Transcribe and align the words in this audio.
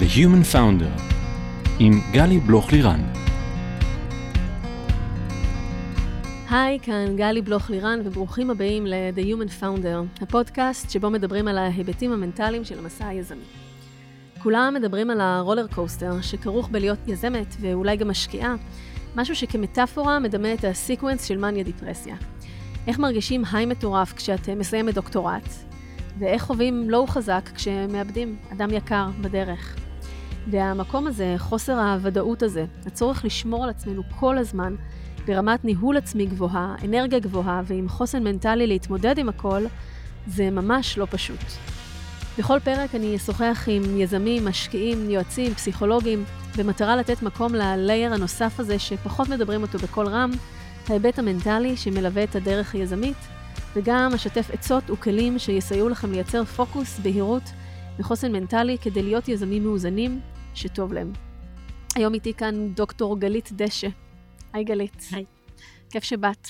The 0.00 0.16
Human 0.16 0.54
Founder 0.54 1.02
עם 1.78 2.00
גלי 2.12 2.38
בלוך-לירן. 2.40 3.00
היי, 6.50 6.78
כאן 6.82 7.16
גלי 7.16 7.42
בלוך-לירן 7.42 8.00
וברוכים 8.04 8.50
הבאים 8.50 8.86
ל-The 8.86 9.20
Human 9.20 9.62
Founder, 9.62 10.22
הפודקאסט 10.22 10.90
שבו 10.90 11.10
מדברים 11.10 11.48
על 11.48 11.58
ההיבטים 11.58 12.12
המנטליים 12.12 12.64
של 12.64 12.78
המסע 12.78 13.06
היזמי. 13.06 13.44
כולם 14.42 14.74
מדברים 14.74 15.10
על 15.10 15.20
ה 15.20 15.27
roller 15.27 15.66
coaster 15.66 16.20
שכרוך 16.20 16.68
בלהיות 16.68 16.98
יזמת 17.06 17.56
ואולי 17.60 17.96
גם 17.96 18.08
משקיעה, 18.08 18.54
משהו 19.16 19.36
שכמטאפורה 19.36 20.18
מדמה 20.18 20.54
את 20.54 20.64
ה 20.64 20.71
sequence 20.71 21.24
של 21.24 21.38
מניה 21.38 21.64
דיפרסיה. 21.64 22.16
איך 22.86 22.98
מרגישים 22.98 23.42
high 23.52 23.66
מטורף 23.66 24.12
כשאת 24.12 24.48
מסיימת 24.48 24.94
דוקטורט, 24.94 25.48
ואיך 26.18 26.42
חווים 26.42 26.90
לואו 26.90 27.06
חזק 27.06 27.50
כשמאבדים 27.54 28.36
אדם 28.52 28.70
יקר 28.70 29.08
בדרך. 29.20 29.77
והמקום 30.50 31.06
הזה, 31.06 31.34
חוסר 31.38 31.80
הוודאות 31.80 32.42
הזה, 32.42 32.64
הצורך 32.86 33.24
לשמור 33.24 33.64
על 33.64 33.70
עצמנו 33.70 34.02
כל 34.20 34.38
הזמן, 34.38 34.74
ברמת 35.26 35.64
ניהול 35.64 35.96
עצמי 35.96 36.26
גבוהה, 36.26 36.74
אנרגיה 36.84 37.18
גבוהה 37.18 37.62
ועם 37.64 37.88
חוסן 37.88 38.24
מנטלי 38.24 38.66
להתמודד 38.66 39.18
עם 39.18 39.28
הכל, 39.28 39.64
זה 40.26 40.50
ממש 40.50 40.98
לא 40.98 41.06
פשוט. 41.10 41.40
בכל 42.38 42.60
פרק 42.60 42.94
אני 42.94 43.16
אשוחח 43.16 43.64
עם 43.66 44.00
יזמים, 44.00 44.44
משקיעים, 44.44 45.10
יועצים, 45.10 45.54
פסיכולוגים, 45.54 46.24
במטרה 46.58 46.96
לתת 46.96 47.22
מקום 47.22 47.54
ללייר 47.54 48.14
הנוסף 48.14 48.60
הזה 48.60 48.78
שפחות 48.78 49.28
מדברים 49.28 49.62
אותו 49.62 49.78
בקול 49.78 50.06
רם, 50.06 50.30
ההיבט 50.88 51.18
המנטלי 51.18 51.76
שמלווה 51.76 52.24
את 52.24 52.36
הדרך 52.36 52.74
היזמית, 52.74 53.16
וגם 53.76 54.10
אשתף 54.14 54.50
עצות 54.52 54.90
וכלים 54.90 55.38
שיסייעו 55.38 55.88
לכם 55.88 56.12
לייצר 56.12 56.44
פוקוס, 56.44 56.98
בהירות 56.98 57.42
וחוסן 57.98 58.32
מנטלי 58.32 58.78
כדי 58.78 59.02
להיות 59.02 59.28
יזמים 59.28 59.64
מאוזנים 59.64 60.20
שטוב 60.58 60.92
להם. 60.92 61.12
היום 61.94 62.14
איתי 62.14 62.34
כאן 62.34 62.74
דוקטור 62.74 63.18
גלית 63.18 63.52
דשא. 63.52 63.88
היי 64.52 64.64
גלית. 64.64 65.02
היי. 65.12 65.24
כיף 65.90 66.04
שבאת. 66.04 66.48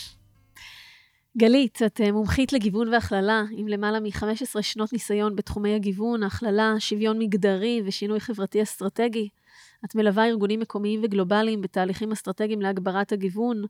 גלית, 1.38 1.82
את 1.86 2.00
אה, 2.00 2.12
מומחית 2.12 2.52
לגיוון 2.52 2.88
והכללה, 2.88 3.42
עם 3.50 3.68
למעלה 3.68 4.00
מ-15 4.00 4.62
שנות 4.62 4.92
ניסיון 4.92 5.36
בתחומי 5.36 5.74
הגיוון, 5.74 6.22
הכללה, 6.22 6.74
שוויון 6.78 7.18
מגדרי 7.18 7.82
ושינוי 7.84 8.20
חברתי 8.20 8.62
אסטרטגי. 8.62 9.28
את 9.84 9.94
מלווה 9.94 10.26
ארגונים 10.26 10.60
מקומיים 10.60 11.00
וגלובליים 11.02 11.60
בתהליכים 11.60 12.12
אסטרטגיים 12.12 12.62
להגברת 12.62 13.12
הגיוון, 13.12 13.62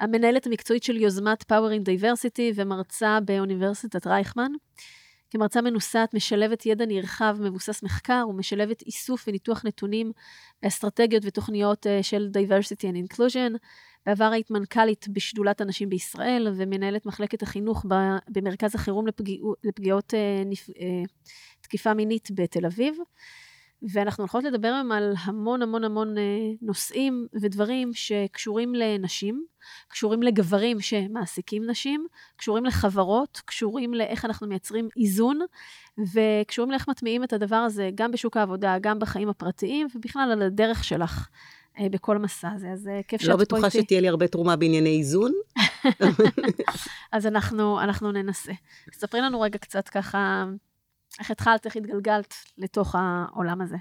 המנהלת 0.00 0.46
המקצועית 0.46 0.82
של 0.82 0.96
יוזמת 0.96 1.52
Power 1.52 1.72
in 1.80 1.88
Diversity 1.88 2.52
ומרצה 2.54 3.18
באוניברסיטת 3.24 4.06
רייכמן. 4.06 4.52
כמרצה 5.30 5.60
מנוסה 5.60 6.04
את 6.04 6.14
משלבת 6.14 6.66
ידע 6.66 6.86
נרחב 6.86 7.36
מבוסס 7.40 7.82
מחקר 7.82 8.26
ומשלבת 8.28 8.82
איסוף 8.82 9.24
וניתוח 9.28 9.64
נתונים 9.64 10.12
באסטרטגיות 10.62 11.22
ותוכניות 11.26 11.86
אה, 11.86 12.02
של 12.02 12.30
Diversity 12.34 12.82
and 12.82 13.12
Inclusion. 13.12 13.58
בעבר 14.06 14.24
היית 14.24 14.50
מנכ"לית 14.50 15.08
בשדולת 15.08 15.60
הנשים 15.60 15.88
בישראל 15.88 16.48
ומנהלת 16.56 17.06
מחלקת 17.06 17.42
החינוך 17.42 17.86
במרכז 18.28 18.74
החירום 18.74 19.06
לפגיעות, 19.06 19.58
לפגיעות 19.64 20.14
אה, 20.14 20.42
אה, 20.80 21.02
תקיפה 21.60 21.94
מינית 21.94 22.28
בתל 22.34 22.66
אביב. 22.66 22.96
ואנחנו 23.82 24.22
הולכות 24.22 24.44
לדבר 24.44 24.68
היום 24.68 24.92
על 24.92 25.14
המון 25.24 25.62
המון 25.62 25.84
המון 25.84 26.18
אה, 26.18 26.22
נושאים 26.62 27.26
ודברים 27.40 27.90
שקשורים 27.94 28.74
לנשים, 28.74 29.44
קשורים 29.88 30.22
לגברים 30.22 30.80
שמעסיקים 30.80 31.70
נשים, 31.70 32.06
קשורים 32.36 32.64
לחברות, 32.64 33.40
קשורים 33.44 33.94
לאיך 33.94 34.24
אנחנו 34.24 34.46
מייצרים 34.46 34.88
איזון, 34.96 35.38
וקשורים 35.98 36.70
לאיך 36.70 36.88
מטמיעים 36.88 37.24
את 37.24 37.32
הדבר 37.32 37.56
הזה 37.56 37.90
גם 37.94 38.10
בשוק 38.10 38.36
העבודה, 38.36 38.76
גם 38.80 38.98
בחיים 38.98 39.28
הפרטיים, 39.28 39.86
ובכלל 39.94 40.28
על 40.32 40.42
הדרך 40.42 40.84
שלך. 40.84 41.28
אה, 41.78 41.88
בכל 41.88 42.16
המסע 42.16 42.48
הזה, 42.54 42.68
אז 42.72 42.88
אה, 42.88 43.00
כיף 43.08 43.22
לא 43.22 43.26
שאת 43.26 43.36
פה 43.36 43.40
איתי. 43.40 43.54
לא 43.54 43.58
בטוחה 43.58 43.70
שתהיה 43.70 44.00
לי 44.00 44.08
הרבה 44.08 44.28
תרומה 44.28 44.56
בענייני 44.56 44.98
איזון. 44.98 45.32
אז 47.12 47.26
אנחנו, 47.26 47.80
אנחנו 47.80 48.12
ננסה. 48.12 48.52
ספרי 48.92 49.20
לנו 49.20 49.40
רגע 49.40 49.58
קצת 49.58 49.88
ככה 49.88 50.44
איך 51.18 51.30
התחלת, 51.30 51.66
איך 51.66 51.76
התגלגלת 51.76 52.34
לתוך 52.58 52.94
העולם 52.98 53.60
הזה? 53.60 53.76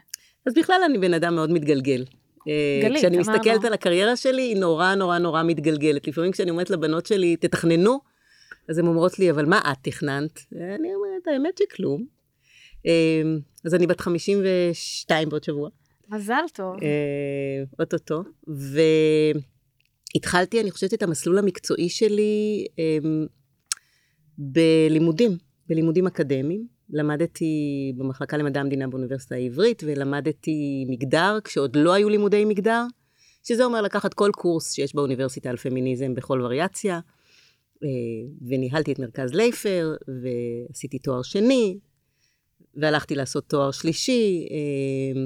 אז 0.45 0.53
בכלל 0.53 0.81
אני 0.85 0.97
בן 0.97 1.13
אדם 1.13 1.35
מאוד 1.35 1.51
מתגלגל. 1.51 2.05
אה, 2.47 2.79
גלית, 2.81 2.97
כשאני 2.97 3.17
אמרנו. 3.17 3.31
מסתכלת 3.31 3.65
על 3.65 3.73
הקריירה 3.73 4.15
שלי, 4.15 4.41
היא 4.41 4.57
נורא 4.57 4.95
נורא 4.95 5.17
נורא 5.17 5.43
מתגלגלת. 5.43 6.07
לפעמים 6.07 6.31
כשאני 6.31 6.51
אומרת 6.51 6.69
לבנות 6.69 7.05
שלי, 7.05 7.35
תתכננו, 7.35 7.99
אז 8.69 8.77
הן 8.77 8.87
אומרות 8.87 9.19
לי, 9.19 9.31
אבל 9.31 9.45
מה 9.45 9.59
את 9.71 9.77
תכננת? 9.81 10.39
אני 10.51 10.95
אומרת, 10.95 11.27
האמת 11.33 11.57
שכלום. 11.57 12.05
אה, 12.85 13.21
אז 13.65 13.75
אני 13.75 13.87
בת 13.87 14.01
52 14.01 15.29
בעוד 15.29 15.43
שבוע. 15.43 15.69
מזל 16.09 16.43
טוב. 16.53 16.75
אה, 16.83 17.63
אוטוטו. 17.79 18.23
והתחלתי, 20.15 20.61
אני 20.61 20.71
חושבת, 20.71 20.93
את 20.93 21.03
המסלול 21.03 21.37
המקצועי 21.37 21.89
שלי 21.89 22.65
בלימודים, 24.37 25.37
בלימודים 25.69 26.07
אקדמיים. 26.07 26.78
למדתי 26.89 27.93
במחלקה 27.97 28.37
למדע 28.37 28.59
המדינה 28.59 28.87
באוניברסיטה 28.87 29.35
העברית, 29.35 29.83
ולמדתי 29.85 30.85
מגדר, 30.87 31.37
כשעוד 31.43 31.75
לא 31.75 31.93
היו 31.93 32.09
לימודי 32.09 32.45
מגדר, 32.45 32.83
שזה 33.43 33.65
אומר 33.65 33.81
לקחת 33.81 34.13
כל 34.13 34.29
קורס 34.33 34.73
שיש 34.73 34.95
באוניברסיטה 34.95 35.49
על 35.49 35.57
פמיניזם 35.57 36.15
בכל 36.15 36.41
וריאציה, 36.43 36.99
אה, 37.83 37.89
וניהלתי 38.47 38.91
את 38.91 38.99
מרכז 38.99 39.33
לייפר, 39.33 39.95
ועשיתי 40.07 40.99
תואר 40.99 41.21
שני, 41.21 41.79
והלכתי 42.75 43.15
לעשות 43.15 43.49
תואר 43.49 43.71
שלישי, 43.71 44.47
אה, 44.51 45.21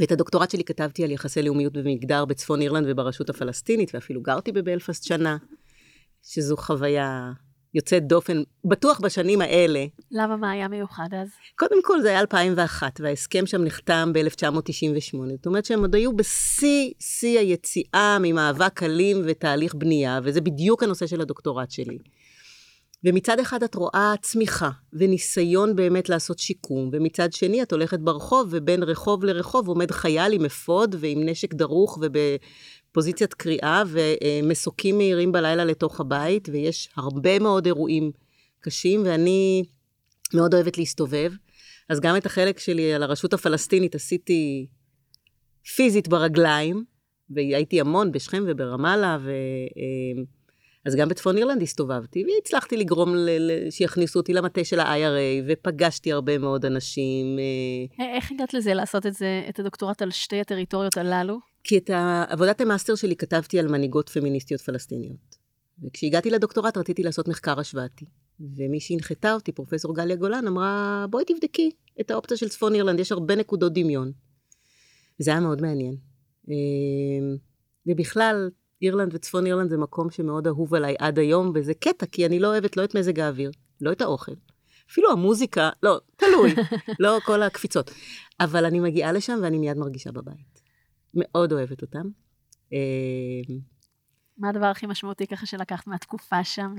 ואת 0.00 0.12
הדוקטורט 0.12 0.50
שלי 0.50 0.64
כתבתי 0.64 1.04
על 1.04 1.10
יחסי 1.10 1.42
לאומיות 1.42 1.72
ומגדר 1.76 2.24
בצפון 2.24 2.60
אירלנד 2.60 2.86
וברשות 2.88 3.30
הפלסטינית, 3.30 3.94
ואפילו 3.94 4.22
גרתי 4.22 4.52
בבלפסט 4.52 5.04
שנה, 5.04 5.36
שזו 6.22 6.56
חוויה 6.56 7.32
יוצאת 7.74 8.06
דופן, 8.06 8.42
בטוח 8.64 9.00
בשנים 9.00 9.40
האלה. 9.40 9.84
למה, 10.10 10.36
מה 10.36 10.50
היה 10.50 10.68
מיוחד 10.68 11.08
אז? 11.22 11.28
קודם 11.58 11.82
כל 11.82 12.00
זה 12.02 12.08
היה 12.08 12.20
2001, 12.20 13.00
וההסכם 13.00 13.46
שם 13.46 13.64
נחתם 13.64 14.10
ב-1998. 14.14 15.18
זאת 15.36 15.46
אומרת 15.46 15.64
שהם 15.64 15.80
עוד 15.80 15.94
היו 15.94 16.16
בשיא, 16.16 16.90
שיא 17.00 17.38
היציאה 17.38 18.18
ממאבק 18.20 18.82
אלים 18.82 19.22
ותהליך 19.24 19.74
בנייה, 19.74 20.20
וזה 20.24 20.40
בדיוק 20.40 20.82
הנושא 20.82 21.06
של 21.06 21.20
הדוקטורט 21.20 21.70
שלי. 21.70 21.98
ומצד 23.04 23.40
אחד 23.40 23.62
את 23.62 23.74
רואה 23.74 24.14
צמיחה 24.22 24.70
וניסיון 24.92 25.76
באמת 25.76 26.08
לעשות 26.08 26.38
שיקום, 26.38 26.90
ומצד 26.92 27.32
שני 27.32 27.62
את 27.62 27.72
הולכת 27.72 28.00
ברחוב, 28.00 28.48
ובין 28.50 28.82
רחוב 28.82 29.24
לרחוב 29.24 29.68
עומד 29.68 29.90
חייל 29.90 30.32
עם 30.32 30.44
אפוד 30.44 30.96
ועם 30.98 31.28
נשק 31.28 31.54
דרוך 31.54 31.98
וב... 32.02 32.16
פוזיציית 32.94 33.34
קריאה 33.34 33.82
ומסוקים 33.88 34.98
מהירים 34.98 35.32
בלילה 35.32 35.64
לתוך 35.64 36.00
הבית, 36.00 36.48
ויש 36.52 36.88
הרבה 36.96 37.38
מאוד 37.38 37.66
אירועים 37.66 38.10
קשים, 38.60 39.02
ואני 39.04 39.62
מאוד 40.34 40.54
אוהבת 40.54 40.78
להסתובב. 40.78 41.32
אז 41.88 42.00
גם 42.00 42.16
את 42.16 42.26
החלק 42.26 42.58
שלי 42.58 42.94
על 42.94 43.02
הרשות 43.02 43.32
הפלסטינית 43.32 43.94
עשיתי 43.94 44.66
פיזית 45.76 46.08
ברגליים, 46.08 46.84
והייתי 47.30 47.80
המון 47.80 48.12
בשכם 48.12 48.44
וברמאללה, 48.46 49.18
ו... 49.20 49.30
אה, 49.76 50.22
אז 50.86 50.96
גם 50.96 51.08
בצפון 51.08 51.36
אירלנד 51.36 51.62
הסתובבתי, 51.62 52.24
והצלחתי 52.24 52.76
לגרום 52.76 53.14
ל- 53.16 53.70
שיכניסו 53.70 54.18
אותי 54.18 54.32
למטה 54.32 54.64
של 54.64 54.80
ה-IRA, 54.80 55.44
ופגשתי 55.48 56.12
הרבה 56.12 56.38
מאוד 56.38 56.64
אנשים. 56.64 57.38
אה, 58.00 58.16
איך 58.16 58.32
הגעת 58.32 58.54
לזה, 58.54 58.74
לעשות 58.74 59.06
את 59.06 59.14
זה, 59.14 59.42
את 59.48 59.58
הדוקטורט 59.58 60.02
על 60.02 60.10
שתי 60.10 60.40
הטריטוריות 60.40 60.96
הללו? 60.96 61.53
כי 61.64 61.78
את 61.78 61.90
עבודת 62.28 62.60
המאסטר 62.60 62.94
שלי 62.94 63.16
כתבתי 63.16 63.58
על 63.58 63.68
מנהיגות 63.68 64.08
פמיניסטיות 64.08 64.60
פלסטיניות. 64.60 65.36
וכשהגעתי 65.82 66.30
לדוקטורט 66.30 66.76
רציתי 66.76 67.02
לעשות 67.02 67.28
מחקר 67.28 67.60
השוואתי. 67.60 68.04
ומי 68.40 68.80
שהנחתה 68.80 69.34
אותי, 69.34 69.52
פרופסור 69.52 69.94
גליה 69.94 70.16
גולן, 70.16 70.46
אמרה, 70.46 71.06
בואי 71.10 71.24
תבדקי 71.24 71.70
את 72.00 72.10
האופציה 72.10 72.36
של 72.36 72.48
צפון 72.48 72.74
אירלנד, 72.74 73.00
יש 73.00 73.12
הרבה 73.12 73.36
נקודות 73.36 73.72
דמיון. 73.72 74.12
זה 75.18 75.30
היה 75.30 75.40
מאוד 75.40 75.62
מעניין. 75.62 75.96
אמ, 76.48 77.36
ובכלל, 77.86 78.50
אירלנד 78.82 79.14
וצפון 79.14 79.46
אירלנד 79.46 79.70
זה 79.70 79.76
מקום 79.76 80.10
שמאוד 80.10 80.46
אהוב 80.46 80.74
עליי 80.74 80.94
עד 80.98 81.18
היום, 81.18 81.52
וזה 81.54 81.74
קטע, 81.74 82.06
כי 82.06 82.26
אני 82.26 82.38
לא 82.38 82.48
אוהבת 82.48 82.76
לא 82.76 82.84
את 82.84 82.94
מזג 82.94 83.20
האוויר, 83.20 83.50
לא 83.80 83.92
את 83.92 84.00
האוכל. 84.00 84.32
אפילו 84.90 85.12
המוזיקה, 85.12 85.70
לא, 85.82 86.00
תלוי, 86.16 86.54
לא 87.00 87.18
כל 87.24 87.42
הקפיצות. 87.42 87.90
אבל 88.40 88.64
אני 88.64 88.80
מגיעה 88.80 89.12
לשם 89.12 89.38
ואני 89.42 89.58
מיד 89.58 89.76
מרגישה 89.76 90.12
בבית. 90.12 90.53
מאוד 91.16 91.52
אוהבת 91.52 91.82
אותם. 91.82 92.08
אמ, 92.72 92.78
מה 94.38 94.48
הדבר 94.48 94.66
הכי 94.66 94.86
משמעותי 94.86 95.26
ככה 95.26 95.46
שלקחת 95.46 95.86
מהתקופה 95.86 96.44
שם 96.44 96.74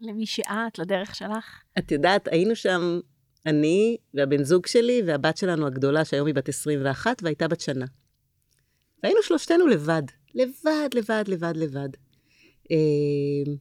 למי 0.00 0.26
שאת, 0.26 0.78
לדרך 0.78 1.14
שלך? 1.14 1.62
את 1.78 1.92
יודעת, 1.92 2.28
היינו 2.28 2.56
שם 2.56 3.00
אני 3.46 3.96
והבן 4.14 4.44
זוג 4.44 4.66
שלי 4.66 5.02
והבת 5.06 5.36
שלנו 5.36 5.66
הגדולה, 5.66 6.04
שהיום 6.04 6.26
היא 6.26 6.34
בת 6.34 6.48
21 6.48 7.22
והייתה 7.22 7.48
בת 7.48 7.60
שנה. 7.60 7.86
והיינו 9.02 9.22
שלושתנו 9.22 9.66
לבד, 9.66 10.02
לבד, 10.34 10.88
לבד, 10.94 11.24
לבד, 11.26 11.56
לבד. 11.56 11.88
אמ, 12.70 13.56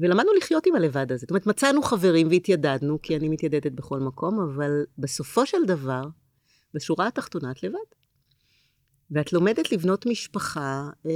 ולמדנו 0.00 0.32
לחיות 0.38 0.66
עם 0.66 0.74
הלבד 0.74 1.12
הזה. 1.12 1.20
זאת 1.20 1.30
אומרת, 1.30 1.46
מצאנו 1.46 1.82
חברים 1.82 2.28
והתיידדנו, 2.28 3.02
כי 3.02 3.16
אני 3.16 3.28
מתיידדת 3.28 3.72
בכל 3.72 4.00
מקום, 4.00 4.40
אבל 4.40 4.84
בסופו 4.98 5.46
של 5.46 5.64
דבר, 5.66 6.02
בשורה 6.74 7.06
התחתונה 7.06 7.50
את 7.50 7.62
לבד. 7.62 7.78
ואת 9.10 9.32
לומדת 9.32 9.72
לבנות 9.72 10.06
משפחה, 10.06 10.88
אה, 11.06 11.10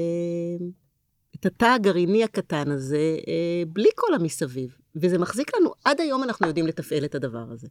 את 1.37 1.47
התא 1.47 1.65
הגרעיני 1.65 2.25
הקטן 2.25 2.71
הזה, 2.71 3.17
אה, 3.29 3.63
בלי 3.73 3.89
כל 3.95 4.15
המסביב. 4.15 4.77
וזה 4.97 5.19
מחזיק 5.19 5.51
לנו, 5.57 5.71
עד 5.85 6.01
היום 6.01 6.23
אנחנו 6.23 6.47
יודעים 6.47 6.67
לתפעל 6.67 7.05
את 7.05 7.15
הדבר 7.15 7.47
הזה. 7.51 7.69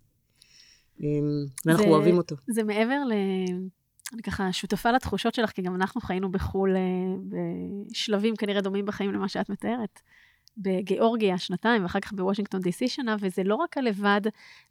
אה, 1.04 1.08
ואנחנו 1.66 1.84
זה- 1.84 1.90
אוהבים 1.90 2.18
אותו. 2.18 2.36
זה 2.50 2.64
מעבר 2.64 2.98
ל... 3.10 3.14
אני 4.14 4.22
ככה 4.22 4.54
שותפה 4.54 4.92
לתחושות 4.92 5.36
שלך, 5.36 5.50
כי 5.52 5.62
גם 5.62 5.76
אנחנו 5.76 6.02
חיינו 6.02 6.32
בחו"ל 6.32 6.76
אה, 6.76 6.82
בשלבים 7.92 8.36
כנראה 8.36 8.62
דומים 8.62 8.86
בחיים 8.86 9.12
למה 9.14 9.28
שאת 9.28 9.50
מתארת. 9.50 10.00
בגיאורגיה 10.60 11.38
שנתיים, 11.38 11.84
ואחר 11.84 12.00
כך 12.00 12.14
בוושינגטון 12.14 12.62
די.סי 12.62 12.88
שנה, 12.88 13.16
וזה 13.20 13.44
לא 13.44 13.56
רק 13.56 13.78
הלבד 13.78 14.22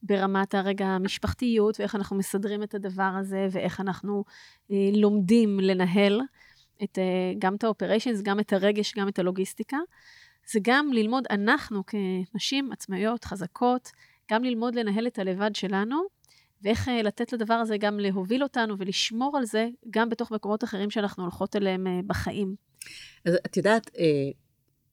ברמת 0.03 0.55
הרגע 0.55 0.87
המשפחתיות, 0.87 1.81
ואיך 1.81 1.95
אנחנו 1.95 2.17
מסדרים 2.17 2.63
את 2.63 2.75
הדבר 2.75 3.13
הזה, 3.21 3.47
ואיך 3.51 3.81
אנחנו 3.81 4.25
אה, 4.71 4.91
לומדים 4.95 5.61
לנהל 5.61 6.21
את, 6.83 6.99
אה, 6.99 7.33
גם 7.39 7.55
את 7.55 7.65
האופריישנס, 7.65 8.23
גם 8.23 8.41
את 8.41 8.53
הרגש, 8.53 8.95
גם 8.95 9.09
את 9.09 9.19
הלוגיסטיקה. 9.19 9.79
זה 10.51 10.59
גם 10.63 10.93
ללמוד, 10.93 11.25
אנחנו 11.31 11.83
כנשים 11.87 12.73
עצמאיות, 12.73 13.25
חזקות, 13.25 13.91
גם 14.31 14.45
ללמוד 14.45 14.75
לנהל 14.75 15.07
את 15.07 15.19
הלבד 15.19 15.51
שלנו, 15.55 16.03
ואיך 16.63 16.89
אה, 16.89 17.03
לתת 17.03 17.33
לדבר 17.33 17.55
הזה 17.55 17.77
גם 17.79 18.01
להוביל 18.01 18.43
אותנו 18.43 18.79
ולשמור 18.79 19.37
על 19.37 19.45
זה, 19.45 19.69
גם 19.91 20.09
בתוך 20.09 20.31
מקומות 20.31 20.65
אחרים 20.65 20.91
שאנחנו 20.91 21.23
הולכות 21.23 21.57
אליהם 21.57 21.87
אה, 21.87 22.01
בחיים. 22.07 22.55
אז 23.25 23.35
את 23.47 23.57
יודעת, 23.57 23.91
אה, 23.99 24.31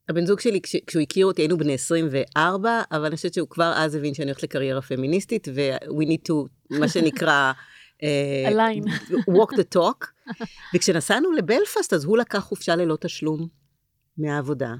הבן 0.10 0.26
זוג 0.26 0.40
שלי, 0.40 0.62
כש, 0.62 0.76
כשהוא 0.88 1.02
הכיר 1.02 1.26
אותי, 1.26 1.42
היינו 1.42 1.58
בני 1.58 1.74
24, 1.74 2.82
אבל 2.92 3.06
אני 3.06 3.16
חושבת 3.16 3.34
שהוא 3.34 3.50
כבר 3.50 3.74
אז 3.76 3.96
הבין 3.96 4.14
שאני 4.14 4.26
הולכת 4.26 4.44
לקריירה 4.44 4.82
פמיניסטית, 4.82 5.48
ו- 5.56 5.78
we 5.78 6.06
need 6.06 6.30
to, 6.30 6.34
מה 6.80 6.88
שנקרא, 6.88 7.52
אה, 8.04 8.50
Align. 8.50 8.90
walk 9.12 9.52
the 9.56 9.78
talk. 9.78 10.08
וכשנסענו 10.76 11.32
לבלפאסט, 11.32 11.94
אז 11.94 12.04
הוא 12.04 12.18
לקח 12.18 12.40
חופשה 12.40 12.76
ללא 12.76 12.98
תשלום 13.02 13.48
מהעבודה, 14.18 14.74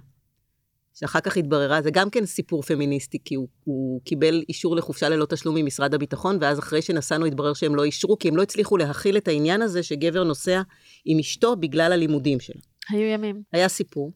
שאחר 1.00 1.20
כך 1.20 1.38
התבררה, 1.38 1.82
זה 1.82 1.92
גם 1.92 2.10
כן 2.10 2.26
סיפור 2.26 2.62
פמיניסטי, 2.62 3.18
כי 3.26 3.36
הוא, 3.36 3.48
הוא 3.64 4.02
קיבל 4.02 4.44
אישור 4.50 4.76
לחופשה 4.76 5.10
ללא 5.10 5.26
תשלום 5.26 5.56
ממשרד 5.56 5.94
הביטחון, 5.94 6.38
ואז 6.42 6.60
אחרי 6.60 6.82
שנסענו 6.82 7.26
התברר 7.26 7.54
שהם 7.54 7.76
לא 7.76 7.84
אישרו, 7.84 8.20
כי 8.20 8.28
הם 8.28 8.38
לא 8.38 8.42
הצליחו 8.42 8.78
להכיל 8.78 9.18
את 9.18 9.28
העניין 9.28 9.62
הזה 9.62 9.84
שגבר 9.84 10.24
נוסע 10.24 10.62
עם 11.06 11.20
אשתו 11.20 11.56
בגלל 11.56 11.94
הלימודים 11.94 12.40
שלה. 12.40 12.62
היו 12.90 13.08
ימים. 13.08 13.42
היה 13.54 13.68
סיפור. 13.68 14.12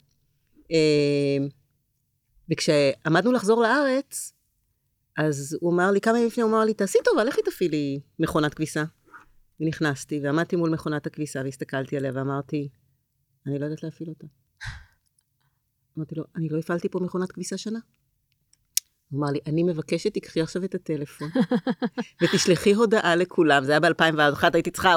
אה, 0.71 1.47
וכשעמדנו 2.51 3.31
לחזור 3.31 3.61
לארץ, 3.61 4.33
אז 5.17 5.57
הוא 5.61 5.73
אמר 5.73 5.91
לי, 5.91 6.01
כמה 6.01 6.17
ימים 6.17 6.27
לפני 6.27 6.43
הוא 6.43 6.51
אמר 6.51 6.65
לי, 6.65 6.73
תעשי 6.73 6.97
טובה, 7.05 7.23
לכי 7.23 7.41
תפעילי 7.41 7.99
מכונת 8.19 8.53
כביסה. 8.53 8.83
ונכנסתי, 9.59 10.19
ועמדתי 10.23 10.55
מול 10.55 10.69
מכונת 10.69 11.07
הכביסה, 11.07 11.41
והסתכלתי 11.43 11.97
עליה, 11.97 12.11
ואמרתי, 12.15 12.69
אני 13.47 13.59
לא 13.59 13.65
יודעת 13.65 13.83
להפעיל 13.83 14.09
אותה. 14.09 14.27
אמרתי 15.97 16.15
לו, 16.15 16.23
אני 16.35 16.49
לא 16.49 16.57
הפעלתי 16.57 16.89
פה 16.89 16.99
מכונת 16.99 17.31
כביסה 17.31 17.57
שנה. 17.57 17.79
הוא 19.09 19.19
אמר 19.19 19.31
לי, 19.31 19.39
אני 19.47 19.63
מבקשת, 19.63 20.13
תקחי 20.13 20.41
עכשיו 20.41 20.63
את 20.63 20.75
הטלפון, 20.75 21.29
ותשלחי 22.21 22.73
הודעה 22.73 23.15
לכולם, 23.15 23.63
זה 23.63 23.71
היה 23.71 23.79
ב-2001, 23.79 24.43
הייתי 24.53 24.71
צריכה 24.71 24.95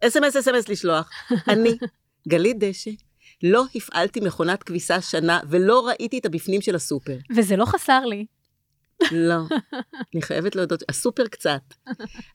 אס.אם.אס, 0.00 0.36
אס.אם.אס 0.36 0.68
לשלוח. 0.68 1.10
אני, 1.48 1.78
גלית 2.28 2.56
דשא, 2.58 2.90
לא 3.42 3.64
הפעלתי 3.74 4.20
מכונת 4.20 4.62
כביסה 4.62 5.00
שנה, 5.00 5.40
ולא 5.48 5.88
ראיתי 5.88 6.18
את 6.18 6.26
הבפנים 6.26 6.60
של 6.60 6.74
הסופר. 6.74 7.18
וזה 7.36 7.56
לא 7.56 7.64
חסר 7.64 8.04
לי. 8.04 8.26
לא, 9.12 9.36
אני 10.14 10.22
חייבת 10.22 10.56
להודות, 10.56 10.82
הסופר 10.88 11.26
קצת. 11.26 11.62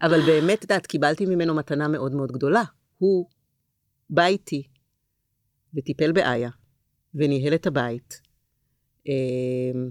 אבל 0.01 0.21
באמת, 0.21 0.57
את 0.57 0.63
יודעת, 0.63 0.87
קיבלתי 0.87 1.25
ממנו 1.25 1.55
מתנה 1.55 1.87
מאוד 1.87 2.15
מאוד 2.15 2.31
גדולה. 2.31 2.63
הוא 2.97 3.29
בא 4.09 4.25
איתי 4.25 4.67
וטיפל 5.77 6.11
באיה, 6.11 6.49
וניהל 7.15 7.53
את 7.53 7.67
הבית. 7.67 8.21
אמ, 9.07 9.89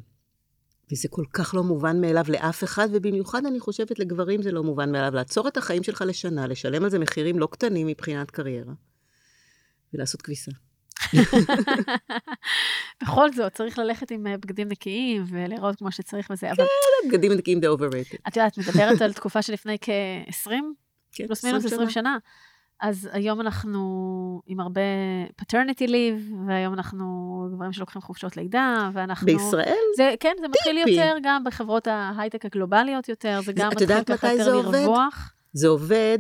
וזה 0.93 1.09
כל 1.09 1.25
כך 1.33 1.55
לא 1.55 1.63
מובן 1.63 2.01
מאליו 2.01 2.25
לאף 2.29 2.65
אחד, 2.65 2.89
ובמיוחד 2.93 3.47
אני 3.47 3.61
חושבת 3.61 3.99
לגברים 3.99 4.43
זה 4.43 4.53
לא 4.53 4.63
מובן 4.63 4.93
מאליו. 4.93 5.15
לעצור 5.15 5.49
את 5.49 5.57
החיים 5.57 5.83
שלך 5.83 6.05
לשנה, 6.07 6.47
לשלם 6.47 6.85
על 6.85 6.91
זה 6.91 6.99
מחירים 6.99 7.39
לא 7.39 7.49
קטנים 7.51 7.87
מבחינת 7.87 8.31
קריירה, 8.31 8.73
ולעשות 9.95 10.23
כביסה. 10.23 10.51
בכל 13.03 13.33
זאת, 13.33 13.53
צריך 13.53 13.79
ללכת 13.79 14.11
עם 14.11 14.27
אה, 14.27 14.37
בגדים 14.37 14.69
נקיים 14.69 15.25
ולראות 15.27 15.77
כמו 15.77 15.93
שצריך 15.93 16.31
וזה, 16.31 16.53
אבל 16.53 16.65
בגדים 17.09 17.33
נקיים 17.33 17.61
די 17.61 17.67
overrated. 17.67 18.19
את 18.29 18.37
יודעת, 18.37 18.59
מדברת 18.59 19.03
על 19.03 19.13
תקופה 19.13 19.43
שלפני 19.43 19.77
כ-20, 19.81 20.51
כן, 21.13 21.27
פלוס 21.27 21.45
מינוס 21.45 21.65
20 21.65 21.91
שנה. 21.91 22.19
אז 22.81 23.09
היום 23.13 23.41
אנחנו 23.41 23.81
עם 24.47 24.61
הרבה 24.61 24.81
paternity 25.43 25.89
leave, 25.89 26.35
והיום 26.47 26.75
אנחנו 26.75 27.05
גברים 27.55 27.73
שלוקחים 27.73 28.03
חופשות 28.03 28.37
לידה, 28.37 28.91
ואנחנו... 28.93 29.27
בישראל? 29.27 29.77
זה, 29.97 30.15
כן, 30.21 30.33
זה 30.41 30.49
מתחיל 30.49 30.77
טיפי. 30.85 30.91
יותר 30.91 31.17
גם 31.23 31.45
בחברות 31.45 31.87
ההייטק 31.87 32.45
הגלובליות 32.45 33.09
יותר, 33.09 33.41
זה 33.45 33.53
גם 33.53 33.69
את 33.69 33.73
מתחיל 33.73 33.91
יודעת 33.91 34.07
ככה 34.07 34.27
מתי 34.27 34.37
יותר 34.37 34.45
זה 34.45 34.53
עובד? 34.53 34.79
לרווח. 34.79 35.33
זה 35.53 35.69
עובד 35.69 36.19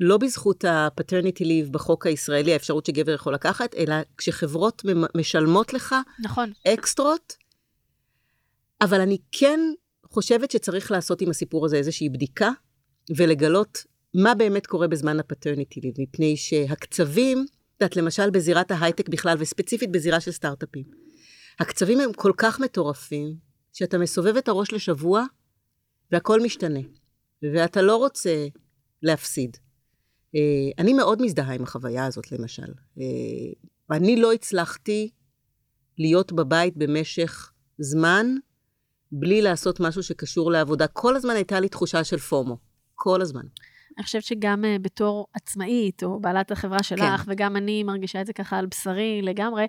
לא 0.00 0.18
בזכות 0.18 0.64
ה-paternity 0.64 1.40
leave 1.40 1.70
בחוק 1.70 2.06
הישראלי, 2.06 2.52
האפשרות 2.52 2.86
שגבר 2.86 3.12
יכול 3.12 3.34
לקחת, 3.34 3.74
אלא 3.74 3.94
כשחברות 4.16 4.82
משלמות 5.14 5.74
לך 5.74 5.94
נכון. 6.22 6.52
אקסטרות, 6.68 7.36
אבל 8.80 9.00
אני 9.00 9.18
כן 9.32 9.60
חושבת 10.04 10.50
שצריך 10.50 10.90
לעשות 10.90 11.20
עם 11.20 11.30
הסיפור 11.30 11.66
הזה 11.66 11.76
איזושהי 11.76 12.08
בדיקה, 12.08 12.50
ולגלות 13.16 13.84
מה 14.14 14.34
באמת 14.34 14.66
קורה 14.66 14.88
בזמן 14.88 15.20
ה-paternity 15.20 15.78
leave, 15.78 16.02
מפני 16.02 16.36
שהקצבים, 16.36 17.46
את 17.48 17.82
יודעת, 17.82 17.96
למשל 17.96 18.30
בזירת 18.30 18.70
ההייטק 18.70 19.08
בכלל, 19.08 19.36
וספציפית 19.38 19.92
בזירה 19.92 20.20
של 20.20 20.30
סטארט-אפים, 20.30 20.84
הקצבים 21.60 22.00
הם 22.00 22.12
כל 22.12 22.32
כך 22.36 22.60
מטורפים, 22.60 23.36
שאתה 23.72 23.98
מסובב 23.98 24.36
את 24.36 24.48
הראש 24.48 24.72
לשבוע, 24.72 25.24
והכל 26.12 26.40
משתנה, 26.40 26.80
ואתה 27.42 27.82
לא 27.82 27.96
רוצה 27.96 28.46
להפסיד. 29.02 29.56
אה, 30.34 30.70
אני 30.78 30.92
מאוד 30.92 31.22
מזדהה 31.22 31.54
עם 31.54 31.62
החוויה 31.62 32.06
הזאת, 32.06 32.32
למשל. 32.32 32.72
אה, 33.00 33.04
אני 33.96 34.16
לא 34.16 34.32
הצלחתי 34.32 35.10
להיות 35.98 36.32
בבית 36.32 36.76
במשך 36.76 37.52
זמן, 37.78 38.26
בלי 39.12 39.42
לעשות 39.42 39.80
משהו 39.80 40.02
שקשור 40.02 40.50
לעבודה. 40.50 40.86
כל 40.86 41.16
הזמן 41.16 41.34
הייתה 41.34 41.60
לי 41.60 41.68
תחושה 41.68 42.04
של 42.04 42.18
פומו. 42.18 42.56
כל 42.94 43.22
הזמן. 43.22 43.42
אני 43.98 44.04
חושבת 44.04 44.22
שגם 44.22 44.64
uh, 44.64 44.82
בתור 44.82 45.26
עצמאית, 45.34 46.02
או 46.02 46.20
בעלת 46.20 46.50
החברה 46.50 46.82
שלך, 46.82 47.00
כן. 47.00 47.32
וגם 47.32 47.56
אני 47.56 47.82
מרגישה 47.82 48.20
את 48.20 48.26
זה 48.26 48.32
ככה 48.32 48.58
על 48.58 48.66
בשרי 48.66 49.22
לגמרי, 49.22 49.66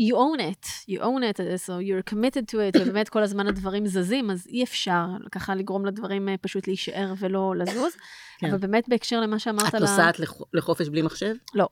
you 0.00 0.14
own 0.14 0.40
it, 0.40 0.66
you 0.88 1.00
own 1.00 1.22
it, 1.22 1.38
so 1.66 1.72
you're 1.80 2.12
committed 2.12 2.46
to 2.52 2.54
it, 2.54 2.80
ובאמת 2.80 3.08
כל 3.08 3.22
הזמן 3.22 3.46
הדברים 3.46 3.86
זזים, 3.86 4.30
אז 4.30 4.46
אי 4.46 4.64
אפשר 4.64 5.06
ככה 5.32 5.54
לגרום 5.54 5.86
לדברים 5.86 6.28
uh, 6.28 6.32
פשוט 6.40 6.66
להישאר 6.66 7.12
ולא 7.18 7.54
לזוז. 7.56 7.92
כן. 8.38 8.46
אבל 8.50 8.58
באמת 8.58 8.88
בהקשר 8.88 9.20
למה 9.20 9.38
שאמרת 9.38 9.68
את 9.68 9.74
על 9.74 9.84
ה... 9.84 9.90
נוסעת 9.90 10.18
לח- 10.20 10.40
לחופש 10.54 10.88
בלי 10.88 11.02
מחשב? 11.02 11.34
לא. 11.54 11.68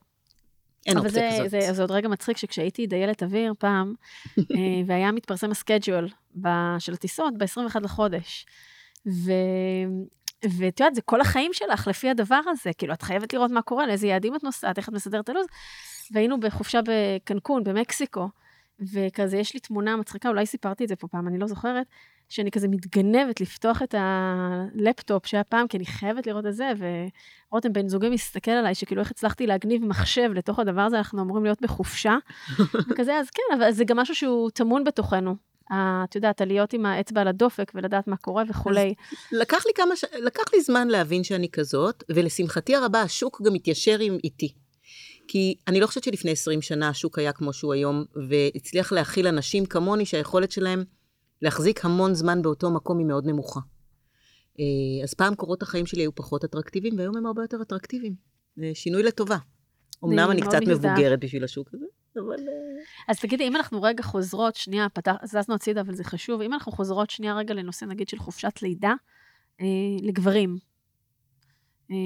אין 0.87 0.99
אופציה 0.99 1.13
זה, 1.31 1.37
כזאת. 1.39 1.51
זה, 1.51 1.73
זה 1.73 1.83
עוד 1.83 1.91
רגע 1.91 2.09
מצחיק 2.09 2.37
שכשהייתי 2.37 2.87
דיילת 2.87 3.23
אוויר 3.23 3.53
פעם, 3.59 3.95
אה, 4.39 4.45
והיה 4.87 5.13
מתפרסם 5.13 5.51
הסקייג'ואל 5.51 6.09
של 6.79 6.93
הטיסות 6.93 7.35
ב-21 7.39 7.81
לחודש. 7.83 8.47
ו... 9.07 9.33
ואת 10.45 10.81
יודעת, 10.81 10.95
זה 10.95 11.03
כל 11.03 11.21
החיים 11.21 11.53
שלך 11.53 11.89
לפי 11.89 12.11
הדבר 12.11 12.41
הזה, 12.47 12.71
כאילו, 12.79 12.95
את 12.95 13.03
חייבת 13.03 13.33
לראות 13.33 13.51
מה 13.51 13.63
קורה, 13.63 13.87
לאיזה 13.87 14.07
יעדים 14.07 14.37
את 14.37 14.45
נוסעת, 14.45 14.79
איך 14.79 14.89
את 14.89 14.95
מסדרת 14.95 15.29
הלו"ז. 15.29 15.47
והיינו 16.13 16.41
בחופשה 16.41 16.81
בקנקון, 16.85 17.65
במקסיקו, 17.65 18.29
וכזה, 18.93 19.37
יש 19.37 19.55
לי 19.55 19.61
תמונה 19.61 19.97
מצחיקה, 19.97 20.29
אולי 20.29 20.47
סיפרתי 20.47 20.85
את 20.85 20.89
זה 20.89 20.97
פה 20.97 21.09
פעם, 21.09 21.29
אני 21.29 21.39
לא 21.39 21.47
זוכרת, 21.47 21.87
שאני 22.29 22.51
כזה 22.51 22.69
מתגנבת 22.69 23.41
לפתוח 23.41 23.83
את 23.83 23.95
הלפטופ 23.99 25.27
שהיה 25.27 25.45
פעם, 25.45 25.69
כי 25.69 25.77
אני 25.77 25.87
חייבת 25.87 26.27
לראות 26.27 26.47
את 26.47 26.55
זה, 26.55 26.73
ורותם 26.79 27.73
בן 27.73 27.89
זוגי 27.89 28.09
מסתכל 28.09 28.51
עליי, 28.51 28.75
שכאילו 28.75 29.01
איך 29.01 29.11
הצלחתי 29.11 29.47
להגניב 29.47 29.85
מחשב 29.85 30.31
לתוך 30.35 30.59
הדבר 30.59 30.81
הזה, 30.81 30.99
אנחנו 30.99 31.23
אמורים 31.23 31.45
להיות 31.45 31.63
בחופשה. 31.63 32.17
וכזה, 32.91 33.17
אז 33.17 33.31
כן, 33.31 33.57
אבל 33.59 33.71
זה 33.71 33.85
גם 33.85 33.97
משהו 33.97 34.15
שהוא 34.15 34.51
טמון 34.51 34.85
בתוכנו. 34.85 35.37
את 35.73 36.15
יודעת, 36.15 36.41
להיות 36.41 36.73
עם 36.73 36.87
האצבע 36.87 37.21
על 37.21 37.29
הדופק 37.29 37.73
ולדעת 37.75 38.09
מה 38.09 38.17
קורה 38.17 38.45
וכולי. 38.49 38.95
לקח 39.33 39.67
לי 39.67 39.73
כמה 39.75 39.97
ש... 39.97 40.05
לקח 40.19 40.45
לי 40.53 40.61
זמן 40.61 40.89
להבין 40.89 41.25
שאני 41.25 41.49
כזאת, 41.49 42.05
ולשמחתי 42.09 42.75
הרבה 42.75 43.03
השוק 43.03 43.43
גם 43.45 43.55
התיישר 43.55 43.99
עם 44.01 44.19
איתי. 44.25 44.55
כי 45.29 45.55
אני 45.69 45.81
לא 45.81 45.87
חושבת 45.87 46.05
שלפני 46.05 46.31
20 46.31 46.63
שנה 46.63 46.89
השוק 46.89 47.19
היה 47.19 47.33
כמו 47.33 47.53
שהוא 47.53 47.73
היום, 47.73 48.05
והצליח 48.29 48.93
להכיל 48.93 49.27
אנשים 49.27 49.67
כמוני 49.67 50.07
שהיכולת 50.07 50.53
שלהם 50.53 50.85
להחזיק 51.43 51.85
המון 51.85 52.15
זמן 52.15 52.43
באותו 52.43 52.71
מקום 52.71 52.99
היא 52.99 53.07
מאוד 53.07 53.27
נמוכה. 53.27 53.61
אה, 54.61 55.05
אז 55.05 55.15
פעם 55.15 55.35
קורות 55.35 55.63
החיים 55.63 55.87
שלי 55.87 56.03
היו 56.03 56.15
פחות 56.15 56.45
אטרקטיביים, 56.45 56.99
והיום 56.99 57.17
הם 57.17 57.27
הרבה 57.27 57.43
יותר 57.43 57.63
אטרקטיביים. 57.63 58.15
זה 58.57 58.71
שינוי 58.75 59.03
לטובה. 59.03 59.37
אמנם 60.05 60.31
אני 60.31 60.41
קצת. 60.41 60.61
מבוגרת 60.67 61.21
בשביל 61.21 61.45
השוק 61.45 61.69
הזה, 61.75 61.87
אבל... 62.17 62.49
אה, 62.49 62.83
אז 63.09 63.21
תגידי, 63.21 63.49
אם 63.49 63.57
אנחנו 63.57 63.83
רגע 63.83 64.03
חוזרות, 64.03 64.57
שנייה, 64.57 64.89
פתח, 64.89 65.13
זזנו 65.25 65.55
הצידה, 65.55 65.81
אבל 65.81 65.95
זה 65.95 66.05
חשוב, 66.05 66.41
אם 66.41 66.55
אנחנו 66.55 66.73
חוזרות 66.73 67.11
שנייה 67.11 67.35
רגע 67.35 67.55
לנושא, 67.55 67.85
נגיד, 67.85 68.09
של 68.09 68.19
חופשת 68.19 68.63
לידה, 68.63 68.95
אה, 69.61 69.67
לגברים, 70.03 70.57
אה, 71.91 71.97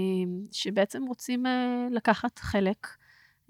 שבעצם 0.53 1.03
רוצים 1.03 1.47
אה, 1.47 1.87
לקחת 1.91 2.39
חלק 2.39 2.87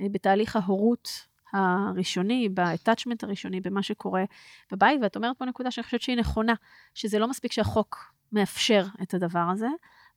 אה, 0.00 0.06
בתהליך 0.12 0.56
ההורות 0.56 1.08
הראשוני, 1.52 2.48
ב-attachment 2.48 3.18
הראשוני, 3.22 3.60
במה 3.60 3.82
שקורה 3.82 4.24
בבית, 4.72 5.00
ואת 5.02 5.16
אומרת 5.16 5.38
פה 5.38 5.44
נקודה 5.44 5.70
שאני 5.70 5.84
חושבת 5.84 6.00
שהיא 6.00 6.16
נכונה, 6.16 6.54
שזה 6.94 7.18
לא 7.18 7.28
מספיק 7.28 7.52
שהחוק 7.52 8.14
מאפשר 8.32 8.84
את 9.02 9.14
הדבר 9.14 9.46
הזה, 9.52 9.68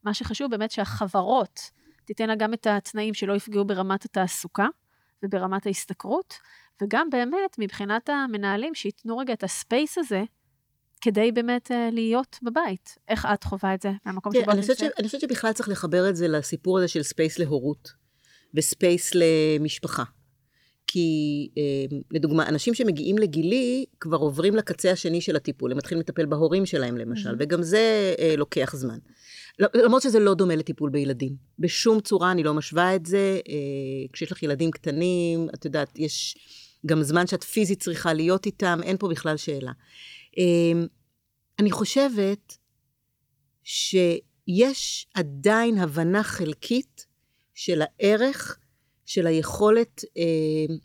מה 0.04 0.14
שחשוב 0.14 0.52
באמת 0.52 0.72
שהחברות 0.72 1.60
תיתנה 2.06 2.36
גם 2.36 2.54
את 2.54 2.68
התנאים 2.68 3.14
שלא 3.14 3.34
יפגעו 3.34 3.66
ברמת 3.66 4.06
התעסוקה 4.06 4.68
וברמת 5.24 5.66
ההשתכרות, 5.66 6.34
וגם 6.82 7.10
באמת 7.10 7.56
מבחינת 7.58 8.10
המנהלים 8.10 8.76
שייתנו 8.76 9.18
רגע 9.18 9.34
את 9.34 9.44
הספייס 9.44 9.98
הזה, 9.98 10.24
כדי 11.02 11.32
באמת 11.32 11.72
uh, 11.72 11.94
להיות 11.94 12.38
בבית. 12.44 12.98
איך 13.08 13.28
את 13.34 13.44
חווה 13.44 13.74
את 13.74 13.82
זה 13.82 13.92
מהמקום 14.06 14.34
שבו 14.34 14.52
את 14.52 14.56
נמצאת? 14.56 14.82
אני 15.00 15.08
חושבת 15.08 15.22
שבכלל 15.22 15.54
צריך 15.54 15.70
לחבר 15.70 16.10
את 16.10 16.16
זה 16.16 16.28
לסיפור 16.28 16.78
הזה 16.78 16.88
של 16.88 17.04
space 17.04 17.40
להורות 17.40 17.92
ו 18.54 18.63
space 18.63 19.12
למשפחה. 19.16 20.04
כי 20.88 21.50
אה, 21.58 21.98
לדוגמה, 22.12 22.48
אנשים 22.48 22.74
שמגיעים 22.74 23.18
לגילי 23.18 23.86
כבר 24.00 24.18
עוברים 24.18 24.56
לקצה 24.56 24.92
השני 24.92 25.22
של 25.22 25.36
הטיפול, 25.36 25.72
הם 25.72 25.78
מתחילים 25.78 26.00
לטפל 26.00 26.26
בהורים 26.26 26.66
שלהם 26.66 26.98
למשל, 26.98 27.30
mm-hmm. 27.30 27.40
וגם 27.40 27.64
זה 27.64 28.16
אה, 28.20 28.36
לוקח 28.38 28.76
זמן. 28.76 28.98
למרות 29.60 30.02
שזה 30.02 30.20
לא 30.20 30.34
דומה 30.34 30.56
לטיפול 30.56 30.90
בילדים. 30.90 31.36
בשום 31.60 32.02
צורה 32.02 32.32
אני 32.32 32.44
לא 32.44 32.54
משווה 32.54 32.96
את 32.96 33.06
זה. 33.06 33.40
אה, 33.50 34.08
כשיש 34.14 34.32
לך 34.32 34.44
ילדים 34.44 34.72
קטנים, 34.72 35.50
את 35.54 35.66
יודעת, 35.66 36.00
יש 36.00 36.38
גם 36.86 37.04
זמן 37.04 37.28
שאת 37.28 37.44
פיזית 37.44 37.80
צריכה 37.80 38.14
להיות 38.14 38.46
איתם, 38.46 38.80
אין 38.84 38.98
פה 38.98 39.08
בכלל 39.08 39.38
שאלה. 39.38 39.72
אה, 40.38 40.82
אני 41.60 41.72
חושבת 41.72 42.58
שיש 43.64 45.08
עדיין 45.14 45.78
הבנה 45.78 46.24
חלקית 46.24 47.06
של 47.54 47.82
הערך 47.82 48.60
של 49.06 49.28
היכולת 49.28 50.04
אה, 50.18 50.76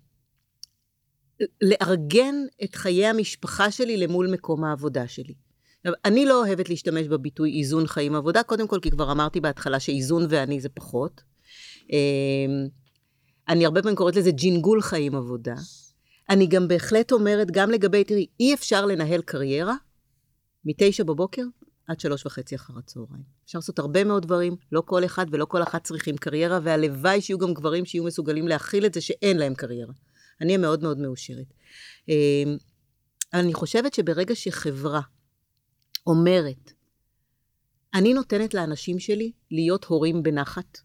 לארגן 1.62 2.34
את 2.64 2.74
חיי 2.74 3.06
המשפחה 3.06 3.70
שלי 3.70 3.96
למול 3.96 4.30
מקום 4.32 4.64
העבודה 4.64 5.08
שלי. 5.08 5.34
אני 6.04 6.26
לא 6.26 6.44
אוהבת 6.44 6.68
להשתמש 6.68 7.06
בביטוי 7.06 7.58
איזון 7.58 7.86
חיים 7.86 8.14
עבודה, 8.14 8.42
קודם 8.42 8.68
כל 8.68 8.78
כי 8.82 8.90
כבר 8.90 9.12
אמרתי 9.12 9.40
בהתחלה 9.40 9.80
שאיזון 9.80 10.26
ואני 10.28 10.60
זה 10.60 10.68
פחות. 10.68 11.22
אה, 11.92 11.98
אני 13.48 13.64
הרבה 13.64 13.82
פעמים 13.82 13.96
קוראת 13.96 14.16
לזה 14.16 14.30
ג'ינגול 14.30 14.82
חיים 14.82 15.14
עבודה. 15.14 15.54
אני 16.30 16.46
גם 16.46 16.68
בהחלט 16.68 17.12
אומרת, 17.12 17.50
גם 17.50 17.70
לגבי, 17.70 18.04
תראי, 18.04 18.26
אי 18.40 18.54
אפשר 18.54 18.86
לנהל 18.86 19.22
קריירה 19.22 19.74
מתשע 20.64 21.04
בבוקר 21.04 21.42
עד 21.88 22.00
שלוש 22.00 22.26
וחצי 22.26 22.54
אחר 22.54 22.78
הצהריים. 22.78 23.22
אפשר 23.44 23.58
לעשות 23.58 23.78
הרבה 23.78 24.04
מאוד 24.04 24.22
דברים, 24.22 24.56
לא 24.72 24.82
כל 24.86 25.04
אחד 25.04 25.26
ולא 25.30 25.44
כל 25.44 25.62
אחת 25.62 25.84
צריכים 25.84 26.16
קריירה, 26.16 26.58
והלוואי 26.62 27.20
שיהיו 27.20 27.38
גם 27.38 27.54
גברים 27.54 27.84
שיהיו 27.84 28.04
מסוגלים 28.04 28.48
להכיל 28.48 28.86
את 28.86 28.94
זה 28.94 29.00
שאין 29.00 29.38
להם 29.38 29.54
קריירה. 29.54 29.92
אני 30.40 30.48
אהיה 30.48 30.58
מאוד 30.58 30.82
מאוד 30.82 30.98
מאושרת. 30.98 31.54
אה, 32.08 32.54
אני 33.34 33.54
חושבת 33.54 33.94
שברגע 33.94 34.34
שחברה 34.34 35.00
אומרת, 36.06 36.73
אני 37.94 38.14
נותנת 38.14 38.54
לאנשים 38.54 38.99
שלי 38.99 39.32
להיות 39.50 39.85
הורים 39.85 40.23
בנחת, 40.23 40.78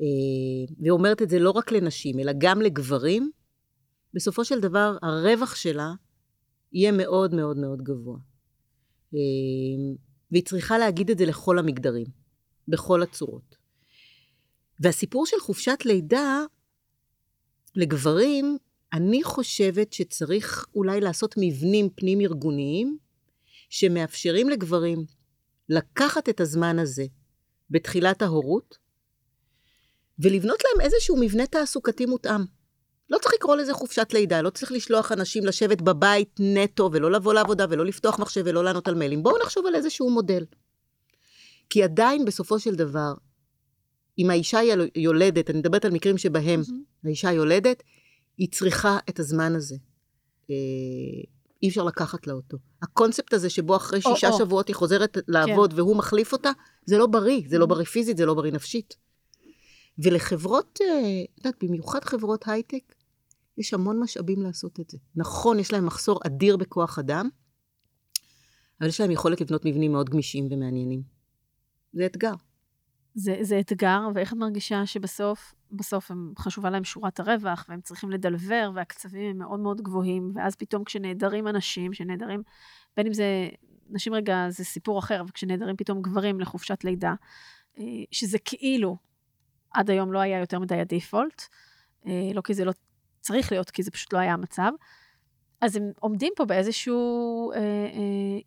אה, 0.00 0.74
ואומרת 0.86 1.22
את 1.22 1.30
זה 1.30 1.38
לא 1.38 1.50
רק 1.50 1.72
לנשים, 1.72 2.18
אלא 2.18 2.32
גם 2.38 2.60
לגברים, 2.60 3.30
בסופו 4.14 4.44
של 4.44 4.60
דבר 4.60 4.96
הרווח 5.02 5.54
שלה 5.54 5.92
יהיה 6.72 6.92
מאוד 6.92 7.34
מאוד 7.34 7.56
מאוד 7.56 7.82
גבוה. 7.82 8.18
אה, 9.14 9.18
והיא 10.30 10.44
צריכה 10.44 10.78
להגיד 10.78 11.10
את 11.10 11.18
זה 11.18 11.26
לכל 11.26 11.58
המגדרים, 11.58 12.06
בכל 12.68 13.02
הצורות. 13.02 13.56
והסיפור 14.80 15.26
של 15.26 15.40
חופשת 15.40 15.78
לידה, 15.84 16.44
לגברים, 17.76 18.58
אני 18.92 19.22
חושבת 19.22 19.92
שצריך 19.92 20.66
אולי 20.74 21.00
לעשות 21.00 21.34
מבנים 21.38 21.90
פנים-ארגוניים, 21.94 22.98
שמאפשרים 23.70 24.48
לגברים 24.48 25.04
לקחת 25.68 26.28
את 26.28 26.40
הזמן 26.40 26.78
הזה 26.78 27.04
בתחילת 27.70 28.22
ההורות, 28.22 28.78
ולבנות 30.18 30.58
להם 30.64 30.86
איזשהו 30.86 31.16
מבנה 31.20 31.46
תעסוקתי 31.46 32.06
מותאם. 32.06 32.40
לא 33.10 33.18
צריך 33.18 33.34
לקרוא 33.34 33.56
לזה 33.56 33.74
חופשת 33.74 34.08
לידה, 34.12 34.42
לא 34.42 34.50
צריך 34.50 34.72
לשלוח 34.72 35.12
אנשים 35.12 35.46
לשבת 35.46 35.82
בבית 35.82 36.36
נטו 36.38 36.90
ולא 36.92 37.10
לבוא 37.10 37.34
לעבודה 37.34 37.66
ולא 37.70 37.86
לפתוח 37.86 38.18
מחשב 38.18 38.42
ולא 38.44 38.64
לענות 38.64 38.88
על 38.88 38.94
מיילים. 38.94 39.22
בואו 39.22 39.38
נחשוב 39.42 39.66
על 39.66 39.74
איזשהו 39.74 40.10
מודל. 40.10 40.44
כי 41.70 41.82
עדיין 41.82 42.24
בסופו 42.24 42.58
של 42.58 42.74
דבר, 42.74 43.12
אם 44.18 44.30
האישה 44.30 44.60
יולדת, 44.94 45.50
אני 45.50 45.58
מדברת 45.58 45.84
על 45.84 45.90
מקרים 45.90 46.18
שבהם 46.18 46.60
mm-hmm. 46.60 47.06
האישה 47.06 47.32
יולדת, 47.32 47.82
היא 48.38 48.48
צריכה 48.52 48.98
את 49.08 49.20
הזמן 49.20 49.54
הזה. 49.54 49.76
אי 51.62 51.68
אפשר 51.68 51.84
לקחת 51.84 52.26
לה 52.26 52.32
אותו. 52.32 52.58
הקונספט 52.82 53.32
הזה 53.32 53.50
שבו 53.50 53.76
אחרי 53.76 54.00
שישה 54.00 54.30
או, 54.30 54.38
שבועות 54.38 54.66
או. 54.66 54.70
היא 54.70 54.76
חוזרת 54.76 55.18
לעבוד 55.28 55.72
כן. 55.72 55.78
והוא 55.78 55.96
מחליף 55.96 56.32
אותה, 56.32 56.50
זה 56.86 56.98
לא 56.98 57.06
בריא, 57.06 57.42
זה 57.48 57.58
לא 57.58 57.66
בריא 57.66 57.84
פיזית, 57.84 58.16
זה 58.16 58.26
לא 58.26 58.34
בריא 58.34 58.52
נפשית. 58.52 58.96
ולחברות, 59.98 60.78
אה, 60.80 61.24
את 61.34 61.38
יודעת, 61.38 61.64
במיוחד 61.64 62.04
חברות 62.04 62.48
הייטק, 62.48 62.94
יש 63.58 63.74
המון 63.74 64.00
משאבים 64.00 64.42
לעשות 64.42 64.80
את 64.80 64.90
זה. 64.90 64.98
נכון, 65.16 65.58
יש 65.58 65.72
להם 65.72 65.86
מחסור 65.86 66.20
אדיר 66.26 66.56
בכוח 66.56 66.98
אדם, 66.98 67.28
אבל 68.80 68.88
יש 68.88 69.00
להם 69.00 69.10
יכולת 69.10 69.40
לבנות 69.40 69.64
מבנים 69.64 69.92
מאוד 69.92 70.10
גמישים 70.10 70.48
ומעניינים. 70.50 71.02
זה 71.92 72.06
אתגר. 72.06 72.34
זה, 73.14 73.36
זה 73.42 73.60
אתגר, 73.60 74.00
ואיך 74.14 74.32
את 74.32 74.38
מרגישה 74.38 74.86
שבסוף, 74.86 75.54
בסוף 75.72 76.10
הם, 76.10 76.32
חשובה 76.38 76.70
להם 76.70 76.84
שורת 76.84 77.20
הרווח, 77.20 77.66
והם 77.68 77.80
צריכים 77.80 78.10
לדלבר, 78.10 78.70
והקצבים 78.74 79.30
הם 79.30 79.38
מאוד 79.38 79.60
מאוד 79.60 79.80
גבוהים, 79.80 80.32
ואז 80.34 80.56
פתאום 80.56 80.84
כשנעדרים 80.84 81.48
אנשים, 81.48 81.92
שנעדרים, 81.92 82.42
בין 82.96 83.06
אם 83.06 83.14
זה, 83.14 83.48
נשים 83.90 84.14
רגע, 84.14 84.46
זה 84.48 84.64
סיפור 84.64 84.98
אחר, 84.98 85.20
אבל 85.20 85.30
כשנעדרים 85.30 85.76
פתאום 85.76 86.02
גברים 86.02 86.40
לחופשת 86.40 86.84
לידה, 86.84 87.14
אה, 87.78 87.84
שזה 88.10 88.38
כאילו, 88.44 88.96
עד 89.70 89.90
היום 89.90 90.12
לא 90.12 90.18
היה 90.18 90.38
יותר 90.38 90.58
מדי 90.58 90.80
הדיפולט, 90.80 91.42
אה, 92.06 92.30
לא 92.34 92.40
כי 92.40 92.54
זה 92.54 92.64
לא 92.64 92.72
צריך 93.20 93.52
להיות, 93.52 93.70
כי 93.70 93.82
זה 93.82 93.90
פשוט 93.90 94.12
לא 94.12 94.18
היה 94.18 94.32
המצב. 94.32 94.70
אז 95.60 95.76
הם 95.76 95.92
עומדים 96.00 96.32
פה 96.36 96.44
באיזשהו 96.44 97.52
אה, 97.52 97.58
אה, 97.58 98.38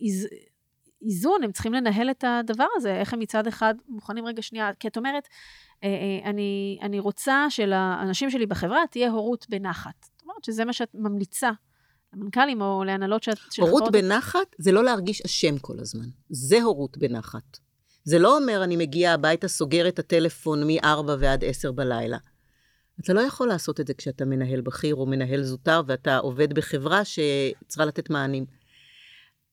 איזון, 1.06 1.44
הם 1.44 1.52
צריכים 1.52 1.74
לנהל 1.74 2.12
את 2.12 2.24
הדבר 2.28 2.68
הזה, 2.76 2.96
איך 2.96 3.14
הם 3.14 3.20
מצד 3.20 3.48
אחד 3.48 3.76
מוכנים 3.88 4.26
רגע 4.26 4.42
שנייה, 4.42 4.72
כי 4.80 4.88
את 4.88 4.98
אומרת, 4.98 5.28
אה, 5.84 5.88
אה, 5.90 6.30
אני, 6.30 6.80
אני 6.82 7.00
רוצה 7.00 7.46
שלאנשים 7.50 8.30
שלי 8.30 8.46
בחברה 8.46 8.84
תהיה 8.92 9.12
הורות 9.12 9.46
בנחת. 9.50 10.06
זאת 10.12 10.22
אומרת 10.24 10.44
שזה 10.44 10.66
מה 10.66 10.74
שאת 10.74 10.90
ממליצה 10.94 11.52
למנכ"לים 12.14 12.62
או 12.62 12.84
להנהלות 12.84 13.24
שאת... 13.24 13.38
הורות 13.60 13.92
בנחת 13.92 14.56
זה 14.58 14.72
לא 14.72 14.84
להרגיש 14.84 15.22
אשם 15.22 15.58
כל 15.58 15.80
הזמן, 15.80 16.06
זה 16.30 16.62
הורות 16.62 16.98
בנחת. 16.98 17.58
זה 18.04 18.20
לא 18.20 18.38
אומר 18.38 18.64
אני 18.64 18.78
מגיעה 18.78 19.14
הביתה, 19.14 19.48
סוגר 19.48 19.88
את 19.88 20.00
הטלפון 20.00 20.64
מ-4 20.68 21.12
ועד 21.20 21.44
10 21.44 21.72
בלילה. 21.72 22.18
אתה 23.00 23.14
לא 23.14 23.22
יכול 23.22 23.48
לעשות 23.48 23.80
את 23.80 23.88
זה 23.88 23.94
כשאתה 23.94 24.26
מנהל 24.26 24.62
בכיר 24.62 24.96
או 24.96 25.06
מנהל 25.06 25.44
זוטר 25.44 25.82
ואתה 25.88 26.18
עובד 26.18 26.54
בחברה 26.54 27.02
שצריכה 27.06 27.86
לתת 27.86 28.10
מענים. 28.10 28.46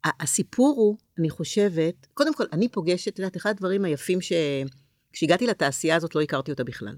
הסיפור 0.04 0.75
הוא, 0.76 0.97
אני 1.19 1.30
חושבת, 1.30 2.07
קודם 2.14 2.35
כל, 2.35 2.45
אני 2.52 2.69
פוגשת, 2.69 3.12
את 3.12 3.19
יודעת, 3.19 3.37
אחד 3.37 3.50
הדברים 3.50 3.85
היפים 3.85 4.19
שכשהגעתי 4.21 5.47
לתעשייה 5.47 5.97
הזאת 5.97 6.14
לא 6.14 6.21
הכרתי 6.21 6.50
אותה 6.50 6.64
בכלל. 6.64 6.97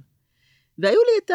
והיו 0.78 1.00
לי 1.00 1.24
את 1.24 1.30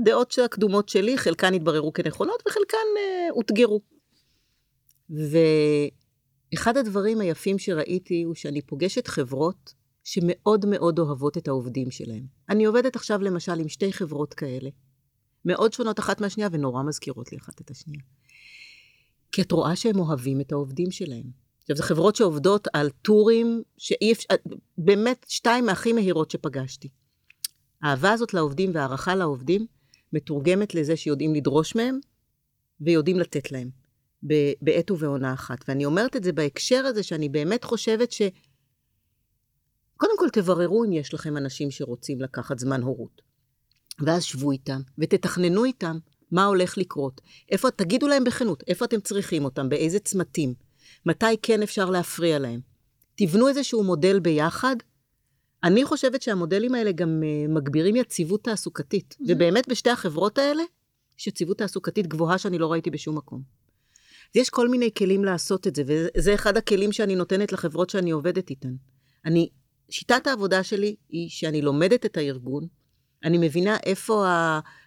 הדעות 0.00 0.34
הקדומות 0.44 0.88
שלי, 0.88 1.18
חלקן 1.18 1.54
התבררו 1.54 1.92
כנכונות 1.92 2.42
וחלקן 2.46 2.76
אה, 2.98 3.28
אותגרו. 3.30 3.80
ואחד 6.52 6.76
הדברים 6.76 7.20
היפים 7.20 7.58
שראיתי 7.58 8.22
הוא 8.22 8.34
שאני 8.34 8.62
פוגשת 8.62 9.06
חברות 9.06 9.74
שמאוד 10.04 10.66
מאוד 10.66 10.98
אוהבות 10.98 11.38
את 11.38 11.48
העובדים 11.48 11.90
שלהם. 11.90 12.26
אני 12.48 12.64
עובדת 12.64 12.96
עכשיו 12.96 13.22
למשל 13.22 13.60
עם 13.60 13.68
שתי 13.68 13.92
חברות 13.92 14.34
כאלה, 14.34 14.70
מאוד 15.44 15.72
שונות 15.72 15.98
אחת 15.98 16.20
מהשנייה 16.20 16.48
ונורא 16.52 16.82
מזכירות 16.82 17.32
לי 17.32 17.38
אחת 17.38 17.60
את 17.60 17.70
השנייה. 17.70 18.02
כי 19.38 19.42
את 19.42 19.52
רואה 19.52 19.76
שהם 19.76 19.98
אוהבים 19.98 20.40
את 20.40 20.52
העובדים 20.52 20.90
שלהם. 20.90 21.30
עכשיו, 21.60 21.76
זה 21.76 21.82
חברות 21.82 22.16
שעובדות 22.16 22.68
על 22.72 22.90
טורים 23.02 23.62
שאי 23.76 24.12
אפשר, 24.12 24.34
באמת 24.78 25.26
שתיים 25.28 25.66
מהכי 25.66 25.92
מהירות 25.92 26.30
שפגשתי. 26.30 26.88
האהבה 27.82 28.12
הזאת 28.12 28.34
לעובדים 28.34 28.70
והערכה 28.74 29.14
לעובדים 29.14 29.66
מתורגמת 30.12 30.74
לזה 30.74 30.96
שיודעים 30.96 31.34
לדרוש 31.34 31.76
מהם 31.76 32.00
ויודעים 32.80 33.18
לתת 33.18 33.52
להם 33.52 33.70
בעת 34.62 34.90
ובעונה 34.90 35.32
אחת. 35.32 35.64
ואני 35.68 35.84
אומרת 35.84 36.16
את 36.16 36.24
זה 36.24 36.32
בהקשר 36.32 36.86
הזה 36.86 37.02
שאני 37.02 37.28
באמת 37.28 37.64
חושבת 37.64 38.12
ש... 38.12 38.22
קודם 39.96 40.18
כל 40.18 40.28
תבררו 40.32 40.84
אם 40.84 40.92
יש 40.92 41.14
לכם 41.14 41.36
אנשים 41.36 41.70
שרוצים 41.70 42.20
לקחת 42.20 42.58
זמן 42.58 42.82
הורות. 42.82 43.22
ואז 44.06 44.22
שבו 44.22 44.52
איתם 44.52 44.80
ותתכננו 44.98 45.64
איתם 45.64 45.98
מה 46.30 46.44
הולך 46.44 46.78
לקרות. 46.78 47.20
איפה, 47.50 47.70
תגידו 47.70 48.08
להם 48.08 48.24
בכנות, 48.24 48.62
איפה 48.68 48.84
אתם 48.84 49.00
צריכים 49.00 49.44
אותם, 49.44 49.68
באיזה 49.68 49.98
צמתים, 49.98 50.54
מתי 51.06 51.36
כן 51.42 51.62
אפשר 51.62 51.90
להפריע 51.90 52.38
להם. 52.38 52.60
תבנו 53.14 53.48
איזשהו 53.48 53.84
מודל 53.84 54.18
ביחד, 54.18 54.76
אני 55.64 55.84
חושבת 55.84 56.22
שהמודלים 56.22 56.74
האלה 56.74 56.92
גם 56.92 57.22
uh, 57.22 57.50
מגבירים 57.50 57.96
יציבות 57.96 58.44
תעסוקתית, 58.44 59.16
mm-hmm. 59.20 59.24
ובאמת 59.28 59.68
בשתי 59.68 59.90
החברות 59.90 60.38
האלה 60.38 60.62
יש 61.18 61.26
יציבות 61.26 61.58
תעסוקתית 61.58 62.06
גבוהה 62.06 62.38
שאני 62.38 62.58
לא 62.58 62.72
ראיתי 62.72 62.90
בשום 62.90 63.16
מקום. 63.16 63.42
אז 64.34 64.36
יש 64.36 64.50
כל 64.50 64.68
מיני 64.68 64.90
כלים 64.98 65.24
לעשות 65.24 65.66
את 65.66 65.74
זה, 65.74 65.82
וזה 65.86 66.34
אחד 66.34 66.56
הכלים 66.56 66.92
שאני 66.92 67.14
נותנת 67.14 67.52
לחברות 67.52 67.90
שאני 67.90 68.10
עובדת 68.10 68.50
איתן. 68.50 68.74
אני, 69.24 69.48
שיטת 69.90 70.26
העבודה 70.26 70.62
שלי 70.62 70.96
היא 71.08 71.28
שאני 71.30 71.62
לומדת 71.62 72.06
את 72.06 72.16
הארגון, 72.16 72.66
אני 73.24 73.38
מבינה 73.38 73.76
איפה 73.86 74.26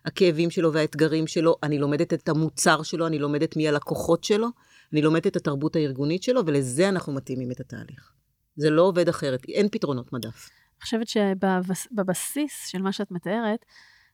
הכאבים 0.05 0.50
שלו 0.50 0.73
והאתגרים 0.73 1.27
שלו, 1.27 1.55
אני 1.63 1.79
לומדת 1.79 2.13
את 2.13 2.29
המוצר 2.29 2.83
שלו, 2.83 3.07
אני 3.07 3.19
לומדת 3.19 3.57
מי 3.57 3.67
הלקוחות 3.67 4.23
שלו, 4.23 4.47
אני 4.93 5.01
לומדת 5.01 5.27
את 5.27 5.35
התרבות 5.35 5.75
הארגונית 5.75 6.23
שלו, 6.23 6.45
ולזה 6.45 6.89
אנחנו 6.89 7.13
מתאימים 7.13 7.51
את 7.51 7.59
התהליך. 7.59 8.11
זה 8.55 8.69
לא 8.69 8.81
עובד 8.81 9.09
אחרת, 9.09 9.45
אין 9.45 9.69
פתרונות 9.69 10.13
מדף. 10.13 10.50
אני 10.77 10.81
חושבת 10.81 11.07
שבבסיס 11.07 12.67
של 12.67 12.81
מה 12.81 12.91
שאת 12.91 13.11
מתארת, 13.11 13.65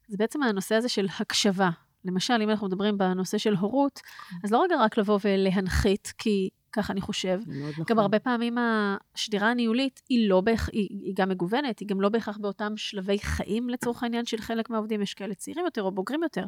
זה 0.07 0.17
בעצם 0.17 0.43
הנושא 0.43 0.75
הזה 0.75 0.89
של 0.89 1.07
הקשבה. 1.19 1.69
למשל, 2.07 2.41
אם 2.43 2.49
אנחנו 2.49 2.67
מדברים 2.67 2.97
בנושא 2.97 3.37
של 3.37 3.55
הורות, 3.55 4.01
אז 4.43 4.51
לא 4.51 4.63
רגע 4.63 4.75
רק 4.79 4.97
לבוא 4.97 5.19
ולהנחית, 5.23 6.13
כי 6.17 6.49
ככה 6.71 6.93
אני 6.93 7.01
חושב. 7.01 7.39
נכון. 7.47 7.85
גם 7.89 7.99
הרבה 7.99 8.19
פעמים 8.19 8.57
השדרה 8.57 9.51
הניהולית 9.51 10.01
היא 10.09 10.29
לא 10.29 10.41
בהכרח, 10.41 10.69
היא, 10.73 10.87
היא 11.03 11.13
גם 11.15 11.29
מגוונת, 11.29 11.79
היא 11.79 11.87
גם 11.87 12.01
לא 12.01 12.09
בהכרח 12.09 12.37
באותם 12.37 12.73
שלבי 12.77 13.19
חיים 13.19 13.69
לצורך 13.69 14.03
העניין 14.03 14.25
של 14.25 14.37
חלק 14.37 14.69
מהעובדים, 14.69 15.01
יש 15.01 15.13
כאלה 15.13 15.33
צעירים 15.33 15.65
יותר 15.65 15.83
או 15.83 15.91
בוגרים 15.91 16.23
יותר. 16.23 16.45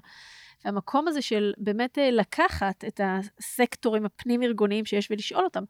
והמקום 0.65 1.07
הזה 1.07 1.21
של 1.21 1.53
באמת 1.57 1.97
אה, 1.97 2.11
לקחת 2.11 2.83
את 2.87 3.01
הסקטורים 3.03 4.05
הפנים-ארגוניים 4.05 4.85
שיש 4.85 5.11
ולשאול 5.11 5.43
אותם, 5.43 5.63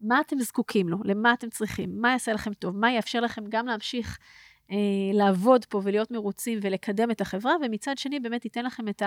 מה 0.00 0.20
אתם 0.20 0.38
זקוקים 0.38 0.88
לו, 0.88 0.98
למה 1.04 1.32
אתם 1.32 1.50
צריכים, 1.50 2.00
מה 2.00 2.10
יעשה 2.10 2.32
לכם 2.32 2.52
טוב, 2.54 2.76
מה 2.76 2.92
יאפשר 2.92 3.20
לכם 3.20 3.42
גם 3.48 3.66
להמשיך 3.66 4.18
לעבוד 5.12 5.64
פה 5.64 5.80
ולהיות 5.84 6.10
מרוצים 6.10 6.58
ולקדם 6.62 7.10
את 7.10 7.20
החברה, 7.20 7.52
ומצד 7.62 7.98
שני 7.98 8.20
באמת 8.20 8.44
ייתן 8.44 8.64
לכם 8.64 8.88
את 8.88 9.02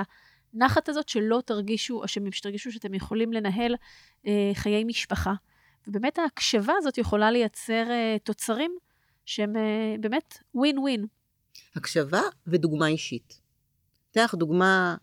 הנחת 0.54 0.90
הזאת 0.90 1.10
שלא 1.10 1.42
תרגישו, 1.46 2.02
או 2.02 2.08
שתרגישו 2.32 2.72
שאתם 2.72 2.94
יכולים 2.94 3.34
לנהל 3.34 3.76
אה, 4.28 4.52
חיי 4.54 4.84
משפחה. 4.84 5.34
ובאמת 5.88 6.20
ההקשבה 6.20 6.74
הזאת 6.78 6.98
יכולה 6.98 7.32
לייצר 7.32 7.84
אה, 7.90 8.18
תוצרים 8.24 8.78
שהם 9.26 9.56
אה, 9.56 9.96
באמת 10.00 10.38
ווין 10.56 10.80
ווין. 10.80 11.06
הקשבה 11.76 12.22
ודוגמה 12.48 12.88
אישית. 12.88 13.42
אתן 14.12 14.24
לך 14.24 14.36
דוגמה, 14.36 14.96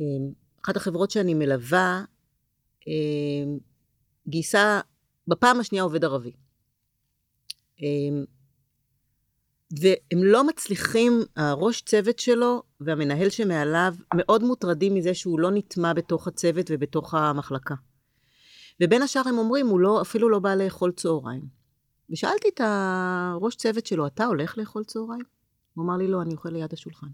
אה, 0.00 0.04
אחת 0.64 0.76
החברות 0.76 1.10
שאני 1.10 1.34
מלווה, 1.34 2.04
אה, 2.88 3.54
גייסה 4.28 4.80
בפעם 5.28 5.60
השנייה 5.60 5.84
עובד 5.84 6.04
ערבי. 6.04 6.32
והם 9.70 10.24
לא 10.24 10.46
מצליחים, 10.46 11.22
הראש 11.36 11.82
צוות 11.82 12.18
שלו 12.18 12.62
והמנהל 12.80 13.30
שמעליו 13.30 13.94
מאוד 14.14 14.42
מוטרדים 14.44 14.94
מזה 14.94 15.14
שהוא 15.14 15.40
לא 15.40 15.50
נטמע 15.50 15.92
בתוך 15.92 16.28
הצוות 16.28 16.66
ובתוך 16.70 17.14
המחלקה. 17.14 17.74
ובין 18.82 19.02
השאר 19.02 19.22
הם 19.28 19.38
אומרים, 19.38 19.66
הוא 19.66 19.80
לא, 19.80 20.02
אפילו 20.02 20.28
לא 20.28 20.38
בא 20.38 20.54
לאכול 20.54 20.92
צהריים. 20.92 21.42
ושאלתי 22.10 22.48
את 22.48 22.60
הראש 22.64 23.56
צוות 23.56 23.86
שלו, 23.86 24.06
אתה 24.06 24.24
הולך 24.24 24.58
לאכול 24.58 24.84
צהריים? 24.84 25.24
הוא 25.74 25.84
אמר 25.84 25.96
לי, 25.96 26.08
לא, 26.08 26.22
אני 26.22 26.34
אוכל 26.34 26.48
ליד 26.48 26.72
השולחן. 26.72 27.06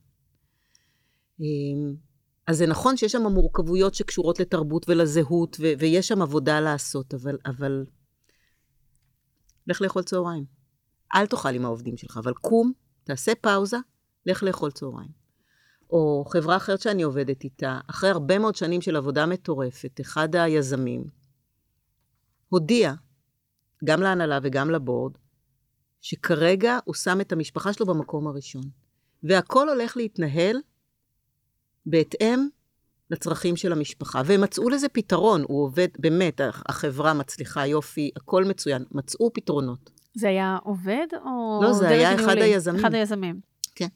אמ, 1.40 1.94
אז 2.46 2.58
זה 2.58 2.66
נכון 2.66 2.96
שיש 2.96 3.12
שם 3.12 3.22
מורכבויות 3.22 3.94
שקשורות 3.94 4.40
לתרבות 4.40 4.88
ולזהות, 4.88 5.56
ו- 5.60 5.72
ויש 5.78 6.08
שם 6.08 6.22
עבודה 6.22 6.60
לעשות, 6.60 7.14
אבל, 7.14 7.38
אבל... 7.46 7.84
לך 9.66 9.82
לאכול 9.82 10.02
צהריים. 10.02 10.61
אל 11.14 11.26
תאכל 11.26 11.54
עם 11.54 11.64
העובדים 11.64 11.96
שלך, 11.96 12.16
אבל 12.16 12.32
קום, 12.34 12.72
תעשה 13.04 13.32
פאוזה, 13.40 13.76
לך 14.26 14.42
לאכול 14.42 14.70
צהריים. 14.70 15.22
או 15.90 16.24
חברה 16.28 16.56
אחרת 16.56 16.80
שאני 16.80 17.02
עובדת 17.02 17.44
איתה, 17.44 17.78
אחרי 17.86 18.10
הרבה 18.10 18.38
מאוד 18.38 18.54
שנים 18.54 18.80
של 18.80 18.96
עבודה 18.96 19.26
מטורפת, 19.26 20.00
אחד 20.00 20.36
היזמים 20.36 21.04
הודיע, 22.48 22.92
גם 23.84 24.00
להנהלה 24.00 24.38
וגם 24.42 24.70
לבורד, 24.70 25.12
שכרגע 26.00 26.78
הוא 26.84 26.94
שם 26.94 27.20
את 27.20 27.32
המשפחה 27.32 27.72
שלו 27.72 27.86
במקום 27.86 28.26
הראשון. 28.26 28.62
והכל 29.22 29.68
הולך 29.68 29.96
להתנהל 29.96 30.56
בהתאם 31.86 32.48
לצרכים 33.10 33.56
של 33.56 33.72
המשפחה. 33.72 34.22
והם 34.26 34.40
מצאו 34.40 34.68
לזה 34.68 34.88
פתרון, 34.88 35.42
הוא 35.48 35.64
עובד, 35.64 35.88
באמת, 35.98 36.40
החברה 36.68 37.14
מצליחה, 37.14 37.66
יופי, 37.66 38.10
הכל 38.16 38.44
מצוין, 38.44 38.84
מצאו 38.90 39.32
פתרונות. 39.32 39.90
זה 40.14 40.28
היה 40.28 40.58
עובד 40.62 41.06
או... 41.24 41.60
לא, 41.62 41.72
זה 41.72 41.88
היה 41.88 42.14
אחד 42.14 42.36
היזמים. 42.36 42.80
אחד 42.80 42.94
היזמים. 42.94 43.40
כן. 43.74 43.88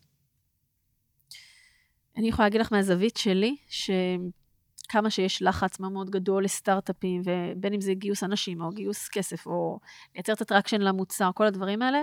אני 2.16 2.28
יכולה 2.28 2.46
להגיד 2.46 2.60
לך 2.60 2.72
מהזווית 2.72 3.16
שלי, 3.16 3.56
שכמה 3.68 5.10
שיש 5.10 5.42
לחץ 5.42 5.80
מאוד 5.80 5.92
מאוד 5.92 6.10
גדול 6.10 6.44
לסטארט-אפים, 6.44 7.22
ובין 7.24 7.74
אם 7.74 7.80
זה 7.80 7.94
גיוס 7.94 8.24
אנשים, 8.24 8.60
או 8.60 8.70
גיוס 8.70 9.08
כסף, 9.08 9.46
או 9.46 9.78
לייצר 10.14 10.32
את 10.32 10.40
ה 10.40 10.45
traction 10.45 10.80
למוצר, 10.80 11.30
כל 11.34 11.46
הדברים 11.46 11.82
האלה, 11.82 12.02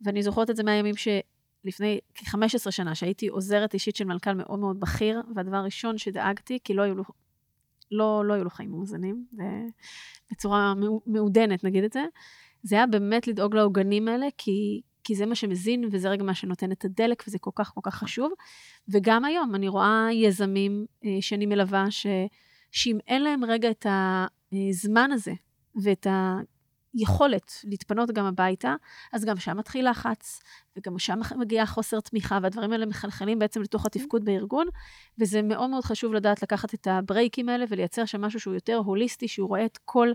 ואני 0.00 0.22
זוכרת 0.22 0.50
את 0.50 0.56
זה 0.56 0.62
מהימים 0.62 0.96
ש... 0.96 1.08
לפני 1.64 1.98
כ-15 2.14 2.70
שנה, 2.70 2.94
שהייתי 2.94 3.28
עוזרת 3.28 3.74
אישית 3.74 3.96
של 3.96 4.04
מנכ"ל 4.04 4.34
מאוד 4.34 4.58
מאוד 4.58 4.80
בכיר, 4.80 5.22
והדבר 5.34 5.56
הראשון 5.56 5.98
שדאגתי, 5.98 6.58
כי 6.64 6.74
לא 6.74 6.82
היו 6.82 6.94
לו, 6.94 7.04
לא, 7.90 8.24
לא 8.24 8.34
היו 8.34 8.44
לו 8.44 8.50
חיים 8.50 8.70
מאוזנים, 8.70 9.26
בצורה 10.30 10.74
מעודנת, 11.06 11.64
נגיד 11.64 11.84
את 11.84 11.92
זה, 11.92 12.04
זה 12.62 12.76
היה 12.76 12.86
באמת 12.86 13.26
לדאוג 13.26 13.54
לעוגנים 13.54 14.08
האלה, 14.08 14.26
כי, 14.38 14.80
כי 15.04 15.14
זה 15.14 15.26
מה 15.26 15.34
שמזין, 15.34 15.84
וזה 15.92 16.08
רגע 16.08 16.24
מה 16.24 16.34
שנותן 16.34 16.72
את 16.72 16.84
הדלק, 16.84 17.24
וזה 17.26 17.38
כל 17.38 17.50
כך 17.54 17.72
כל 17.74 17.80
כך 17.84 17.94
חשוב. 17.94 18.32
וגם 18.88 19.24
היום, 19.24 19.54
אני 19.54 19.68
רואה 19.68 20.08
יזמים 20.12 20.86
אה, 21.04 21.10
שאני 21.20 21.46
מלווה, 21.46 21.90
ש, 21.90 22.06
שאם 22.72 22.98
אין 23.06 23.22
להם 23.22 23.44
רגע 23.44 23.70
את 23.70 23.86
הזמן 24.52 25.12
הזה, 25.12 25.32
ואת 25.82 26.06
ה... 26.06 26.38
יכולת 26.94 27.52
להתפנות 27.64 28.10
גם 28.10 28.24
הביתה, 28.24 28.74
אז 29.12 29.24
גם 29.24 29.36
שם 29.36 29.56
מתחיל 29.56 29.90
לחץ, 29.90 30.40
וגם 30.76 30.98
שם 30.98 31.20
מגיע 31.36 31.66
חוסר 31.66 32.00
תמיכה, 32.00 32.38
והדברים 32.42 32.72
האלה 32.72 32.86
מחלחלים 32.86 33.38
בעצם 33.38 33.62
לתוך 33.62 33.86
התפקוד 33.86 34.24
בארגון, 34.24 34.66
וזה 35.18 35.42
מאוד 35.42 35.70
מאוד 35.70 35.84
חשוב 35.84 36.14
לדעת 36.14 36.42
לקחת 36.42 36.74
את 36.74 36.86
הברייקים 36.86 37.48
האלה 37.48 37.64
ולייצר 37.68 38.04
שם 38.04 38.20
משהו 38.20 38.40
שהוא 38.40 38.54
יותר 38.54 38.76
הוליסטי, 38.76 39.28
שהוא 39.28 39.48
רואה 39.48 39.64
את 39.64 39.78
כל 39.84 40.08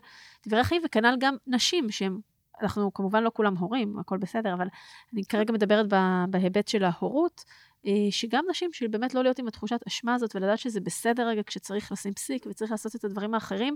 דברי 0.47 0.59
החיים, 0.59 0.81
וכנ"ל 0.85 1.15
גם 1.19 1.35
נשים 1.47 1.91
שהם 1.91 2.19
אנחנו 2.61 2.93
כמובן 2.93 3.23
לא 3.23 3.31
כולם 3.33 3.57
הורים, 3.57 3.99
הכל 3.99 4.17
בסדר, 4.17 4.53
אבל 4.53 4.67
אני 5.13 5.25
כרגע 5.25 5.53
מדברת 5.53 5.85
בהיבט 6.29 6.67
של 6.67 6.83
ההורות, 6.83 7.43
אה, 7.85 7.91
שגם 8.09 8.45
נשים 8.49 8.73
של 8.73 8.87
באמת 8.87 9.13
לא 9.13 9.23
להיות 9.23 9.39
עם 9.39 9.47
התחושת 9.47 9.79
אשמה 9.87 10.13
הזאת, 10.13 10.35
ולדעת 10.35 10.59
שזה 10.59 10.79
בסדר 10.81 11.27
רגע 11.27 11.41
כשצריך 11.45 11.91
לשים 11.91 12.13
פסיק 12.13 12.45
וצריך 12.49 12.71
לעשות 12.71 12.95
את 12.95 13.03
הדברים 13.03 13.33
האחרים, 13.33 13.75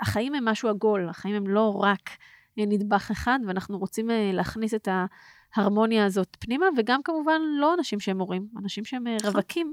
החיים 0.00 0.34
הם 0.34 0.44
משהו 0.44 0.68
עגול, 0.68 1.08
החיים 1.08 1.34
הם 1.34 1.46
לא 1.46 1.80
רק 1.82 2.10
נדבך 2.56 3.10
אחד, 3.12 3.38
ואנחנו 3.46 3.78
רוצים 3.78 4.10
אה, 4.10 4.30
להכניס 4.32 4.74
את 4.74 4.88
ההרמוניה 5.56 6.04
הזאת 6.04 6.36
פנימה, 6.40 6.66
וגם 6.76 7.02
כמובן 7.02 7.40
לא 7.58 7.74
אנשים 7.74 8.00
שהם 8.00 8.20
הורים, 8.20 8.46
אנשים 8.58 8.84
שהם 8.84 9.06
אה, 9.06 9.16
נכון. 9.16 9.30
רווקים 9.30 9.72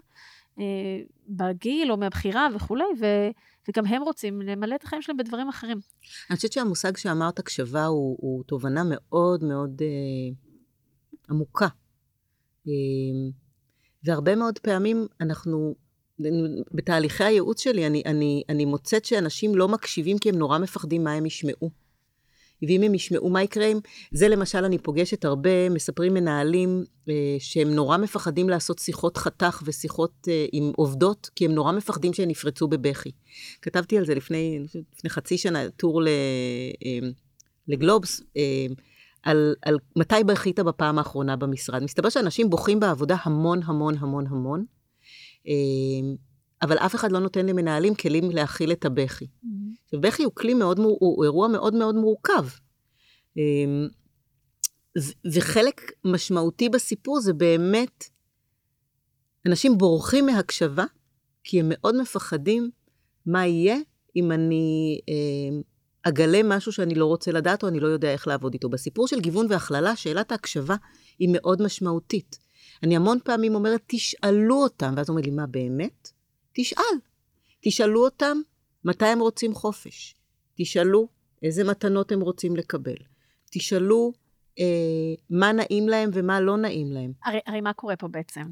אה, 0.60 0.63
בגיל 1.28 1.91
או 1.91 1.97
מהבחירה 1.97 2.47
וכולי, 2.56 2.84
ו... 2.99 3.06
וגם 3.69 3.86
הם 3.86 4.01
רוצים 4.01 4.41
למלא 4.41 4.75
את 4.75 4.84
החיים 4.84 5.01
שלהם 5.01 5.17
בדברים 5.17 5.49
אחרים. 5.49 5.79
אני 6.29 6.36
חושבת 6.36 6.51
שהמושג 6.51 6.97
שאמרת, 6.97 7.39
הקשבה, 7.39 7.86
הוא, 7.86 8.17
הוא 8.19 8.43
תובנה 8.43 8.84
מאוד 8.86 9.43
מאוד 9.43 9.82
אה, 9.82 10.36
עמוקה. 11.29 11.67
אה, 12.67 12.71
והרבה 14.03 14.36
מאוד 14.36 14.60
פעמים 14.60 15.08
אנחנו 15.21 15.75
בתהליכי 16.73 17.23
הייעוץ 17.23 17.62
שלי, 17.62 17.88
אני, 17.88 18.03
אני, 18.05 18.43
אני 18.49 18.65
מוצאת 18.65 19.05
שאנשים 19.05 19.55
לא 19.55 19.67
מקשיבים 19.67 20.17
כי 20.17 20.29
הם 20.29 20.36
נורא 20.36 20.58
מפחדים 20.58 21.03
מה 21.03 21.13
הם 21.13 21.25
ישמעו. 21.25 21.69
ואם 22.67 22.83
הם 22.83 22.93
ישמעו 22.93 23.29
מה 23.29 23.43
יקרה 23.43 23.65
אם... 23.65 23.79
זה 24.11 24.27
למשל, 24.27 24.65
אני 24.65 24.77
פוגשת 24.77 25.25
הרבה, 25.25 25.69
מספרים 25.69 26.13
מנהלים 26.13 26.83
אה, 27.09 27.35
שהם 27.39 27.69
נורא 27.69 27.97
מפחדים 27.97 28.49
לעשות 28.49 28.79
שיחות 28.79 29.17
חתך 29.17 29.61
ושיחות 29.65 30.27
אה, 30.27 30.45
עם 30.51 30.71
עובדות, 30.75 31.29
כי 31.35 31.45
הם 31.45 31.51
נורא 31.51 31.71
מפחדים 31.71 32.13
שהן 32.13 32.29
יפרצו 32.29 32.67
בבכי. 32.67 33.11
כתבתי 33.61 33.97
על 33.97 34.05
זה 34.05 34.15
לפני, 34.15 34.59
לפני 34.95 35.09
חצי 35.09 35.37
שנה, 35.37 35.69
טור 35.69 36.01
ל, 36.01 36.07
אה, 36.85 37.09
לגלובס, 37.67 38.21
אה, 38.37 38.65
על, 39.23 39.55
על 39.61 39.77
מתי 39.95 40.23
בכית 40.25 40.59
בפעם 40.59 40.97
האחרונה 40.97 41.35
במשרד. 41.35 41.83
מסתבר 41.83 42.09
שאנשים 42.09 42.49
בוכים 42.49 42.79
בעבודה 42.79 43.15
המון 43.23 43.59
המון 43.63 43.95
המון 43.97 44.25
המון. 44.27 44.65
אמ, 46.63 46.69
אבל 46.69 46.77
אף 46.77 46.95
אחד 46.95 47.11
לא 47.11 47.19
נותן 47.19 47.45
למנהלים 47.45 47.95
כלים 47.95 48.31
להכיל 48.31 48.71
את 48.71 48.85
הבכי. 48.85 49.25
Mm-hmm. 49.25 49.97
בכי 49.99 50.23
הוא 50.23 50.33
כלי 50.35 50.53
מאוד, 50.53 50.79
הוא 50.79 51.23
אירוע 51.23 51.47
מאוד 51.47 51.73
מאוד 51.73 51.95
מורכב. 51.95 52.45
אמ, 53.37 53.87
וחלק 55.33 55.91
משמעותי 56.05 56.69
בסיפור 56.69 57.19
זה 57.21 57.33
באמת, 57.33 58.03
אנשים 59.47 59.77
בורחים 59.77 60.25
מהקשבה, 60.25 60.85
כי 61.43 61.59
הם 61.59 61.65
מאוד 61.69 62.01
מפחדים 62.01 62.69
מה 63.25 63.45
יהיה 63.45 63.77
אם 64.15 64.31
אני 64.31 64.99
אה, 65.09 65.59
אגלה 66.03 66.41
משהו 66.43 66.71
שאני 66.71 66.95
לא 66.95 67.05
רוצה 67.05 67.31
לדעת 67.31 67.63
או 67.63 67.67
אני 67.67 67.79
לא 67.79 67.87
יודע 67.87 68.11
איך 68.13 68.27
לעבוד 68.27 68.53
איתו. 68.53 68.69
בסיפור 68.69 69.07
של 69.07 69.19
גיוון 69.19 69.45
והכללה, 69.49 69.95
שאלת 69.95 70.31
ההקשבה 70.31 70.75
היא 71.19 71.29
מאוד 71.31 71.61
משמעותית. 71.61 72.39
אני 72.83 72.95
המון 72.95 73.17
פעמים 73.23 73.55
אומרת, 73.55 73.81
תשאלו 73.87 74.63
אותם, 74.63 74.93
ואז 74.97 75.09
אומרים 75.09 75.25
לי, 75.25 75.31
מה 75.31 75.47
באמת? 75.47 76.11
תשאל. 76.59 76.99
תשאלו 77.61 78.05
אותם 78.05 78.37
מתי 78.85 79.05
הם 79.05 79.19
רוצים 79.19 79.53
חופש. 79.53 80.15
תשאלו 80.55 81.07
איזה 81.43 81.63
מתנות 81.63 82.11
הם 82.11 82.21
רוצים 82.21 82.55
לקבל. 82.55 82.95
תשאלו 83.51 84.13
אה, 84.59 84.65
מה 85.29 85.51
נעים 85.51 85.89
להם 85.89 86.09
ומה 86.13 86.39
לא 86.39 86.57
נעים 86.57 86.91
להם. 86.91 87.11
הרי, 87.23 87.39
הרי 87.45 87.61
מה 87.61 87.73
קורה 87.73 87.95
פה 87.95 88.07
בעצם? 88.07 88.47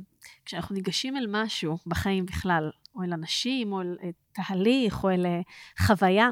כשאנחנו 0.45 0.75
ניגשים 0.75 1.17
אל 1.17 1.25
משהו 1.29 1.77
בחיים 1.87 2.25
בכלל, 2.25 2.71
או 2.95 3.03
אל 3.03 3.13
אנשים, 3.13 3.73
או 3.73 3.81
אל, 3.81 3.97
אל 4.03 4.11
תהליך, 4.31 5.03
או 5.03 5.09
אל 5.09 5.25
אה, 5.25 5.41
חוויה, 5.79 6.29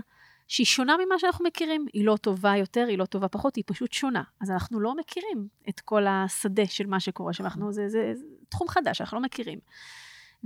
שהיא 0.48 0.66
שונה 0.66 0.96
ממה 1.06 1.20
שאנחנו 1.20 1.46
מכירים. 1.46 1.86
היא 1.94 2.06
לא 2.06 2.18
טובה 2.18 2.58
יותר, 2.58 2.86
היא 2.90 2.98
לא 2.98 3.06
טובה 3.06 3.28
פחות, 3.28 3.56
היא 3.56 3.64
פשוט 3.68 3.94
שונה. 3.94 4.24
אז 4.42 4.52
אנחנו 4.52 4.80
לא 4.80 4.96
מכירים 4.96 5.48
את 5.70 5.80
כל 5.80 6.08
השדה 6.08 6.66
של 6.66 6.88
מה 6.88 7.00
שקורה 7.00 7.34
שם. 7.34 7.44
אנחנו, 7.44 7.74
זה, 7.74 7.90
זה, 7.90 8.12
זה 8.16 8.26
תחום 8.50 8.68
חדש, 8.68 9.02
אנחנו 9.02 9.18
לא 9.18 9.24
מכירים. 9.24 9.60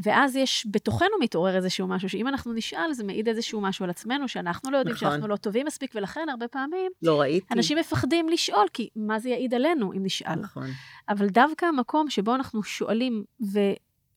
ואז 0.03 0.35
יש, 0.35 0.67
בתוכנו 0.71 1.09
מתעורר 1.19 1.55
איזשהו 1.55 1.87
משהו, 1.87 2.09
שאם 2.09 2.27
אנחנו 2.27 2.53
נשאל, 2.53 2.93
זה 2.93 3.03
מעיד 3.03 3.27
איזשהו 3.27 3.61
משהו 3.61 3.83
על 3.83 3.89
עצמנו, 3.89 4.27
שאנחנו 4.27 4.71
לא 4.71 4.77
יודעים 4.77 4.95
נכון. 4.95 5.09
שאנחנו 5.09 5.27
לא 5.27 5.35
טובים 5.35 5.65
מספיק, 5.65 5.91
ולכן 5.95 6.29
הרבה 6.29 6.47
פעמים, 6.47 6.91
לא 7.01 7.19
ראיתי. 7.19 7.53
אנשים 7.53 7.77
מפחדים 7.77 8.29
לשאול, 8.29 8.65
כי 8.73 8.89
מה 8.95 9.19
זה 9.19 9.29
יעיד 9.29 9.53
עלינו 9.53 9.93
אם 9.93 10.03
נשאל? 10.03 10.35
נכון. 10.35 10.67
אבל 11.09 11.27
דווקא 11.27 11.65
המקום 11.65 12.09
שבו 12.09 12.35
אנחנו 12.35 12.63
שואלים, 12.63 13.23
ו, 13.41 13.59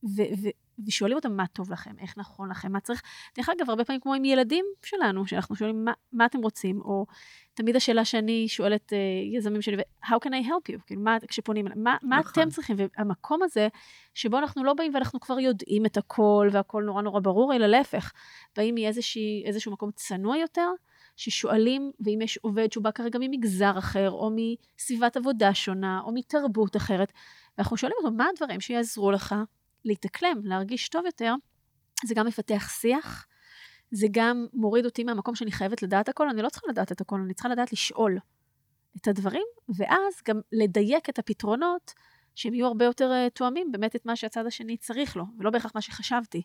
ו, 0.03 0.21
ו, 0.41 0.47
ושואלים 0.87 1.17
אותם 1.17 1.37
מה 1.37 1.47
טוב 1.47 1.71
לכם, 1.71 1.91
איך 1.99 2.17
נכון 2.17 2.49
לכם, 2.49 2.71
מה 2.71 2.79
צריך. 2.79 3.01
דרך 3.37 3.49
אגב, 3.49 3.69
הרבה 3.69 3.85
פעמים 3.85 4.01
כמו 4.01 4.13
עם 4.13 4.25
ילדים 4.25 4.65
שלנו, 4.85 5.27
שאנחנו 5.27 5.55
שואלים 5.55 5.85
מה, 5.85 5.91
מה 6.11 6.25
אתם 6.25 6.39
רוצים, 6.39 6.81
או 6.81 7.05
תמיד 7.53 7.75
השאלה 7.75 8.05
שאני 8.05 8.47
שואלת 8.47 8.93
uh, 8.93 9.35
יזמים 9.37 9.61
שלי, 9.61 9.77
How 10.05 10.15
can 10.25 10.29
I 10.29 10.47
help 10.47 10.73
you? 10.73 10.79
כאילו, 10.85 11.01
מה, 11.01 11.17
כשפונים, 11.27 11.65
מה, 11.75 11.97
מה 12.03 12.19
נכון. 12.19 12.43
אתם 12.43 12.49
צריכים? 12.49 12.75
והמקום 12.79 13.43
הזה, 13.43 13.67
שבו 14.13 14.37
אנחנו 14.37 14.63
לא 14.63 14.73
באים 14.73 14.93
ואנחנו 14.93 15.19
כבר 15.19 15.39
יודעים 15.39 15.85
את 15.85 15.97
הכל, 15.97 16.49
והכל 16.51 16.83
נורא 16.83 17.01
נורא 17.01 17.19
ברור, 17.19 17.55
אלא 17.55 17.67
להפך, 17.67 18.11
באים 18.55 18.75
מאיזשהו 18.75 19.71
מקום 19.71 19.91
צנוע 19.95 20.37
יותר, 20.37 20.69
ששואלים, 21.15 21.91
ואם 21.99 22.19
יש 22.21 22.37
עובד 22.37 22.71
שהוא 22.71 22.83
בא 22.83 22.91
כרגע 22.91 23.19
ממגזר 23.21 23.77
אחר, 23.77 24.11
או 24.11 24.31
מסביבת 24.35 25.17
עבודה 25.17 25.53
שונה, 25.53 26.01
או 26.03 26.11
מתרבות 26.13 26.75
אחרת, 26.75 27.13
ואנחנו 27.57 27.77
שואלים 27.77 27.97
אותו, 28.03 28.11
מה 28.11 28.25
הדברים 28.33 28.61
שיעזרו 28.61 29.11
לך 29.11 29.35
להתאקלם, 29.85 30.41
להרגיש 30.43 30.89
טוב 30.89 31.05
יותר, 31.05 31.33
זה 32.05 32.15
גם 32.15 32.27
מפתח 32.27 32.69
שיח, 32.81 33.27
זה 33.91 34.07
גם 34.11 34.47
מוריד 34.53 34.85
אותי 34.85 35.03
מהמקום 35.03 35.35
שאני 35.35 35.51
חייבת 35.51 35.83
לדעת 35.83 36.09
הכל, 36.09 36.29
אני 36.29 36.41
לא 36.41 36.49
צריכה 36.49 36.67
לדעת 36.69 36.91
את 36.91 37.01
הכל, 37.01 37.19
אני 37.25 37.33
צריכה 37.33 37.49
לדעת 37.49 37.73
לשאול 37.73 38.17
את 38.97 39.07
הדברים, 39.07 39.45
ואז 39.77 40.13
גם 40.27 40.41
לדייק 40.51 41.09
את 41.09 41.19
הפתרונות, 41.19 41.93
שהם 42.35 42.53
יהיו 42.53 42.67
הרבה 42.67 42.85
יותר 42.85 43.11
uh, 43.11 43.29
תואמים 43.29 43.71
באמת 43.71 43.95
את 43.95 44.05
מה 44.05 44.15
שהצד 44.15 44.45
השני 44.45 44.77
צריך 44.77 45.15
לו, 45.15 45.23
ולא 45.39 45.49
בהכרח 45.49 45.71
מה 45.75 45.81
שחשבתי. 45.81 46.41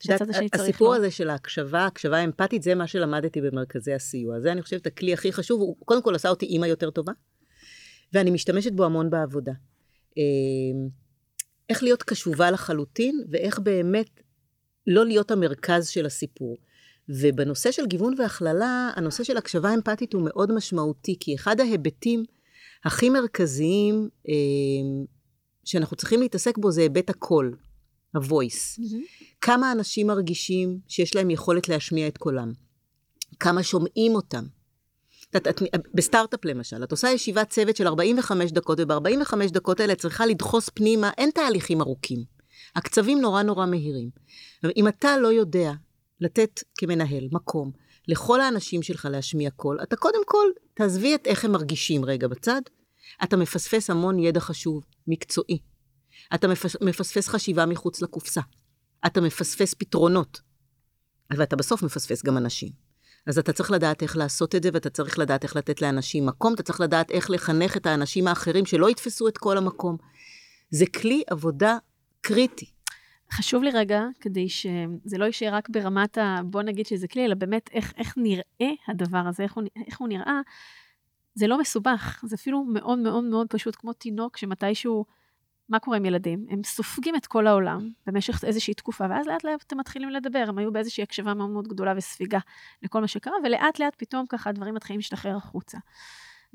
שהצד 0.00 0.30
השני 0.30 0.48
צריך 0.48 0.62
הסיפור 0.62 0.88
לו. 0.88 0.94
הזה 0.94 1.10
של 1.10 1.30
ההקשבה, 1.30 1.86
הקשבה 1.86 2.24
אמפתית, 2.24 2.62
זה 2.62 2.74
מה 2.74 2.86
שלמדתי 2.86 3.40
במרכזי 3.40 3.92
הסיוע. 3.92 4.40
זה, 4.40 4.52
אני 4.52 4.62
חושבת, 4.62 4.86
הכלי 4.86 5.12
הכי 5.12 5.32
חשוב, 5.32 5.60
הוא 5.60 5.76
קודם 5.84 6.02
כל 6.02 6.14
עשה 6.14 6.28
אותי 6.28 6.46
אימא 6.46 6.66
יותר 6.66 6.90
טובה, 6.90 7.12
ואני 8.12 8.30
משתמשת 8.30 8.72
בו 8.72 8.84
המון 8.84 9.10
בעבודה. 9.10 9.52
איך 11.70 11.82
להיות 11.82 12.02
קשובה 12.02 12.50
לחלוטין, 12.50 13.24
ואיך 13.30 13.58
באמת 13.58 14.20
לא 14.86 15.06
להיות 15.06 15.30
המרכז 15.30 15.88
של 15.88 16.06
הסיפור. 16.06 16.56
ובנושא 17.08 17.72
של 17.72 17.86
גיוון 17.86 18.14
והכללה, 18.18 18.90
הנושא 18.96 19.24
של 19.24 19.36
הקשבה 19.36 19.74
אמפתית 19.74 20.12
הוא 20.12 20.22
מאוד 20.24 20.52
משמעותי, 20.52 21.16
כי 21.20 21.34
אחד 21.34 21.60
ההיבטים 21.60 22.24
הכי 22.84 23.10
מרכזיים 23.10 24.08
אה, 24.28 25.04
שאנחנו 25.64 25.96
צריכים 25.96 26.20
להתעסק 26.20 26.58
בו 26.58 26.70
זה 26.70 26.80
היבט 26.80 27.10
הקול, 27.10 27.56
ה-voice. 28.14 28.78
Mm-hmm. 28.78 29.36
כמה 29.40 29.72
אנשים 29.72 30.06
מרגישים 30.06 30.78
שיש 30.88 31.16
להם 31.16 31.30
יכולת 31.30 31.68
להשמיע 31.68 32.08
את 32.08 32.18
קולם? 32.18 32.52
כמה 33.40 33.62
שומעים 33.62 34.14
אותם? 34.14 34.44
את, 35.36 35.46
את, 35.48 35.62
בסטארט-אפ 35.94 36.44
למשל, 36.44 36.84
את 36.84 36.90
עושה 36.90 37.08
ישיבת 37.08 37.48
צוות 37.48 37.76
של 37.76 37.86
45 37.86 38.52
דקות, 38.52 38.80
וב-45 38.80 39.34
דקות 39.52 39.80
האלה 39.80 39.94
צריכה 39.94 40.26
לדחוס 40.26 40.68
פנימה, 40.74 41.10
אין 41.18 41.30
תהליכים 41.30 41.80
ארוכים. 41.80 42.24
הקצבים 42.76 43.20
נורא 43.20 43.42
נורא 43.42 43.66
מהירים. 43.66 44.10
אם 44.76 44.88
אתה 44.88 45.18
לא 45.18 45.28
יודע 45.28 45.72
לתת 46.20 46.60
כמנהל 46.78 47.28
מקום 47.32 47.70
לכל 48.08 48.40
האנשים 48.40 48.82
שלך 48.82 49.08
להשמיע 49.10 49.50
קול, 49.50 49.78
אתה 49.82 49.96
קודם 49.96 50.24
כל 50.26 50.46
תעזבי 50.74 51.14
את 51.14 51.26
איך 51.26 51.44
הם 51.44 51.52
מרגישים 51.52 52.04
רגע 52.04 52.28
בצד, 52.28 52.60
אתה 53.24 53.36
מפספס 53.36 53.90
המון 53.90 54.18
ידע 54.18 54.40
חשוב, 54.40 54.84
מקצועי. 55.06 55.58
אתה 56.34 56.48
מפספס 56.80 57.28
חשיבה 57.28 57.66
מחוץ 57.66 58.02
לקופסה. 58.02 58.40
אתה 59.06 59.20
מפספס 59.20 59.74
פתרונות. 59.74 60.40
ואתה 61.30 61.56
בסוף 61.56 61.82
מפספס 61.82 62.22
גם 62.22 62.36
אנשים. 62.36 62.89
אז 63.26 63.38
אתה 63.38 63.52
צריך 63.52 63.70
לדעת 63.70 64.02
איך 64.02 64.16
לעשות 64.16 64.54
את 64.54 64.62
זה, 64.62 64.70
ואתה 64.72 64.90
צריך 64.90 65.18
לדעת 65.18 65.42
איך 65.42 65.56
לתת 65.56 65.82
לאנשים 65.82 66.26
מקום, 66.26 66.54
אתה 66.54 66.62
צריך 66.62 66.80
לדעת 66.80 67.10
איך 67.10 67.30
לחנך 67.30 67.76
את 67.76 67.86
האנשים 67.86 68.28
האחרים 68.28 68.66
שלא 68.66 68.90
יתפסו 68.90 69.28
את 69.28 69.38
כל 69.38 69.58
המקום. 69.58 69.96
זה 70.70 70.84
כלי 70.86 71.22
עבודה 71.26 71.78
קריטי. 72.20 72.70
חשוב 73.32 73.62
לי 73.62 73.70
רגע, 73.70 74.02
כדי 74.20 74.48
שזה 74.48 75.18
לא 75.18 75.24
יישאר 75.24 75.54
רק 75.54 75.68
ברמת 75.68 76.18
ה... 76.18 76.36
בוא 76.44 76.62
נגיד 76.62 76.86
שזה 76.86 77.08
כלי, 77.08 77.24
אלא 77.24 77.34
באמת 77.34 77.70
איך, 77.72 77.92
איך 77.96 78.14
נראה 78.16 78.72
הדבר 78.88 79.22
הזה, 79.28 79.42
איך 79.42 79.52
הוא, 79.52 79.64
איך 79.86 79.98
הוא 79.98 80.08
נראה. 80.08 80.40
זה 81.34 81.46
לא 81.46 81.60
מסובך, 81.60 82.24
זה 82.26 82.36
אפילו 82.36 82.64
מאוד 82.64 82.98
מאוד 82.98 83.24
מאוד 83.24 83.46
פשוט, 83.50 83.76
כמו 83.76 83.92
תינוק 83.92 84.36
שמתישהו... 84.36 85.04
מה 85.70 85.78
קורה 85.78 85.96
עם 85.96 86.04
ילדים? 86.04 86.46
הם 86.48 86.64
סופגים 86.64 87.16
את 87.16 87.26
כל 87.26 87.46
העולם 87.46 87.88
במשך 88.06 88.44
איזושהי 88.44 88.74
תקופה, 88.74 89.04
ואז 89.10 89.26
לאט 89.26 89.44
לאט 89.44 89.72
הם 89.72 89.78
מתחילים 89.78 90.10
לדבר, 90.10 90.44
הם 90.48 90.58
היו 90.58 90.72
באיזושהי 90.72 91.02
הקשבה 91.02 91.34
מאוד 91.34 91.50
מאוד 91.50 91.68
גדולה 91.68 91.94
וספיגה 91.96 92.38
לכל 92.82 93.00
מה 93.00 93.08
שקרה, 93.08 93.34
ולאט 93.44 93.78
לאט 93.78 93.94
פתאום 93.98 94.26
ככה 94.26 94.50
הדברים 94.50 94.74
מתחילים 94.74 94.98
להשתחרר 94.98 95.36
החוצה. 95.36 95.78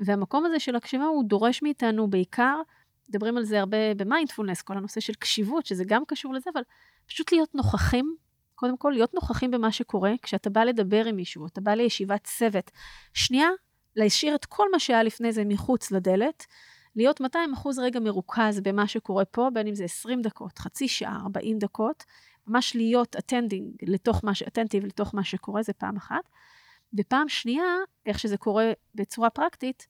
והמקום 0.00 0.44
הזה 0.44 0.60
של 0.60 0.76
הקשבה 0.76 1.04
הוא 1.04 1.24
דורש 1.24 1.62
מאיתנו 1.62 2.10
בעיקר, 2.10 2.60
מדברים 3.08 3.36
על 3.36 3.44
זה 3.44 3.60
הרבה 3.60 3.94
במיינדפולנס, 3.96 4.62
כל 4.62 4.76
הנושא 4.76 5.00
של 5.00 5.14
קשיבות, 5.14 5.66
שזה 5.66 5.84
גם 5.86 6.02
קשור 6.08 6.34
לזה, 6.34 6.50
אבל 6.54 6.62
פשוט 7.06 7.32
להיות 7.32 7.54
נוכחים, 7.54 8.16
קודם 8.54 8.76
כל 8.76 8.90
להיות 8.94 9.14
נוכחים 9.14 9.50
במה 9.50 9.72
שקורה, 9.72 10.12
כשאתה 10.22 10.50
בא 10.50 10.64
לדבר 10.64 11.04
עם 11.04 11.16
מישהו, 11.16 11.46
אתה 11.46 11.60
בא 11.60 11.74
לישיבת 11.74 12.24
צוות, 12.24 12.70
שנייה, 13.14 13.48
להשאיר 13.96 14.34
את 14.34 14.44
כל 14.44 14.66
מה 14.72 14.78
שהיה 14.78 15.02
לפני 15.02 15.32
זה 15.32 15.44
מחוץ 15.44 15.90
לדלת, 15.90 16.46
להיות 16.96 17.20
200 17.20 17.52
אחוז 17.52 17.78
רגע 17.78 18.00
מרוכז 18.00 18.60
במה 18.60 18.86
שקורה 18.86 19.24
פה, 19.24 19.48
בין 19.52 19.66
אם 19.66 19.74
זה 19.74 19.84
20 19.84 20.22
דקות, 20.22 20.58
חצי 20.58 20.88
שעה, 20.88 21.18
40 21.22 21.58
דקות, 21.58 22.04
ממש 22.46 22.76
להיות 22.76 23.16
attending 23.16 23.74
לתוך 23.82 24.24
מה, 24.24 24.32
attentive 24.48 24.84
לתוך 24.84 25.14
מה 25.14 25.24
שקורה, 25.24 25.62
זה 25.62 25.72
פעם 25.72 25.96
אחת. 25.96 26.28
ופעם 26.98 27.28
שנייה, 27.28 27.64
איך 28.06 28.18
שזה 28.18 28.36
קורה 28.36 28.72
בצורה 28.94 29.30
פרקטית, 29.30 29.86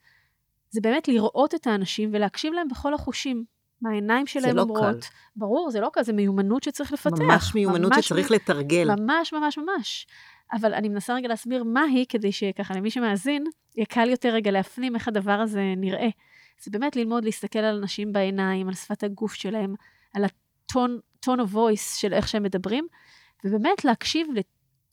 זה 0.71 0.81
באמת 0.81 1.09
לראות 1.09 1.55
את 1.55 1.67
האנשים 1.67 2.11
ולהקשיב 2.13 2.53
להם 2.53 2.69
בכל 2.69 2.95
החושים. 2.95 3.45
מה 3.81 3.91
העיניים 3.91 4.27
שלהם 4.27 4.57
לא 4.57 4.63
אומרות. 4.63 5.05
קל. 5.05 5.09
ברור, 5.37 5.71
זה 5.71 5.81
לא 5.81 5.91
קל, 5.93 6.03
זה 6.03 6.13
מיומנות 6.13 6.63
שצריך 6.63 6.93
לפתח. 6.93 7.21
ממש 7.21 7.55
מיומנות 7.55 7.93
ממש 7.93 8.07
שצריך 8.07 8.31
מ... 8.31 8.35
לתרגל. 8.35 8.95
ממש, 8.97 9.33
ממש, 9.33 9.59
ממש. 9.59 10.07
אבל 10.53 10.75
אני 10.75 10.89
מנסה 10.89 11.15
רגע 11.15 11.29
להסביר 11.29 11.65
מה 11.65 11.83
היא, 11.83 12.07
כדי 12.09 12.33
שככה 12.33 12.75
למי 12.75 12.91
שמאזין, 12.91 13.45
יהיה 13.77 13.87
קל 13.87 14.09
יותר 14.09 14.29
רגע 14.29 14.51
להפנים 14.51 14.95
איך 14.95 15.09
הדבר 15.09 15.33
הזה 15.33 15.75
נראה. 15.77 16.09
זה 16.61 16.71
באמת 16.71 16.97
ללמוד 16.97 17.25
להסתכל 17.25 17.59
על 17.59 17.79
אנשים 17.79 18.13
בעיניים, 18.13 18.69
על 18.69 18.75
שפת 18.75 19.03
הגוף 19.03 19.35
שלהם, 19.35 19.75
על 20.15 20.25
הטון, 20.25 20.99
טון 21.21 21.41
of 21.41 21.55
voice 21.55 21.97
של 21.99 22.13
איך 22.13 22.29
שהם 22.29 22.43
מדברים, 22.43 22.87
ובאמת 23.45 23.85
להקשיב 23.85 24.27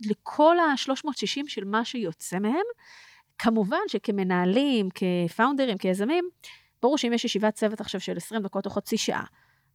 לכל 0.06 0.60
ה-360 0.60 1.44
של 1.48 1.64
מה 1.66 1.86
שיוצא 1.86 2.40
מהם. 2.40 2.66
כמובן 3.38 3.78
שכמנהלים, 3.88 4.90
כפאונדרים, 4.90 5.78
כיזמים, 5.78 6.30
ברור 6.82 6.98
שאם 6.98 7.14
יש 7.14 7.26
ישיבת 7.26 7.54
צוות 7.54 7.82
עכשיו 7.82 8.02
של 8.02 8.18
20 8.18 8.42
דקות 8.42 8.66
או 8.66 8.72
חצי 8.72 8.98
שעה, 8.98 9.24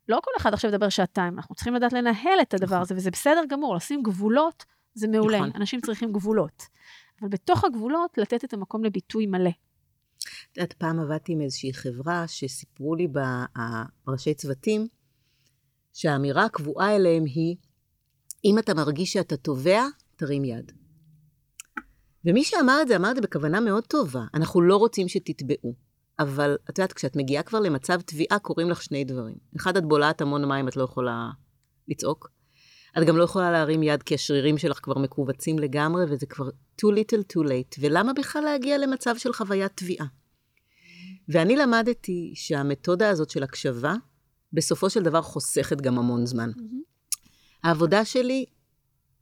לא 0.09 0.18
כל 0.24 0.31
אחד 0.37 0.55
עכשיו 0.55 0.70
ידבר 0.70 0.88
שעתיים, 0.88 1.35
אנחנו 1.37 1.55
צריכים 1.55 1.74
לדעת 1.74 1.92
לנהל 1.92 2.40
את 2.42 2.55
הדבר 2.55 2.81
הזה, 2.81 2.94
וזה 2.94 3.11
בסדר 3.11 3.40
גמור, 3.48 3.77
לשים 3.77 4.03
גבולות 4.03 4.64
זה 4.94 5.09
מעולה, 5.09 5.38
נכון. 5.38 5.51
אנשים 5.55 5.81
צריכים 5.81 6.12
גבולות. 6.12 6.62
אבל 7.20 7.29
בתוך 7.29 7.64
הגבולות, 7.64 8.18
לתת 8.18 8.44
את 8.44 8.53
המקום 8.53 8.85
לביטוי 8.85 9.27
מלא. 9.27 9.51
את 10.53 10.57
יודעת, 10.57 10.73
פעם 10.73 11.01
עבדתי 11.01 11.33
עם 11.33 11.41
איזושהי 11.41 11.73
חברה 11.73 12.29
שסיפרו 12.29 12.95
לי 12.95 13.09
בראשי 14.07 14.35
צוותים, 14.35 14.89
שהאמירה 15.93 16.45
הקבועה 16.45 16.97
אליהם 16.97 17.25
היא, 17.25 17.57
אם 18.45 18.59
אתה 18.59 18.75
מרגיש 18.75 19.13
שאתה 19.13 19.37
תובע, 19.37 19.83
תרים 20.17 20.45
יד. 20.45 20.73
ומי 22.25 22.45
שאמר 22.45 22.83
את 22.83 22.89
זה, 22.89 22.97
אמר 22.97 23.11
את 23.11 23.17
זה 23.17 23.23
בכוונה 23.23 23.61
מאוד 23.61 23.87
טובה. 23.87 24.25
אנחנו 24.35 24.63
לא 24.63 24.77
רוצים 24.77 25.09
שתתבעו. 25.09 25.75
אבל 26.19 26.57
את 26.71 26.79
יודעת, 26.79 26.93
כשאת 26.93 27.17
מגיעה 27.17 27.43
כבר 27.43 27.61
למצב 27.61 28.01
תביעה, 28.01 28.39
קורים 28.39 28.71
לך 28.71 28.83
שני 28.83 29.05
דברים. 29.05 29.37
אחד, 29.57 29.77
את 29.77 29.85
בולעת 29.85 30.21
המון 30.21 30.45
מים, 30.45 30.69
את 30.69 30.77
לא 30.77 30.83
יכולה 30.83 31.31
לצעוק. 31.89 32.31
את 32.99 33.07
גם 33.07 33.17
לא 33.17 33.25
יכולה 33.25 33.51
להרים 33.51 33.83
יד, 33.83 34.03
כי 34.03 34.15
השרירים 34.15 34.59
שלך 34.59 34.79
כבר 34.83 34.99
מכווצים 34.99 35.59
לגמרי, 35.59 36.05
וזה 36.09 36.27
כבר 36.27 36.49
too 36.49 36.89
little 36.89 37.23
too 37.33 37.49
late, 37.49 37.77
ולמה 37.81 38.13
בכלל 38.13 38.45
להגיע 38.45 38.79
למצב 38.79 39.15
של 39.19 39.33
חוויית 39.33 39.73
תביעה? 39.75 40.07
ואני 41.29 41.57
למדתי 41.57 42.33
שהמתודה 42.35 43.09
הזאת 43.09 43.31
של 43.31 43.43
הקשבה, 43.43 43.95
בסופו 44.53 44.91
של 44.91 45.03
דבר 45.03 45.23
חוסכת 45.23 45.81
גם 45.81 45.99
המון 45.99 46.27
זמן. 46.27 46.51
העבודה 47.62 48.05
שלי, 48.05 48.45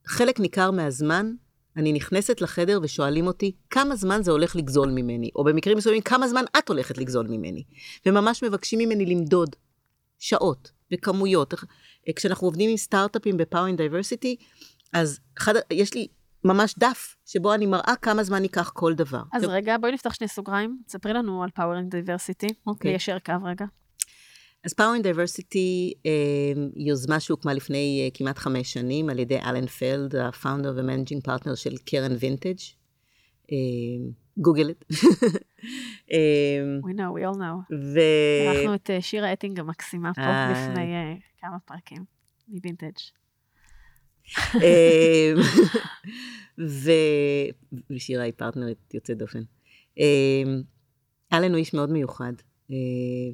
חלק 0.06 0.40
ניכר 0.40 0.70
מהזמן, 0.70 1.32
אני 1.76 1.92
נכנסת 1.92 2.40
לחדר 2.40 2.80
ושואלים 2.82 3.26
אותי 3.26 3.52
כמה 3.70 3.96
זמן 3.96 4.22
זה 4.22 4.30
הולך 4.30 4.56
לגזול 4.56 4.90
ממני, 4.90 5.30
או 5.36 5.44
במקרים 5.44 5.78
מסוימים 5.78 6.02
כמה 6.02 6.28
זמן 6.28 6.44
את 6.58 6.68
הולכת 6.68 6.98
לגזול 6.98 7.26
ממני. 7.26 7.64
וממש 8.06 8.44
מבקשים 8.44 8.78
ממני 8.78 9.06
למדוד 9.06 9.56
שעות 10.18 10.72
וכמויות. 10.92 11.54
כשאנחנו 12.16 12.46
עובדים 12.46 12.70
עם 12.70 12.76
סטארט-אפים 12.76 13.36
ב-Power 13.36 13.76
in 13.76 13.78
Diversity, 13.78 14.44
אז 14.92 15.20
אחד, 15.38 15.54
יש 15.70 15.94
לי 15.94 16.06
ממש 16.46 16.74
דף 16.78 17.16
שבו 17.26 17.54
אני 17.54 17.66
מראה 17.66 17.94
כמה 18.02 18.22
זמן 18.22 18.42
ייקח 18.42 18.70
כל 18.70 18.94
דבר. 18.94 19.22
אז 19.32 19.44
רגע, 19.44 19.78
בואי 19.78 19.92
נפתח 19.92 20.14
שני 20.14 20.28
סוגריים. 20.28 20.78
ספרי 20.88 21.12
לנו 21.12 21.42
על 21.42 21.50
Power 21.58 21.76
in 21.80 21.94
Diversity. 21.94 22.52
אוקיי. 22.66 22.90
ליישר 22.90 23.18
קו 23.18 23.32
רגע. 23.44 23.64
אז 24.64 24.72
Power 24.72 25.00
in 25.00 25.04
Diversity 25.04 25.94
אה, 26.06 26.52
יוזמה 26.76 27.20
שהוקמה 27.20 27.54
לפני 27.54 28.02
אה, 28.04 28.08
כמעט 28.18 28.38
חמש 28.38 28.72
שנים 28.72 29.10
על 29.10 29.18
ידי 29.18 29.38
אלן 29.38 29.66
פלד, 29.66 30.16
ה 30.16 30.24
founder 30.24 30.74
ו 30.76 30.81
managing 30.81 31.22
partner 31.22 31.54
של 31.54 31.76
קרן 31.84 32.12
וינטג'. 32.20 32.56
גוגל 34.38 34.70
את. 34.70 34.84
We 36.86 36.92
know, 36.92 37.10
we 37.16 37.22
all 37.28 37.38
know. 37.38 37.74
ו... 37.94 38.00
אירחנו 38.46 38.74
את 38.74 38.90
אה, 38.90 39.02
שירה 39.02 39.32
אטינג 39.32 39.60
המקסימה 39.60 40.14
פה 40.14 40.20
אה. 40.20 40.52
לפני 40.52 40.94
אה, 40.94 41.14
כמה 41.40 41.58
פרקים 41.58 42.04
מווינטג'. 42.48 42.98
ו... 46.58 46.90
ושירה 47.90 48.24
היא 48.24 48.32
פרטנרית 48.36 48.94
יוצאת 48.94 49.18
דופן. 49.18 49.42
אה, 49.98 50.42
אלן 51.32 51.50
הוא 51.50 51.58
איש 51.58 51.74
מאוד 51.74 51.90
מיוחד, 51.90 52.32
אה, 52.70 52.76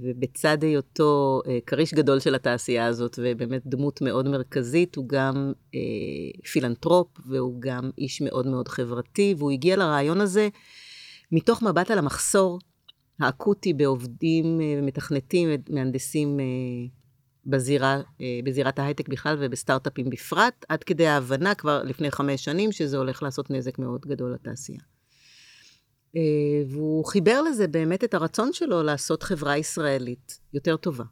ובצד 0.02 0.62
היותו 0.62 1.40
אה, 1.46 1.58
כריש 1.66 1.94
גדול 1.94 2.20
של 2.20 2.34
התעשייה 2.34 2.86
הזאת, 2.86 3.18
ובאמת 3.22 3.62
דמות 3.66 4.02
מאוד 4.02 4.28
מרכזית, 4.28 4.96
הוא 4.96 5.08
גם 5.08 5.52
אה, 5.74 5.80
פילנטרופ, 6.52 7.08
והוא 7.26 7.60
גם 7.60 7.90
איש 7.98 8.22
מאוד 8.22 8.46
מאוד 8.46 8.68
חברתי, 8.68 9.34
והוא 9.38 9.50
הגיע 9.50 9.76
לרעיון 9.76 10.20
הזה 10.20 10.48
מתוך 11.32 11.62
מבט 11.62 11.90
על 11.90 11.98
המחסור 11.98 12.58
האקוטי 13.20 13.72
בעובדים 13.72 14.60
ומתכנתים 14.78 15.48
ומהנדסים 15.68 16.40
אה, 16.40 16.44
בזירה, 17.46 18.00
אה, 18.20 18.40
בזירת 18.44 18.78
ההייטק 18.78 19.08
בכלל 19.08 19.36
ובסטארט-אפים 19.40 20.10
בפרט, 20.10 20.64
עד 20.68 20.84
כדי 20.84 21.06
ההבנה 21.06 21.54
כבר 21.54 21.82
לפני 21.82 22.10
חמש 22.10 22.44
שנים 22.44 22.72
שזה 22.72 22.96
הולך 22.96 23.22
לעשות 23.22 23.50
נזק 23.50 23.78
מאוד 23.78 24.00
גדול 24.00 24.32
לתעשייה. 24.34 24.80
אה, 26.16 26.20
והוא 26.68 27.04
חיבר 27.04 27.42
לזה 27.42 27.68
באמת 27.68 28.04
את 28.04 28.14
הרצון 28.14 28.52
שלו 28.52 28.82
לעשות 28.82 29.22
חברה 29.22 29.58
ישראלית 29.58 30.40
יותר 30.54 30.76
טובה, 30.76 31.04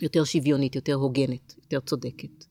יותר 0.00 0.24
שוויונית, 0.24 0.74
יותר 0.74 0.94
הוגנת, 0.94 1.54
יותר 1.62 1.80
צודקת. 1.80 2.49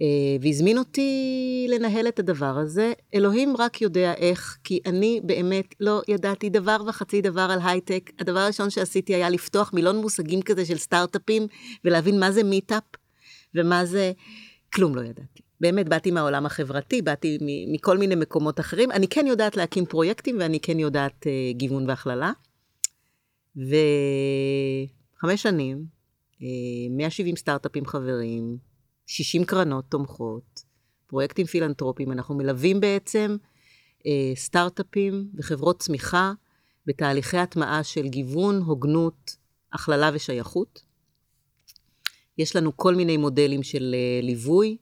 אה, 0.00 0.06
והזמין 0.40 0.78
אותי 0.78 1.66
לנהל 1.70 2.08
את 2.08 2.18
הדבר 2.18 2.58
הזה. 2.58 2.92
אלוהים 3.14 3.56
רק 3.58 3.82
יודע 3.82 4.14
איך, 4.14 4.58
כי 4.64 4.80
אני 4.86 5.20
באמת 5.24 5.74
לא 5.80 6.02
ידעתי 6.08 6.50
דבר 6.50 6.76
וחצי 6.86 7.20
דבר 7.20 7.48
על 7.50 7.58
הייטק. 7.64 8.10
הדבר 8.18 8.38
הראשון 8.38 8.70
שעשיתי 8.70 9.14
היה 9.14 9.30
לפתוח 9.30 9.72
מילון 9.72 9.96
מושגים 9.96 10.42
כזה 10.42 10.64
של 10.64 10.78
סטארט-אפים, 10.78 11.46
ולהבין 11.84 12.20
מה 12.20 12.32
זה 12.32 12.44
מיטאפ 12.44 12.82
ומה 13.54 13.84
זה... 13.84 14.12
כלום 14.74 14.94
לא 14.94 15.00
ידעתי. 15.00 15.42
באמת, 15.60 15.88
באתי 15.88 16.10
מהעולם 16.10 16.46
החברתי, 16.46 17.02
באתי 17.02 17.38
מכל 17.72 17.98
מיני 17.98 18.14
מקומות 18.14 18.60
אחרים. 18.60 18.90
אני 18.90 19.08
כן 19.08 19.26
יודעת 19.26 19.56
להקים 19.56 19.86
פרויקטים, 19.86 20.36
ואני 20.40 20.60
כן 20.60 20.78
יודעת 20.78 21.26
uh, 21.26 21.56
גיוון 21.56 21.88
והכללה. 21.88 22.32
וחמש 23.56 25.42
שנים, 25.42 25.84
uh, 26.34 26.44
170 26.90 27.36
סטארט-אפים 27.36 27.86
חברים, 27.86 28.56
60 29.12 29.44
קרנות 29.44 29.84
תומכות, 29.88 30.62
פרויקטים 31.06 31.46
פילנטרופיים. 31.46 32.12
אנחנו 32.12 32.34
מלווים 32.34 32.80
בעצם 32.80 33.36
uh, 33.98 34.04
סטארט-אפים 34.34 35.28
וחברות 35.34 35.78
צמיחה 35.78 36.32
בתהליכי 36.86 37.36
הטמעה 37.36 37.84
של 37.84 38.08
גיוון, 38.08 38.62
הוגנות, 38.62 39.36
הכללה 39.72 40.10
ושייכות. 40.14 40.82
יש 42.38 42.56
לנו 42.56 42.76
כל 42.76 42.94
מיני 42.94 43.16
מודלים 43.16 43.62
של 43.62 43.94
uh, 43.94 44.24
ליווי, 44.24 44.76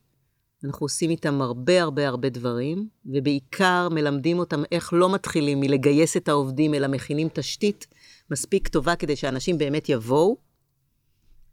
אנחנו 0.64 0.84
עושים 0.84 1.10
איתם 1.10 1.42
הרבה 1.42 1.82
הרבה 1.82 2.08
הרבה 2.08 2.28
דברים, 2.28 2.88
ובעיקר 3.06 3.88
מלמדים 3.88 4.38
אותם 4.38 4.62
איך 4.72 4.92
לא 4.92 5.14
מתחילים 5.14 5.60
מלגייס 5.60 6.16
את 6.16 6.28
העובדים, 6.28 6.74
אלא 6.74 6.88
מכינים 6.88 7.28
תשתית 7.32 7.86
מספיק 8.30 8.68
טובה 8.68 8.96
כדי 8.96 9.16
שאנשים 9.16 9.58
באמת 9.58 9.88
יבואו, 9.88 10.49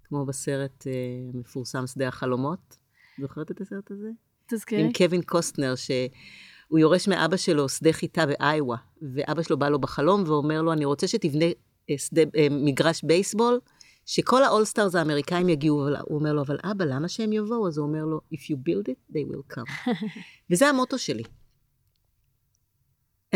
כמו 0.09 0.25
בסרט 0.25 0.87
המפורסם 1.33 1.87
שדה 1.87 2.07
החלומות. 2.07 2.77
זוכרת 3.21 3.51
את 3.51 3.61
הסרט 3.61 3.91
הזה? 3.91 4.09
תזכירי. 4.47 4.81
עם 4.83 4.93
קווין 4.93 5.21
קוסטנר, 5.21 5.73
שהוא 5.75 6.79
יורש 6.79 7.07
מאבא 7.07 7.37
שלו 7.37 7.69
שדה 7.69 7.93
חיטה 7.93 8.25
באיווה, 8.25 8.77
ואבא 9.01 9.41
שלו 9.43 9.59
בא 9.59 9.69
לו 9.69 9.79
בחלום 9.79 10.23
ואומר 10.27 10.61
לו, 10.61 10.73
אני 10.73 10.85
רוצה 10.85 11.07
שתבנה 11.07 11.45
אה, 11.89 11.97
שדה, 11.97 12.21
אה, 12.37 12.47
מגרש 12.51 13.03
בייסבול, 13.03 13.59
שכל 14.05 14.43
ה 14.43 14.48
all-stars 14.48 14.95
האמריקאים 14.95 15.49
יגיעו, 15.49 15.83
אבל 15.83 15.95
הוא 15.95 16.19
אומר 16.19 16.33
לו, 16.33 16.41
אבל 16.41 16.57
אבא, 16.63 16.85
למה 16.85 17.07
שהם 17.07 17.33
יבואו? 17.33 17.67
אז 17.67 17.77
הוא 17.77 17.87
אומר 17.87 18.05
לו, 18.05 18.21
If 18.33 18.37
you 18.37 18.55
build 18.55 18.89
it, 18.89 19.13
they 19.13 19.33
will 19.33 19.55
come. 19.55 19.89
וזה 20.51 20.67
המוטו 20.67 20.97
שלי. 20.97 21.23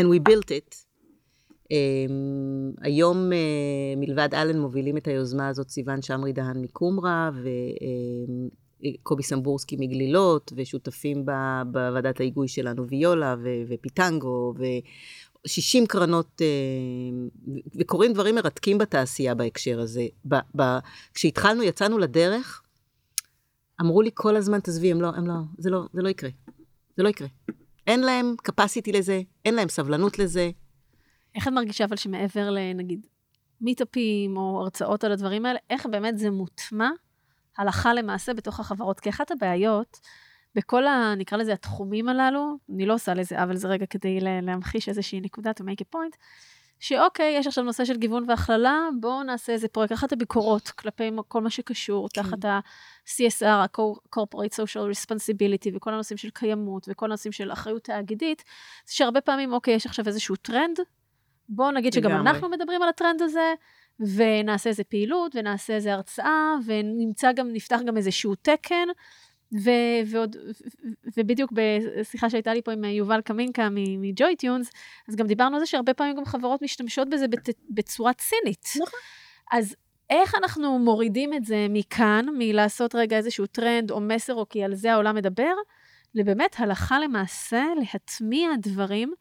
And 0.00 0.04
we 0.04 0.30
built 0.30 0.48
it. 0.48 0.91
Um, 1.64 1.72
היום 2.80 3.30
uh, 3.32 3.96
מלבד 3.96 4.34
אלן 4.34 4.58
מובילים 4.60 4.96
את 4.96 5.08
היוזמה 5.08 5.48
הזאת 5.48 5.68
סיוון 5.68 6.02
שמרי 6.02 6.32
דהן 6.32 6.60
מקומרה, 6.60 7.30
וקובי 8.80 9.22
um, 9.22 9.26
סמבורסקי 9.26 9.76
מגלילות, 9.78 10.52
ושותפים 10.56 11.26
בוועדת 11.72 12.20
ההיגוי 12.20 12.48
שלנו 12.48 12.88
ויולה 12.88 13.36
ופיטנגו, 13.68 14.54
ו-60 14.58 15.86
קרנות, 15.88 16.40
uh, 16.40 17.50
וקורים 17.80 18.12
דברים 18.12 18.34
מרתקים 18.34 18.78
בתעשייה 18.78 19.34
בהקשר 19.34 19.80
הזה. 19.80 20.06
ב- 20.28 20.60
ב- 20.62 20.78
כשהתחלנו, 21.14 21.62
יצאנו 21.62 21.98
לדרך, 21.98 22.62
אמרו 23.80 24.02
לי 24.02 24.10
כל 24.14 24.36
הזמן, 24.36 24.60
תעזבי, 24.60 24.90
הם 24.90 25.00
לא, 25.00 25.08
הם 25.08 25.26
לא, 25.26 25.34
זה 25.58 25.70
לא, 25.70 25.82
זה 25.92 26.02
לא 26.02 26.08
יקרה. 26.08 26.30
זה 26.96 27.02
לא 27.02 27.08
יקרה. 27.08 27.28
אין 27.86 28.00
להם 28.00 28.34
capacity 28.48 28.92
לזה, 28.92 29.20
אין 29.44 29.54
להם 29.54 29.68
סבלנות 29.68 30.18
לזה. 30.18 30.50
איך 31.34 31.48
את 31.48 31.52
מרגישה 31.52 31.84
אבל 31.84 31.96
שמעבר 31.96 32.50
לנגיד 32.50 33.06
מיטאפים 33.60 34.36
או 34.36 34.60
הרצאות 34.60 35.04
על 35.04 35.12
הדברים 35.12 35.46
האלה, 35.46 35.58
איך 35.70 35.86
באמת 35.86 36.18
זה 36.18 36.30
מוטמע 36.30 36.90
הלכה 37.58 37.94
למעשה 37.94 38.34
בתוך 38.34 38.60
החברות? 38.60 39.00
כי 39.00 39.10
אחת 39.10 39.30
הבעיות 39.30 40.00
בכל 40.54 40.86
ה... 40.86 41.14
נקרא 41.16 41.38
לזה 41.38 41.52
התחומים 41.52 42.08
הללו, 42.08 42.56
אני 42.74 42.86
לא 42.86 42.94
עושה 42.94 43.14
לזה 43.14 43.42
אבל 43.42 43.56
זה 43.56 43.68
רגע 43.68 43.86
כדי 43.86 44.20
לה- 44.20 44.40
להמחיש 44.40 44.88
איזושהי 44.88 45.20
נקודה, 45.20 45.50
to 45.50 45.62
make 45.62 45.82
a 45.82 45.96
point, 45.96 46.16
שאוקיי, 46.80 47.34
יש 47.38 47.46
עכשיו 47.46 47.64
נושא 47.64 47.84
של 47.84 47.96
גיוון 47.96 48.24
והכללה, 48.28 48.88
בואו 49.00 49.22
נעשה 49.22 49.52
איזה 49.52 49.68
פרויקט, 49.68 49.92
אחת 49.92 50.12
הביקורות 50.12 50.68
כלפי 50.68 51.10
כל 51.28 51.40
מה 51.40 51.50
שקשור, 51.50 52.08
כן. 52.08 52.22
תחת 52.22 52.44
ה-CSR, 52.44 53.46
ה-corporate 53.46 54.54
social 54.54 54.92
responsibility, 54.94 55.76
וכל 55.76 55.94
הנושאים 55.94 56.16
של 56.16 56.30
קיימות, 56.30 56.86
וכל 56.90 57.06
הנושאים 57.06 57.32
של 57.32 57.52
אחריות 57.52 57.84
תאגידית, 57.84 58.44
זה 58.86 58.94
שהרבה 58.94 59.20
פעמים, 59.20 59.52
אוקיי, 59.52 59.74
יש 59.74 59.86
עכשיו 59.86 60.06
איזשהו 60.06 60.36
טרנד, 60.36 60.78
בואו 61.54 61.70
נגיד 61.70 61.92
שגם 61.92 62.10
לגמרי. 62.10 62.30
אנחנו 62.30 62.48
מדברים 62.48 62.82
על 62.82 62.88
הטרנד 62.88 63.22
הזה, 63.22 63.54
ונעשה 64.00 64.70
איזה 64.70 64.84
פעילות, 64.84 65.36
ונעשה 65.36 65.74
איזה 65.74 65.92
הרצאה, 65.92 66.54
ונמצא 66.66 67.32
גם, 67.32 67.48
נפתח 67.52 67.78
גם 67.86 67.96
איזשהו 67.96 68.34
תקן, 68.34 68.88
ו- 69.64 70.02
ועוד, 70.06 70.36
ו- 70.36 70.88
ובדיוק 71.16 71.52
בשיחה 71.52 72.30
שהייתה 72.30 72.54
לי 72.54 72.62
פה 72.62 72.72
עם 72.72 72.84
יובל 72.84 73.20
קמינקה 73.20 73.68
מג'וי 73.72 74.36
טיונס, 74.36 74.70
אז 75.08 75.16
גם 75.16 75.26
דיברנו 75.26 75.54
על 75.56 75.60
זה 75.60 75.66
שהרבה 75.66 75.94
פעמים 75.94 76.16
גם 76.16 76.24
חברות 76.24 76.62
משתמשות 76.62 77.10
בזה 77.10 77.28
בת, 77.28 77.48
בצורה 77.70 78.12
צינית. 78.12 78.68
נכון. 78.80 79.00
אז 79.52 79.76
איך 80.10 80.34
אנחנו 80.34 80.78
מורידים 80.78 81.34
את 81.34 81.44
זה 81.44 81.66
מכאן, 81.70 82.26
מלעשות 82.38 82.94
רגע 82.94 83.16
איזשהו 83.16 83.46
טרנד 83.46 83.90
או 83.90 84.00
מסר, 84.00 84.34
או 84.34 84.48
כי 84.48 84.64
על 84.64 84.74
זה 84.74 84.92
העולם 84.92 85.16
מדבר, 85.16 85.54
לבאמת 86.14 86.56
הלכה 86.58 86.98
למעשה 87.00 87.64
להטמיע 87.76 88.50
דברים 88.58 89.12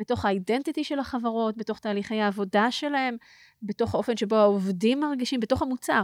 בתוך 0.00 0.24
ה-identity 0.24 0.84
של 0.84 0.98
החברות, 0.98 1.56
בתוך 1.56 1.78
תהליכי 1.78 2.20
העבודה 2.20 2.70
שלהם, 2.70 3.16
בתוך 3.62 3.94
האופן 3.94 4.16
שבו 4.16 4.36
העובדים 4.36 5.00
מרגישים, 5.00 5.40
בתוך 5.40 5.62
המוצר. 5.62 6.02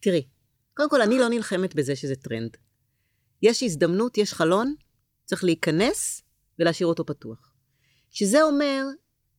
תראי, 0.00 0.26
קודם 0.74 0.90
כל, 0.90 1.02
אני 1.02 1.18
לא 1.18 1.28
נלחמת 1.28 1.74
בזה 1.74 1.96
שזה 1.96 2.16
טרנד. 2.16 2.56
יש 3.42 3.62
הזדמנות, 3.62 4.18
יש 4.18 4.32
חלון, 4.32 4.74
צריך 5.24 5.44
להיכנס 5.44 6.22
ולהשאיר 6.58 6.86
אותו 6.86 7.06
פתוח. 7.06 7.52
שזה 8.10 8.42
אומר, 8.42 8.84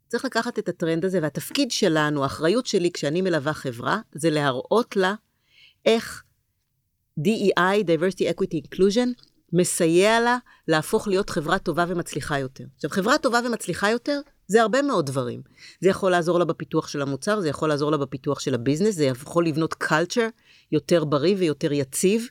צריך 0.07 0.25
לקחת 0.25 0.59
את 0.59 0.69
הטרנד 0.69 1.05
הזה, 1.05 1.19
והתפקיד 1.21 1.71
שלנו, 1.71 2.23
האחריות 2.23 2.65
שלי 2.65 2.91
כשאני 2.91 3.21
מלווה 3.21 3.53
חברה, 3.53 3.99
זה 4.11 4.29
להראות 4.29 4.95
לה 4.95 5.15
איך 5.85 6.23
DEI, 7.19 7.83
Diversity, 7.85 8.35
Equity, 8.35 8.67
Inclusion, 8.67 9.30
מסייע 9.53 10.19
לה 10.19 10.37
להפוך 10.67 11.07
להיות 11.07 11.29
חברה 11.29 11.59
טובה 11.59 11.85
ומצליחה 11.87 12.39
יותר. 12.39 12.63
עכשיו, 12.75 12.89
חברה 12.89 13.17
טובה 13.17 13.39
ומצליחה 13.45 13.89
יותר 13.89 14.19
זה 14.47 14.61
הרבה 14.61 14.81
מאוד 14.81 15.05
דברים. 15.05 15.41
זה 15.81 15.89
יכול 15.89 16.11
לעזור 16.11 16.39
לה 16.39 16.45
בפיתוח 16.45 16.87
של 16.87 17.01
המוצר, 17.01 17.41
זה 17.41 17.49
יכול 17.49 17.69
לעזור 17.69 17.91
לה 17.91 17.97
בפיתוח 17.97 18.39
של 18.39 18.53
הביזנס, 18.53 18.95
זה 18.95 19.05
יכול 19.05 19.45
לבנות 19.45 19.73
קלצ'ר 19.73 20.27
יותר 20.71 21.05
בריא 21.05 21.35
ויותר 21.39 21.71
יציב. 21.71 22.27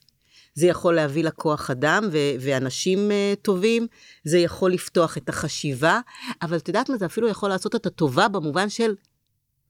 זה 0.55 0.67
יכול 0.67 0.95
להביא 0.95 1.25
לה 1.25 1.31
כוח 1.31 1.71
אדם 1.71 2.09
ו- 2.13 2.35
ואנשים 2.41 3.11
uh, 3.11 3.41
טובים, 3.43 3.87
זה 4.25 4.39
יכול 4.39 4.73
לפתוח 4.73 5.17
את 5.17 5.29
החשיבה, 5.29 6.01
אבל 6.43 6.57
את 6.57 6.69
יודעת 6.69 6.91
מה, 6.91 6.97
זה 6.97 7.07
אפילו 7.07 7.29
יכול 7.29 7.49
לעשות 7.49 7.75
את 7.75 7.87
הטובה 7.87 8.29
במובן 8.29 8.69
של 8.69 8.95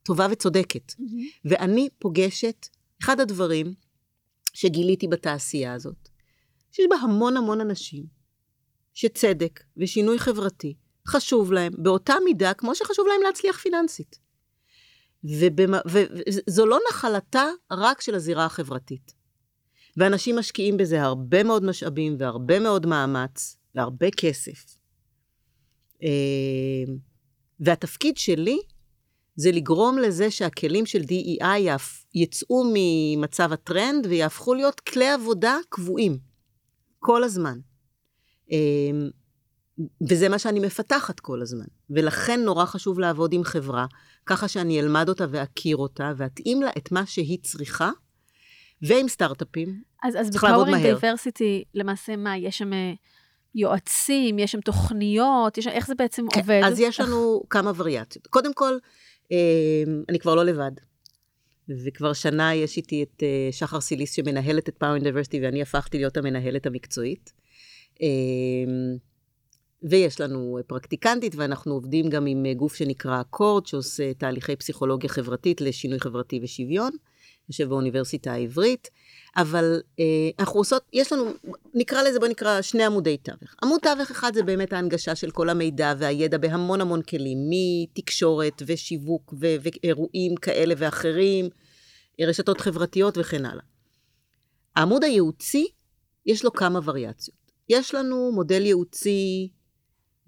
טובה 0.02 0.26
וצודקת. 0.30 0.92
Mm-hmm. 0.92 1.40
ואני 1.44 1.88
פוגשת, 1.98 2.68
אחד 3.02 3.20
הדברים 3.20 3.74
שגיליתי 4.52 5.08
בתעשייה 5.08 5.74
הזאת, 5.74 6.08
שיש 6.72 6.86
בה 6.90 6.96
המון 6.96 7.36
המון 7.36 7.60
אנשים 7.60 8.04
שצדק 8.94 9.60
ושינוי 9.76 10.18
חברתי 10.18 10.74
חשוב 11.06 11.52
להם 11.52 11.72
באותה 11.78 12.14
מידה 12.24 12.54
כמו 12.54 12.74
שחשוב 12.74 13.06
להם 13.06 13.20
להצליח 13.26 13.58
פיננסית. 13.58 14.18
וזו 15.86 16.66
לא 16.66 16.78
נחלתה 16.90 17.44
רק 17.70 18.00
של 18.00 18.14
הזירה 18.14 18.44
החברתית. 18.44 19.12
ואנשים 19.96 20.38
משקיעים 20.38 20.76
בזה 20.76 21.02
הרבה 21.02 21.42
מאוד 21.42 21.64
משאבים 21.64 22.16
והרבה 22.18 22.60
מאוד 22.60 22.86
מאמץ 22.86 23.56
והרבה 23.74 24.10
כסף. 24.10 24.76
אה, 26.02 26.92
והתפקיד 27.60 28.16
שלי 28.16 28.58
זה 29.36 29.52
לגרום 29.52 29.98
לזה 29.98 30.30
שהכלים 30.30 30.86
של 30.86 31.02
DEI 31.02 31.80
יצאו 32.14 32.64
ממצב 32.74 33.52
הטרנד 33.52 34.06
ויהפכו 34.06 34.54
להיות 34.54 34.80
כלי 34.80 35.08
עבודה 35.08 35.56
קבועים, 35.68 36.18
כל 37.00 37.24
הזמן. 37.24 37.58
אה, 38.52 38.58
וזה 40.08 40.28
מה 40.28 40.38
שאני 40.38 40.60
מפתחת 40.60 41.20
כל 41.20 41.42
הזמן. 41.42 41.64
ולכן 41.90 42.40
נורא 42.40 42.64
חשוב 42.64 42.98
לעבוד 42.98 43.32
עם 43.32 43.44
חברה, 43.44 43.86
ככה 44.26 44.48
שאני 44.48 44.80
אלמד 44.80 45.08
אותה 45.08 45.26
ואכיר 45.30 45.76
אותה, 45.76 46.12
ואתאים 46.16 46.62
לה 46.62 46.70
את 46.78 46.92
מה 46.92 47.06
שהיא 47.06 47.38
צריכה, 47.42 47.90
ועם 48.82 49.08
סטארט-אפים. 49.08 49.82
אז, 50.02 50.16
אז 50.16 50.30
בפאורינג 50.30 50.82
דייברסיטי, 50.82 51.64
למעשה 51.74 52.16
מה, 52.16 52.36
יש 52.36 52.58
שם 52.58 52.72
אה, 52.72 52.92
יועצים, 53.54 54.38
יש 54.38 54.52
שם 54.52 54.60
תוכניות, 54.60 55.58
יש, 55.58 55.66
איך 55.66 55.86
זה 55.86 55.94
בעצם 55.94 56.26
כן, 56.32 56.40
עובד? 56.40 56.60
אז 56.64 56.80
יש 56.80 57.00
לנו 57.00 57.42
כמה 57.50 57.72
וריאציות. 57.76 58.26
קודם 58.26 58.54
כל, 58.54 58.78
אה, 59.32 59.82
אני 60.08 60.18
כבר 60.18 60.34
לא 60.34 60.44
לבד. 60.44 60.72
וכבר 61.84 62.12
שנה 62.12 62.54
יש 62.54 62.76
איתי 62.76 63.02
את 63.02 63.22
אה, 63.22 63.48
שחר 63.52 63.80
סיליס 63.80 64.12
שמנהלת 64.12 64.68
את 64.68 64.76
Powering 64.78 65.02
Diversity, 65.02 65.40
ואני 65.40 65.62
הפכתי 65.62 65.98
להיות 65.98 66.16
המנהלת 66.16 66.66
המקצועית. 66.66 67.32
ויש 69.82 70.20
לנו 70.20 70.58
פרקטיקנטית, 70.66 71.34
ואנחנו 71.36 71.72
עובדים 71.72 72.08
גם 72.08 72.26
עם 72.26 72.46
גוף 72.56 72.74
שנקרא 72.74 73.20
אקורד, 73.20 73.66
שעושה 73.66 74.14
תהליכי 74.14 74.56
פסיכולוגיה 74.56 75.08
חברתית 75.08 75.60
לשינוי 75.60 76.00
חברתי 76.00 76.40
ושוויון. 76.42 76.90
יושב 77.50 77.68
באוניברסיטה 77.68 78.32
העברית, 78.32 78.88
אבל 79.36 79.80
אה, 80.00 80.04
אנחנו 80.38 80.60
עושות, 80.60 80.82
יש 80.92 81.12
לנו, 81.12 81.24
נקרא 81.74 82.02
לזה, 82.02 82.18
בוא 82.18 82.28
נקרא 82.28 82.62
שני 82.62 82.84
עמודי 82.84 83.16
תווך. 83.16 83.54
עמוד 83.62 83.80
תווך 83.80 84.10
אחד 84.10 84.34
זה 84.34 84.42
באמת 84.42 84.72
ההנגשה 84.72 85.14
של 85.14 85.30
כל 85.30 85.48
המידע 85.48 85.94
והידע 85.98 86.38
בהמון 86.38 86.80
המון 86.80 87.02
כלים, 87.02 87.38
מתקשורת 87.50 88.62
ושיווק 88.66 89.34
ו- 89.40 89.56
ואירועים 89.62 90.36
כאלה 90.36 90.74
ואחרים, 90.78 91.48
רשתות 92.20 92.60
חברתיות 92.60 93.18
וכן 93.18 93.46
הלאה. 93.46 93.62
העמוד 94.76 95.04
הייעוצי, 95.04 95.66
יש 96.26 96.44
לו 96.44 96.52
כמה 96.52 96.80
וריאציות. 96.84 97.36
יש 97.68 97.94
לנו 97.94 98.32
מודל 98.32 98.66
ייעוצי 98.66 99.48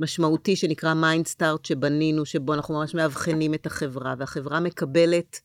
משמעותי 0.01 0.57
שנקרא 0.57 0.95
MindStart 0.95 1.65
שבנינו, 1.65 2.25
שבו 2.25 2.55
אנחנו 2.55 2.75
ממש 2.75 2.95
מאבחנים 2.95 3.55
את 3.55 3.67
החברה, 3.67 4.15
והחברה 4.19 4.61
מקבלת 4.61 5.41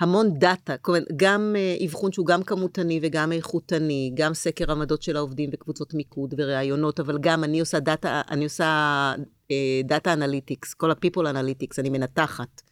המון 0.00 0.38
data, 0.38 0.74
גם 1.16 1.54
אה, 1.58 1.86
אבחון 1.86 2.12
שהוא 2.12 2.26
גם 2.26 2.42
כמותני 2.42 3.00
וגם 3.02 3.32
איכותני, 3.32 4.12
גם 4.14 4.34
סקר 4.34 4.72
עמדות 4.72 5.02
של 5.02 5.16
העובדים 5.16 5.50
וקבוצות 5.52 5.94
מיקוד 5.94 6.34
וראיונות, 6.38 7.00
אבל 7.00 7.18
גם 7.20 7.44
אני 7.44 7.60
עושה 7.60 7.80
data, 7.80 8.22
אני 8.30 8.44
עושה 8.44 9.12
data 9.84 10.12
analytics, 10.12 10.74
כל 10.74 10.90
ה-people 10.90 11.30
analytics, 11.30 11.78
אני 11.78 11.90
מנתחת 11.90 12.62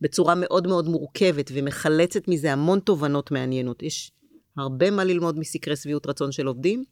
בצורה 0.00 0.34
מאוד 0.34 0.66
מאוד 0.66 0.88
מורכבת 0.88 1.50
ומחלצת 1.54 2.28
מזה 2.28 2.52
המון 2.52 2.80
תובנות 2.80 3.30
מעניינות. 3.30 3.82
יש 3.82 4.12
הרבה 4.56 4.90
מה 4.90 5.04
ללמוד 5.04 5.38
מסקרי 5.38 5.76
שביעות 5.76 6.06
רצון 6.06 6.32
של 6.32 6.46
עובדים, 6.46 6.84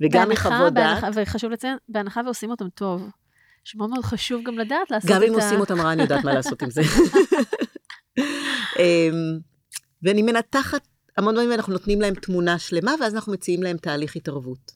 וגם 0.00 0.28
מחוות 0.28 0.72
דעת. 0.72 1.04
וחשוב 1.14 1.50
לציין, 1.50 1.76
בהנחה 1.88 2.20
ועושים 2.24 2.50
אותם 2.50 2.68
טוב. 2.68 3.08
שמאוד 3.64 3.90
מאוד 3.90 4.04
חשוב 4.04 4.42
גם 4.44 4.58
לדעת 4.58 4.90
לעשות 4.90 5.10
את 5.10 5.16
ה... 5.16 5.18
גם 5.18 5.22
אם 5.22 5.34
עושים 5.34 5.60
אותם 5.60 5.80
רע, 5.80 5.92
אני 5.92 6.02
יודעת 6.02 6.24
מה 6.24 6.34
לעשות 6.34 6.62
עם 6.62 6.70
זה. 6.70 6.82
אמ, 8.18 9.38
ואני 10.02 10.22
מנתחת 10.22 10.88
המון 11.16 11.34
דברים, 11.34 11.50
ואנחנו 11.50 11.72
נותנים 11.72 12.00
להם 12.00 12.14
תמונה 12.14 12.58
שלמה, 12.58 12.94
ואז 13.00 13.14
אנחנו 13.14 13.32
מציעים 13.32 13.62
להם 13.62 13.76
תהליך 13.76 14.16
התערבות. 14.16 14.72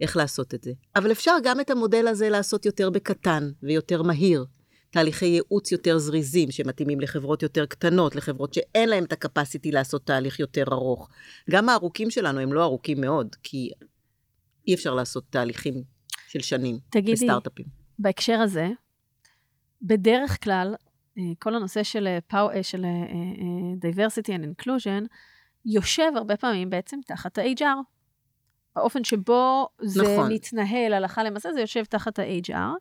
איך 0.00 0.16
לעשות 0.16 0.54
את 0.54 0.64
זה. 0.64 0.72
אבל 0.96 1.12
אפשר 1.12 1.32
גם 1.42 1.60
את 1.60 1.70
המודל 1.70 2.06
הזה 2.06 2.30
לעשות 2.30 2.66
יותר 2.66 2.90
בקטן 2.90 3.50
ויותר 3.62 4.02
מהיר. 4.02 4.44
תהליכי 4.90 5.26
ייעוץ 5.26 5.72
יותר 5.72 5.98
זריזים, 5.98 6.50
שמתאימים 6.50 7.00
לחברות 7.00 7.42
יותר 7.42 7.66
קטנות, 7.66 8.16
לחברות 8.16 8.54
שאין 8.54 8.88
להן 8.88 9.04
את 9.04 9.12
הקפסיטי 9.12 9.72
לעשות 9.72 10.06
תהליך 10.06 10.40
יותר 10.40 10.64
ארוך. 10.72 11.08
גם 11.50 11.68
הארוכים 11.68 12.10
שלנו 12.10 12.40
הם 12.40 12.52
לא 12.52 12.62
ארוכים 12.62 13.00
מאוד, 13.00 13.36
כי 13.42 13.70
אי 14.68 14.74
אפשר 14.74 14.94
לעשות 14.94 15.24
תהליכים 15.30 15.82
של 16.28 16.40
שנים 16.40 16.78
תגידי, 16.90 17.12
בסטארט-אפים. 17.12 17.66
בהקשר 17.98 18.40
הזה, 18.40 18.68
בדרך 19.82 20.44
כלל 20.44 20.74
כל 21.38 21.54
הנושא 21.54 21.82
של, 21.82 22.06
אה, 22.06 22.18
אה, 22.56 22.62
של 22.62 22.84
diversity 23.80 24.28
and 24.28 24.44
inclusion 24.44 25.06
יושב 25.66 26.12
הרבה 26.16 26.36
פעמים 26.36 26.70
בעצם 26.70 26.98
תחת 27.06 27.38
ה-HR. 27.38 27.64
האופן 28.76 29.04
שבו 29.04 29.68
זה 29.82 30.02
נכון. 30.02 30.32
מתנהל 30.32 30.92
הלכה 30.92 31.22
למעשה, 31.22 31.52
זה 31.52 31.60
יושב 31.60 31.84
תחת 31.84 32.18
ה-HR. 32.18 32.72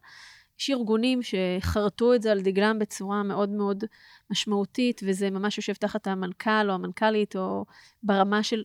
יש 0.60 0.70
ארגונים 0.70 1.20
שחרטו 1.22 2.14
את 2.14 2.22
זה 2.22 2.32
על 2.32 2.42
דגלם 2.42 2.80
בצורה 2.80 3.24
מאוד 3.24 3.50
מאוד 3.50 3.84
משמעותית, 4.30 5.02
וזה 5.06 5.30
ממש 5.30 5.58
יושב 5.58 5.74
תחת 5.74 6.08
המנכ"ל 6.08 6.70
או 6.70 6.74
המנכ"לית, 6.74 7.36
או 7.36 7.66
ברמה 8.04 8.44
של 8.44 8.64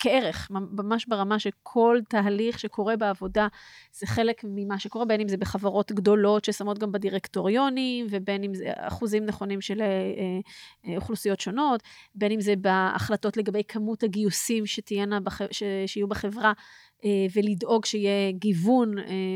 כערך, 0.00 0.48
ממש 0.50 1.06
ברמה 1.06 1.38
שכל 1.38 1.98
תהליך 2.08 2.58
שקורה 2.58 2.96
בעבודה 2.96 3.48
זה 3.92 4.06
חלק 4.06 4.40
ממה 4.44 4.78
שקורה, 4.78 5.04
בין 5.04 5.20
אם 5.20 5.28
זה 5.28 5.36
בחברות 5.36 5.92
גדולות 5.92 6.44
ששמות 6.44 6.78
גם 6.78 6.92
בדירקטוריונים, 6.92 8.06
ובין 8.10 8.44
אם 8.44 8.54
זה 8.54 8.64
אחוזים 8.74 9.26
נכונים 9.26 9.60
של 9.60 9.80
אה, 9.80 9.86
אה, 10.86 10.96
אוכלוסיות 10.96 11.40
שונות, 11.40 11.82
בין 12.14 12.32
אם 12.32 12.40
זה 12.40 12.54
בהחלטות 12.56 13.36
לגבי 13.36 13.62
כמות 13.68 14.02
הגיוסים 14.02 14.66
שתהיינה, 14.66 15.20
בח... 15.20 15.40
ש... 15.50 15.62
שיהיו 15.86 16.08
בחברה. 16.08 16.52
אה, 17.04 17.26
ולדאוג 17.34 17.84
שיהיה 17.84 18.32
גיוון 18.32 18.94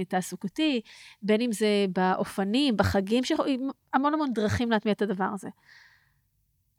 תעסוקתי, 0.09 0.81
בין 1.23 1.41
אם 1.41 1.53
זה 1.53 1.87
באופנים, 1.93 2.77
בחגים, 2.77 3.23
המון 3.95 4.15
המון 4.15 4.33
דרכים 4.33 4.71
להטמיע 4.71 4.93
את 4.93 5.03
הדבר 5.03 5.29
הזה. 5.35 5.49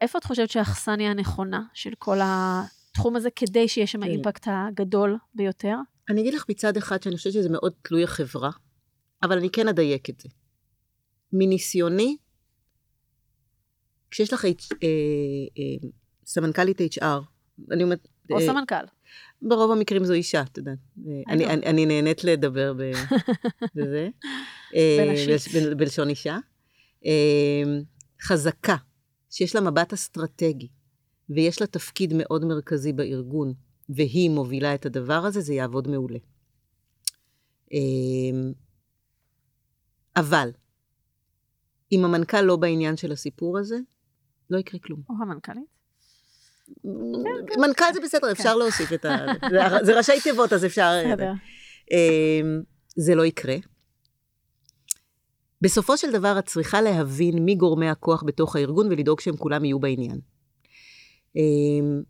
איפה 0.01 0.17
את 0.17 0.23
חושבת 0.23 0.49
שהאכסניה 0.49 1.11
הנכונה 1.11 1.61
של 1.73 1.93
כל 1.99 2.21
ה... 2.21 2.61
התחום 2.95 3.15
הזה 3.15 3.29
כדי 3.35 3.67
שיהיה 3.67 3.87
שם 3.87 4.01
כן. 4.01 4.07
האימפקט 4.07 4.47
הגדול 4.47 5.17
ביותר? 5.33 5.75
אני 6.09 6.21
אגיד 6.21 6.33
לך 6.33 6.45
מצד 6.49 6.77
אחד 6.77 7.03
שאני 7.03 7.17
חושבת 7.17 7.33
שזה 7.33 7.49
מאוד 7.49 7.73
תלוי 7.81 8.03
החברה, 8.03 8.49
אבל 9.23 9.37
אני 9.37 9.49
כן 9.49 9.67
אדייק 9.67 10.09
את 10.09 10.19
זה. 10.19 10.29
מניסיוני, 11.33 12.17
כשיש 14.11 14.33
לך 14.33 14.45
אה, 14.45 14.51
אה, 14.83 15.89
סמנכ"לית 16.25 16.81
HR, 16.81 17.03
אני 17.71 17.83
אומרת... 17.83 18.07
או 18.31 18.39
אה, 18.39 18.45
סמנכ"ל. 18.45 18.85
ברוב 19.41 19.71
המקרים 19.71 20.05
זו 20.05 20.13
אישה, 20.13 20.41
את 20.41 20.57
יודעת. 20.57 20.77
אני, 21.27 21.45
אני, 21.45 21.65
אני 21.65 21.85
נהנית 21.85 22.23
לדבר 22.23 22.73
בזה. 23.75 24.09
בלשון 25.77 26.09
אישה. 26.09 26.37
חזקה, 28.21 28.75
שיש 29.29 29.55
לה 29.55 29.61
מבט 29.61 29.93
אסטרטגי, 29.93 30.67
ויש 31.29 31.61
לה 31.61 31.67
תפקיד 31.67 32.13
מאוד 32.17 32.45
מרכזי 32.45 32.93
בארגון, 32.93 33.53
והיא 33.89 34.29
מובילה 34.29 34.75
את 34.75 34.85
הדבר 34.85 35.25
הזה, 35.25 35.41
זה 35.41 35.53
יעבוד 35.53 35.87
מעולה. 35.87 36.19
אמ, 37.71 38.53
אבל, 40.15 40.49
אם 41.91 42.05
המנכ"ל 42.05 42.41
לא 42.41 42.55
בעניין 42.55 42.97
של 42.97 43.11
הסיפור 43.11 43.57
הזה, 43.57 43.77
לא 44.49 44.57
יקרה 44.57 44.79
כלום. 44.79 45.01
או 45.09 45.15
המנכ"לית? 45.21 45.75
מנכ"ל 47.57 47.93
זה 47.93 47.99
בסדר, 48.03 48.31
אפשר 48.31 48.53
כן. 48.53 48.57
להוסיף 48.59 48.93
את 48.93 49.05
ה... 49.05 49.25
זה 49.85 49.97
ראשי 49.97 50.21
תיבות, 50.23 50.53
אז 50.53 50.65
אפשר... 50.65 50.91
בסדר. 51.05 51.31
אמ, 51.91 52.61
זה 52.95 53.15
לא 53.15 53.25
יקרה. 53.25 53.55
בסופו 55.61 55.97
של 55.97 56.11
דבר, 56.11 56.39
את 56.39 56.45
צריכה 56.45 56.81
להבין 56.81 57.45
מי 57.45 57.55
גורמי 57.55 57.89
הכוח 57.89 58.23
בתוך 58.23 58.55
הארגון 58.55 58.87
ולדאוג 58.87 59.19
שהם 59.19 59.37
כולם 59.37 59.65
יהיו 59.65 59.79
בעניין. 59.79 60.19
אמ, 61.35 62.01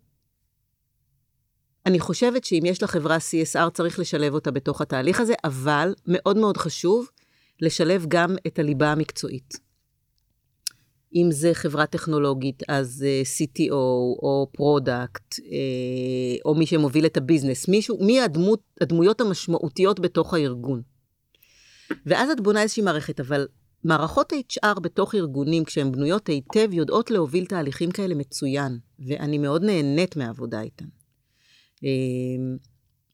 אני 1.86 2.00
חושבת 2.00 2.44
שאם 2.44 2.62
יש 2.66 2.82
לחברה 2.82 3.16
CSR, 3.16 3.70
צריך 3.70 3.98
לשלב 3.98 4.34
אותה 4.34 4.50
בתוך 4.50 4.80
התהליך 4.80 5.20
הזה, 5.20 5.34
אבל 5.44 5.94
מאוד 6.06 6.36
מאוד 6.36 6.56
חשוב 6.56 7.10
לשלב 7.60 8.04
גם 8.08 8.36
את 8.46 8.58
הליבה 8.58 8.92
המקצועית. 8.92 9.66
אם 11.14 11.28
זה 11.30 11.54
חברה 11.54 11.86
טכנולוגית, 11.86 12.62
אז 12.68 13.04
uh, 13.06 13.26
CTO 13.26 13.72
או 13.72 14.48
product, 14.52 15.34
uh, 15.34 15.42
או 16.44 16.54
מי 16.54 16.66
שמוביל 16.66 17.06
את 17.06 17.16
ה-business, 17.16 17.68
מישהו, 17.68 17.98
מי 18.04 18.20
הדמות, 18.20 18.60
הדמויות 18.80 19.20
המשמעותיות 19.20 20.00
בתוך 20.00 20.34
הארגון. 20.34 20.82
ואז 22.06 22.30
את 22.30 22.40
בונה 22.40 22.62
איזושהי 22.62 22.82
מערכת, 22.82 23.20
אבל 23.20 23.46
מערכות 23.86 24.32
HR 24.32 24.80
בתוך 24.80 25.14
ארגונים, 25.14 25.64
כשהן 25.64 25.92
בנויות 25.92 26.26
היטב, 26.26 26.68
יודעות 26.72 27.10
להוביל 27.10 27.46
תהליכים 27.46 27.90
כאלה 27.90 28.14
מצוין, 28.14 28.78
ואני 28.98 29.38
מאוד 29.38 29.62
נהנית 29.62 30.16
מהעבודה 30.16 30.60
איתן. 30.60 30.86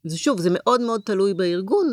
זה 0.05 0.19
שוב, 0.19 0.41
זה 0.41 0.49
מאוד 0.53 0.81
מאוד 0.81 1.01
תלוי 1.05 1.35
בארגון, 1.35 1.87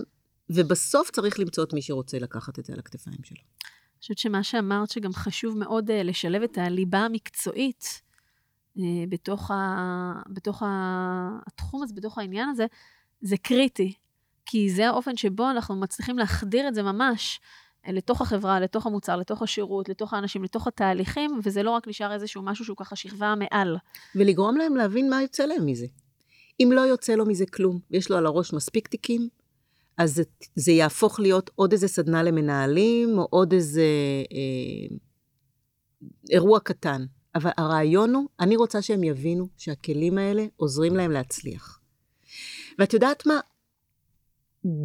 ובסוף 0.49 1.11
צריך 1.11 1.39
למצוא 1.39 1.63
את 1.63 1.73
מי 1.73 1.81
שרוצה 1.81 2.19
לקחת 2.19 2.59
את 2.59 2.65
זה 2.65 2.73
על 2.73 2.79
הכתפיים 2.79 3.23
שלו. 3.23 3.37
אני 3.37 4.01
חושבת 4.01 4.17
שמה 4.17 4.43
שאמרת, 4.43 4.89
שגם 4.89 5.13
חשוב 5.13 5.57
מאוד 5.57 5.89
uh, 5.89 5.93
לשלב 5.93 6.41
את 6.41 6.57
הליבה 6.57 6.99
המקצועית 6.99 8.01
uh, 8.77 8.81
בתוך, 9.09 9.51
ה, 9.51 10.13
בתוך 10.29 10.63
ה, 10.63 11.29
התחום 11.47 11.83
הזה, 11.83 11.93
בתוך 11.93 12.17
העניין 12.17 12.49
הזה, 12.49 12.65
זה 13.21 13.37
קריטי. 13.37 13.93
כי 14.45 14.69
זה 14.69 14.87
האופן 14.87 15.17
שבו 15.17 15.49
אנחנו 15.49 15.75
מצליחים 15.75 16.17
להחדיר 16.17 16.67
את 16.67 16.75
זה 16.75 16.83
ממש 16.83 17.39
לתוך 17.87 18.21
החברה, 18.21 18.59
לתוך 18.59 18.87
המוצר, 18.87 19.15
לתוך 19.15 19.41
השירות, 19.41 19.89
לתוך 19.89 20.13
האנשים, 20.13 20.43
לתוך 20.43 20.67
התהליכים, 20.67 21.39
וזה 21.43 21.63
לא 21.63 21.71
רק 21.71 21.87
נשאר 21.87 22.13
איזשהו 22.13 22.41
משהו 22.41 22.65
שהוא 22.65 22.77
ככה 22.77 22.95
שכבה 22.95 23.33
מעל. 23.35 23.77
ולגרום 24.15 24.57
להם 24.57 24.75
להבין 24.75 25.09
מה 25.09 25.21
יוצא 25.21 25.45
להם 25.45 25.65
מזה. 25.65 25.87
אם 26.59 26.69
לא 26.71 26.81
יוצא 26.81 27.13
לו 27.15 27.25
מזה 27.25 27.45
כלום, 27.45 27.79
ויש 27.91 28.11
לו 28.11 28.17
על 28.17 28.25
הראש 28.25 28.53
מספיק 28.53 28.87
תיקים, 28.87 29.29
אז 29.97 30.15
זה, 30.15 30.23
זה 30.55 30.71
יהפוך 30.71 31.19
להיות 31.19 31.49
עוד 31.55 31.71
איזה 31.71 31.87
סדנה 31.87 32.23
למנהלים, 32.23 33.17
או 33.17 33.27
עוד 33.29 33.53
איזה 33.53 33.83
אה, 34.31 34.95
אירוע 36.29 36.59
קטן. 36.59 37.05
אבל 37.35 37.51
הרעיון 37.57 38.15
הוא, 38.15 38.27
אני 38.39 38.55
רוצה 38.55 38.81
שהם 38.81 39.03
יבינו 39.03 39.47
שהכלים 39.57 40.17
האלה 40.17 40.45
עוזרים 40.55 40.95
להם 40.95 41.11
להצליח. 41.11 41.79
ואת 42.79 42.93
יודעת 42.93 43.25
מה? 43.25 43.39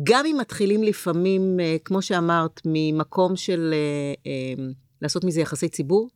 גם 0.02 0.26
אם 0.26 0.36
מתחילים 0.40 0.82
לפעמים, 0.82 1.60
אה, 1.60 1.76
כמו 1.84 2.02
שאמרת, 2.02 2.60
ממקום 2.64 3.36
של 3.36 3.74
אה, 3.74 4.14
אה, 4.26 4.64
לעשות 5.02 5.24
מזה 5.24 5.40
יחצ"נות, 5.40 6.10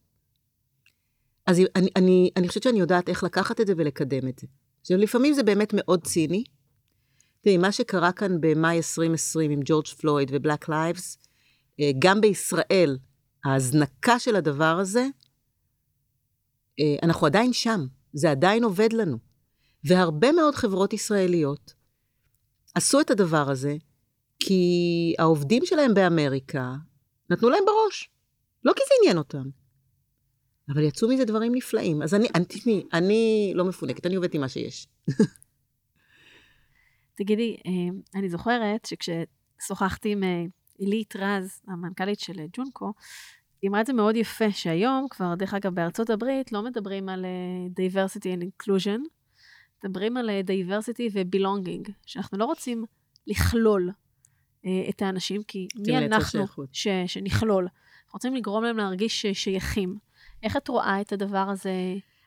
אז 1.46 1.60
אני, 1.76 1.88
אני, 1.96 2.30
אני 2.36 2.48
חושבת 2.48 2.62
שאני 2.62 2.80
יודעת 2.80 3.08
איך 3.08 3.24
לקחת 3.24 3.60
את 3.60 3.66
זה 3.66 3.72
ולקדם 3.76 4.28
את 4.28 4.38
זה. 4.38 4.96
לפעמים 4.96 5.34
זה 5.34 5.42
באמת 5.42 5.70
מאוד 5.76 6.04
ציני, 6.04 6.44
תראי, 7.40 7.56
מה 7.56 7.72
שקרה 7.72 8.12
כאן 8.12 8.40
במאי 8.40 8.76
2020 8.76 9.50
עם 9.50 9.60
ג'ורג' 9.64 9.86
פלויד 9.86 10.30
ו-Black 10.32 10.68
Lives, 10.68 11.18
גם 11.98 12.20
בישראל, 12.20 12.98
ההזנקה 13.44 14.18
של 14.18 14.36
הדבר 14.36 14.78
הזה, 14.80 15.06
אנחנו 17.02 17.26
עדיין 17.26 17.52
שם, 17.52 17.86
זה 18.12 18.30
עדיין 18.30 18.64
עובד 18.64 18.92
לנו. 18.92 19.18
והרבה 19.84 20.32
מאוד 20.32 20.54
חברות 20.54 20.92
ישראליות 20.92 21.74
עשו 22.78 23.00
את 23.00 23.10
הדבר 23.10 23.50
הזה, 23.50 23.76
כי 24.40 25.14
העובדים 25.18 25.64
שלהם 25.66 25.94
באמריקה 25.94 26.74
נתנו 27.30 27.50
להם 27.50 27.62
בראש. 27.66 28.10
לא 28.64 28.72
כי 28.72 28.80
זה 28.88 28.94
עניין 29.02 29.18
אותם. 29.18 29.48
אבל 30.68 30.82
יצאו 30.82 31.08
מזה 31.08 31.24
דברים 31.24 31.54
נפלאים. 31.54 32.02
אז 32.02 32.14
אני, 32.14 32.28
תשמעי, 32.48 32.82
אני 32.92 33.52
לא 33.54 33.64
מפונקת, 33.64 34.06
אני 34.06 34.14
עובדת 34.14 34.34
עם 34.34 34.40
מה 34.40 34.48
שיש. 34.48 34.86
תגידי, 37.18 37.56
אה, 37.66 38.18
אני 38.20 38.28
זוכרת 38.28 38.84
שכששוחחתי 38.86 40.12
עם 40.12 40.24
אה, 40.24 40.44
עילית 40.78 41.16
רז, 41.16 41.60
המנכ"לית 41.68 42.20
של 42.20 42.40
אה, 42.40 42.46
ג'ונקו, 42.52 42.92
היא 43.62 43.70
אמרה 43.70 43.80
את 43.80 43.86
זה 43.86 43.92
מאוד 43.92 44.16
יפה, 44.16 44.50
שהיום 44.50 45.06
כבר, 45.10 45.34
דרך 45.34 45.54
אגב, 45.54 45.74
בארצות 45.74 46.10
הברית 46.10 46.52
לא 46.52 46.62
מדברים 46.62 47.08
על 47.08 47.26
diversity 47.80 48.38
and 48.38 48.44
inclusion, 48.44 49.17
מדברים 49.84 50.16
על 50.16 50.30
diversity 50.30 51.10
ו-belonging, 51.12 51.90
שאנחנו 52.06 52.38
לא 52.38 52.44
רוצים 52.44 52.84
לכלול 53.26 53.90
את 54.88 55.02
האנשים, 55.02 55.42
כי 55.42 55.68
מי 55.76 55.98
אנחנו 55.98 56.46
ש, 56.72 56.88
שנכלול? 57.06 57.64
אנחנו 57.64 58.12
רוצים 58.12 58.34
לגרום 58.34 58.64
להם 58.64 58.76
להרגיש 58.76 59.26
שייכים. 59.26 59.98
איך 60.42 60.56
את 60.56 60.68
רואה 60.68 61.00
את 61.00 61.12
הדבר 61.12 61.38
הזה? 61.38 61.72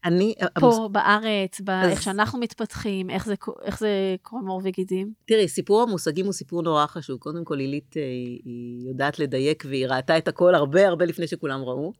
אני... 0.03 0.33
פה 0.39 0.45
המוס... 0.55 0.91
בארץ, 0.91 1.61
באיך 1.61 1.97
אז... 1.97 2.03
שאנחנו 2.03 2.39
מתפתחים, 2.39 3.09
איך 3.09 3.25
זה, 3.25 3.35
איך 3.61 3.79
זה 3.79 4.15
קורם 4.21 4.47
עור 4.47 4.61
וגידים? 4.63 5.13
תראי, 5.25 5.47
סיפור 5.47 5.81
המושגים 5.81 6.25
הוא 6.25 6.33
סיפור 6.33 6.63
נורא 6.63 6.85
חשוב. 6.87 7.19
קודם 7.19 7.43
כל, 7.43 7.59
עילית 7.59 7.97
אה, 7.97 8.01
היא 8.01 8.87
יודעת 8.87 9.19
לדייק 9.19 9.63
והיא 9.67 9.87
ראתה 9.87 10.17
את 10.17 10.27
הכל 10.27 10.55
הרבה 10.55 10.87
הרבה 10.87 11.05
לפני 11.05 11.27
שכולם 11.27 11.61
ראו. 11.61 11.93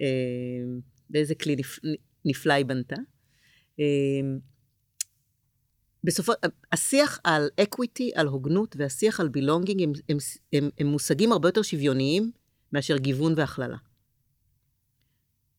אה, 0.00 0.06
באיזה 1.10 1.34
כלי 1.34 1.56
נפ... 1.56 1.78
נפלא 2.24 2.52
היא 2.52 2.66
בנתה. 2.66 2.96
בסופו, 6.08 6.32
השיח 6.72 7.20
על 7.24 7.48
equity, 7.60 8.10
על 8.14 8.26
הוגנות, 8.26 8.76
והשיח 8.78 9.20
על 9.20 9.28
belonging 9.28 9.82
הם, 9.82 9.92
הם, 10.08 10.16
הם, 10.52 10.70
הם 10.78 10.86
מושגים 10.86 11.32
הרבה 11.32 11.48
יותר 11.48 11.62
שוויוניים 11.62 12.30
מאשר 12.72 12.96
גיוון 12.96 13.34
והכללה. 13.36 13.76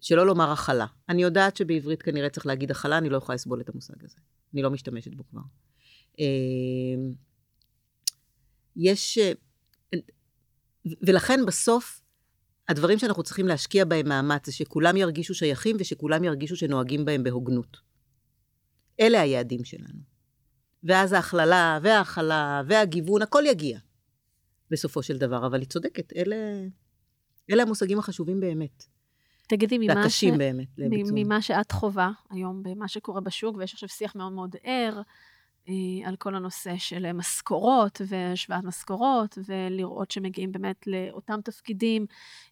שלא 0.01 0.25
לומר 0.25 0.51
הכלה. 0.51 0.85
אני 1.09 1.21
יודעת 1.21 1.57
שבעברית 1.57 2.01
כנראה 2.01 2.29
צריך 2.29 2.45
להגיד 2.45 2.71
הכלה, 2.71 2.97
אני 2.97 3.09
לא 3.09 3.17
יכולה 3.17 3.35
לסבול 3.35 3.61
את 3.61 3.69
המושג 3.69 4.03
הזה. 4.03 4.17
אני 4.53 4.61
לא 4.61 4.69
משתמשת 4.69 5.13
בו 5.13 5.23
כבר. 5.29 5.41
אמ, 6.19 7.13
יש... 8.75 9.17
אה, 9.17 9.99
ולכן 11.07 11.39
בסוף, 11.47 12.01
הדברים 12.69 12.99
שאנחנו 12.99 13.23
צריכים 13.23 13.47
להשקיע 13.47 13.85
בהם 13.85 14.09
מאמץ 14.09 14.45
זה 14.45 14.51
שכולם 14.51 14.97
ירגישו 14.97 15.33
שייכים 15.33 15.77
ושכולם 15.79 16.23
ירגישו 16.23 16.55
שנוהגים 16.55 17.05
בהם 17.05 17.23
בהוגנות. 17.23 17.77
אלה 18.99 19.21
היעדים 19.21 19.63
שלנו. 19.63 20.18
ואז 20.83 21.13
ההכללה 21.13 21.79
וההכלה 21.81 22.61
והגיוון, 22.67 23.21
הכל 23.21 23.43
יגיע 23.45 23.79
בסופו 24.71 25.03
של 25.03 25.17
דבר. 25.17 25.47
אבל 25.47 25.59
היא 25.59 25.67
צודקת, 25.69 26.13
אלה, 26.15 26.35
אלה 27.51 27.63
המושגים 27.63 27.99
החשובים 27.99 28.39
באמת. 28.39 28.83
תגידי, 29.47 29.77
ממה, 29.77 30.09
ש... 30.09 30.23
באמת, 30.23 30.67
ממה 31.13 31.41
שאת 31.41 31.71
חווה 31.71 32.11
היום, 32.29 32.63
במה 32.63 32.87
שקורה 32.87 33.21
בשוק, 33.21 33.57
ויש 33.57 33.73
עכשיו 33.73 33.89
שיח 33.89 34.15
מאוד 34.15 34.31
מאוד 34.31 34.55
ער 34.63 35.01
אה, 35.69 36.07
על 36.09 36.15
כל 36.15 36.35
הנושא 36.35 36.77
של 36.77 37.11
משכורות 37.11 38.01
והשוואת 38.07 38.63
משכורות, 38.63 39.37
ולראות 39.47 40.11
שמגיעים 40.11 40.51
באמת 40.51 40.87
לאותם 40.87 41.39
תפקידים 41.43 42.05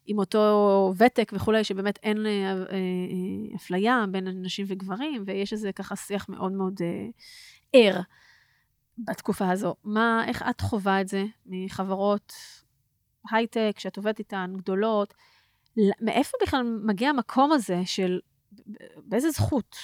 עם 0.06 0.18
אותו 0.18 0.92
ותק 0.96 1.32
וכולי, 1.34 1.64
שבאמת 1.64 1.98
אין 2.02 2.26
אה, 2.26 2.52
אה, 2.52 3.56
אפליה 3.56 4.04
בין 4.10 4.28
נשים 4.42 4.66
וגברים, 4.68 5.24
ויש 5.26 5.52
איזה 5.52 5.72
ככה 5.72 5.96
שיח 5.96 6.28
מאוד 6.28 6.52
מאוד 6.52 6.80
ער 7.72 8.00
בתקופה 8.98 9.50
הזו. 9.50 9.74
מה, 9.84 10.24
איך 10.28 10.42
את 10.50 10.60
חווה 10.60 11.00
את 11.00 11.08
זה 11.08 11.24
מחברות 11.46 12.32
הייטק, 13.30 13.72
שאת 13.78 13.96
עובדת 13.96 14.18
איתן, 14.18 14.52
גדולות? 14.56 15.14
מאיפה 16.00 16.38
בכלל 16.42 16.62
מגיע 16.84 17.08
המקום 17.08 17.52
הזה 17.52 17.80
של, 17.84 18.20
באיזה 18.96 19.30
זכות, 19.30 19.76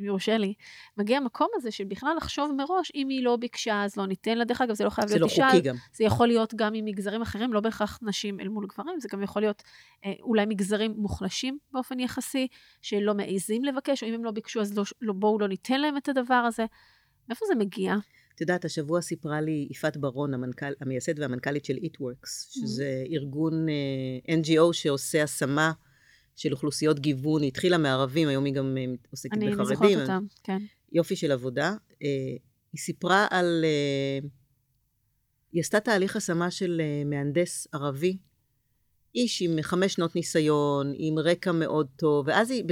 אם 0.00 0.04
יורשה 0.04 0.38
לי, 0.38 0.54
מגיע 0.96 1.16
המקום 1.16 1.48
הזה 1.54 1.70
של 1.70 1.84
בכלל 1.84 2.14
לחשוב 2.16 2.52
מראש, 2.52 2.92
אם 2.94 3.08
היא 3.08 3.24
לא 3.24 3.36
ביקשה, 3.36 3.84
אז 3.84 3.96
לא 3.96 4.06
ניתן 4.06 4.38
לה. 4.38 4.44
דרך 4.44 4.60
אגב, 4.60 4.74
זה 4.74 4.84
לא 4.84 4.90
חייב 4.90 5.08
להיות 5.10 5.30
אישה. 5.30 5.36
זה 5.36 5.42
לא 5.42 5.48
חוקי 5.48 5.60
גם. 5.60 5.76
זה 5.92 6.04
יכול 6.04 6.26
להיות 6.26 6.54
גם 6.54 6.74
עם 6.74 6.84
מגזרים 6.84 7.22
אחרים, 7.22 7.52
לא 7.52 7.60
בהכרח 7.60 7.98
נשים 8.02 8.40
אל 8.40 8.48
מול 8.48 8.66
גברים, 8.66 9.00
זה 9.00 9.08
גם 9.12 9.22
יכול 9.22 9.42
להיות 9.42 9.62
אה, 10.04 10.12
אולי 10.20 10.46
מגזרים 10.46 10.94
מוחלשים 10.96 11.58
באופן 11.72 12.00
יחסי, 12.00 12.48
שלא 12.82 13.14
מעזים 13.14 13.64
לבקש, 13.64 14.02
או 14.02 14.08
אם 14.08 14.14
הם 14.14 14.24
לא 14.24 14.30
ביקשו, 14.30 14.60
אז 14.60 14.78
לא, 14.78 14.84
לא, 15.00 15.12
בואו 15.12 15.38
לא 15.38 15.48
ניתן 15.48 15.80
להם 15.80 15.96
את 15.96 16.08
הדבר 16.08 16.34
הזה. 16.34 16.66
מאיפה 17.30 17.46
זה 17.46 17.54
מגיע? 17.54 17.96
את 18.34 18.40
יודעת, 18.40 18.64
השבוע 18.64 19.00
סיפרה 19.00 19.40
לי 19.40 19.68
יפעת 19.70 19.96
ברון, 19.96 20.34
המנכ"ל, 20.34 20.72
המייסד 20.80 21.18
והמנכ"לית 21.18 21.64
של 21.64 21.76
שזה 22.26 23.04
mm-hmm. 23.04 23.12
ארגון 23.12 23.66
uh, 23.68 23.70
אה, 24.28 24.34
NGO 24.34 24.72
שעושה 24.72 25.22
השמה 25.22 25.72
של 26.36 26.52
אוכלוסיות 26.52 26.98
גיוון, 27.00 27.42
היא 27.42 27.48
התחילה 27.48 27.78
מערבים, 27.78 28.28
היום 28.28 28.44
היא 28.44 28.54
גם 28.54 28.76
uh, 28.76 29.06
עוסקת 29.10 29.32
אני, 29.32 29.46
בחרדים. 29.46 29.66
אני 29.68 29.76
זוכרת 29.76 30.00
אותם, 30.00 30.26
כן. 30.44 30.58
יופי 30.92 31.16
של 31.16 31.32
עבודה. 31.32 31.74
Uh, 31.90 31.96
היא 32.72 32.78
סיפרה 32.78 33.26
על... 33.30 33.64
Uh, 34.22 34.26
היא 35.52 35.60
עשתה 35.60 35.80
תהליך 35.80 36.16
השמה 36.16 36.50
של 36.50 36.80
uh, 36.80 37.08
מהנדס 37.08 37.66
ערבי, 37.72 38.16
איש 39.14 39.42
עם 39.42 39.62
חמש 39.62 39.92
שנות 39.92 40.16
ניסיון, 40.16 40.92
עם 40.96 41.18
רקע 41.18 41.52
מאוד 41.52 41.86
טוב, 41.96 42.28
ואז 42.28 42.50
היא, 42.50 42.64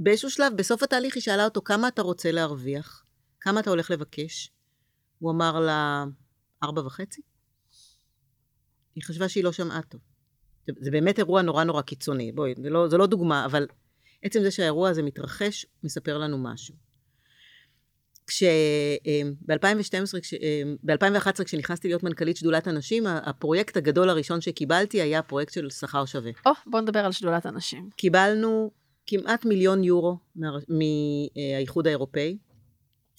באיזשהו 0.00 0.30
שלב, 0.30 0.52
בסוף 0.56 0.82
התהליך 0.82 1.14
היא 1.14 1.22
שאלה 1.22 1.44
אותו, 1.44 1.62
כמה 1.62 1.88
אתה 1.88 2.02
רוצה 2.02 2.32
להרוויח? 2.32 3.04
כמה 3.40 3.60
אתה 3.60 3.70
הולך 3.70 3.90
לבקש? 3.90 4.50
הוא 5.18 5.30
אמר 5.30 5.60
לה, 5.60 6.04
ארבע 6.62 6.86
וחצי? 6.86 7.20
היא 8.94 9.04
חשבה 9.04 9.28
שהיא 9.28 9.44
לא 9.44 9.52
שמעה 9.52 9.82
טוב. 9.82 10.00
זה, 10.66 10.72
זה 10.80 10.90
באמת 10.90 11.18
אירוע 11.18 11.42
נורא 11.42 11.64
נורא 11.64 11.82
קיצוני, 11.82 12.32
בואי, 12.32 12.54
זה 12.62 12.70
לא, 12.70 12.88
זה 12.88 12.96
לא 12.96 13.06
דוגמה, 13.06 13.44
אבל 13.44 13.66
עצם 14.22 14.42
זה 14.42 14.50
שהאירוע 14.50 14.88
הזה 14.88 15.02
מתרחש, 15.02 15.66
מספר 15.84 16.18
לנו 16.18 16.38
משהו. 16.38 16.74
כש... 18.26 18.42
ב-2012, 19.46 20.20
כש... 20.22 20.34
ב-2011, 20.82 21.44
כשנכנסתי 21.44 21.88
להיות 21.88 22.02
מנכ"לית 22.02 22.36
שדולת 22.36 22.66
הנשים, 22.66 23.06
הפרויקט 23.06 23.76
הגדול 23.76 24.10
הראשון 24.10 24.40
שקיבלתי 24.40 25.00
היה 25.00 25.22
פרויקט 25.22 25.52
של 25.52 25.70
שכר 25.70 26.04
שווה. 26.04 26.30
או, 26.46 26.50
oh, 26.50 26.54
בוא 26.66 26.80
נדבר 26.80 26.98
על 26.98 27.12
שדולת 27.12 27.46
הנשים. 27.46 27.90
קיבלנו 27.96 28.70
כמעט 29.06 29.44
מיליון 29.44 29.84
יורו 29.84 30.18
מהאיחוד 30.36 31.86
האירופאי, 31.86 32.38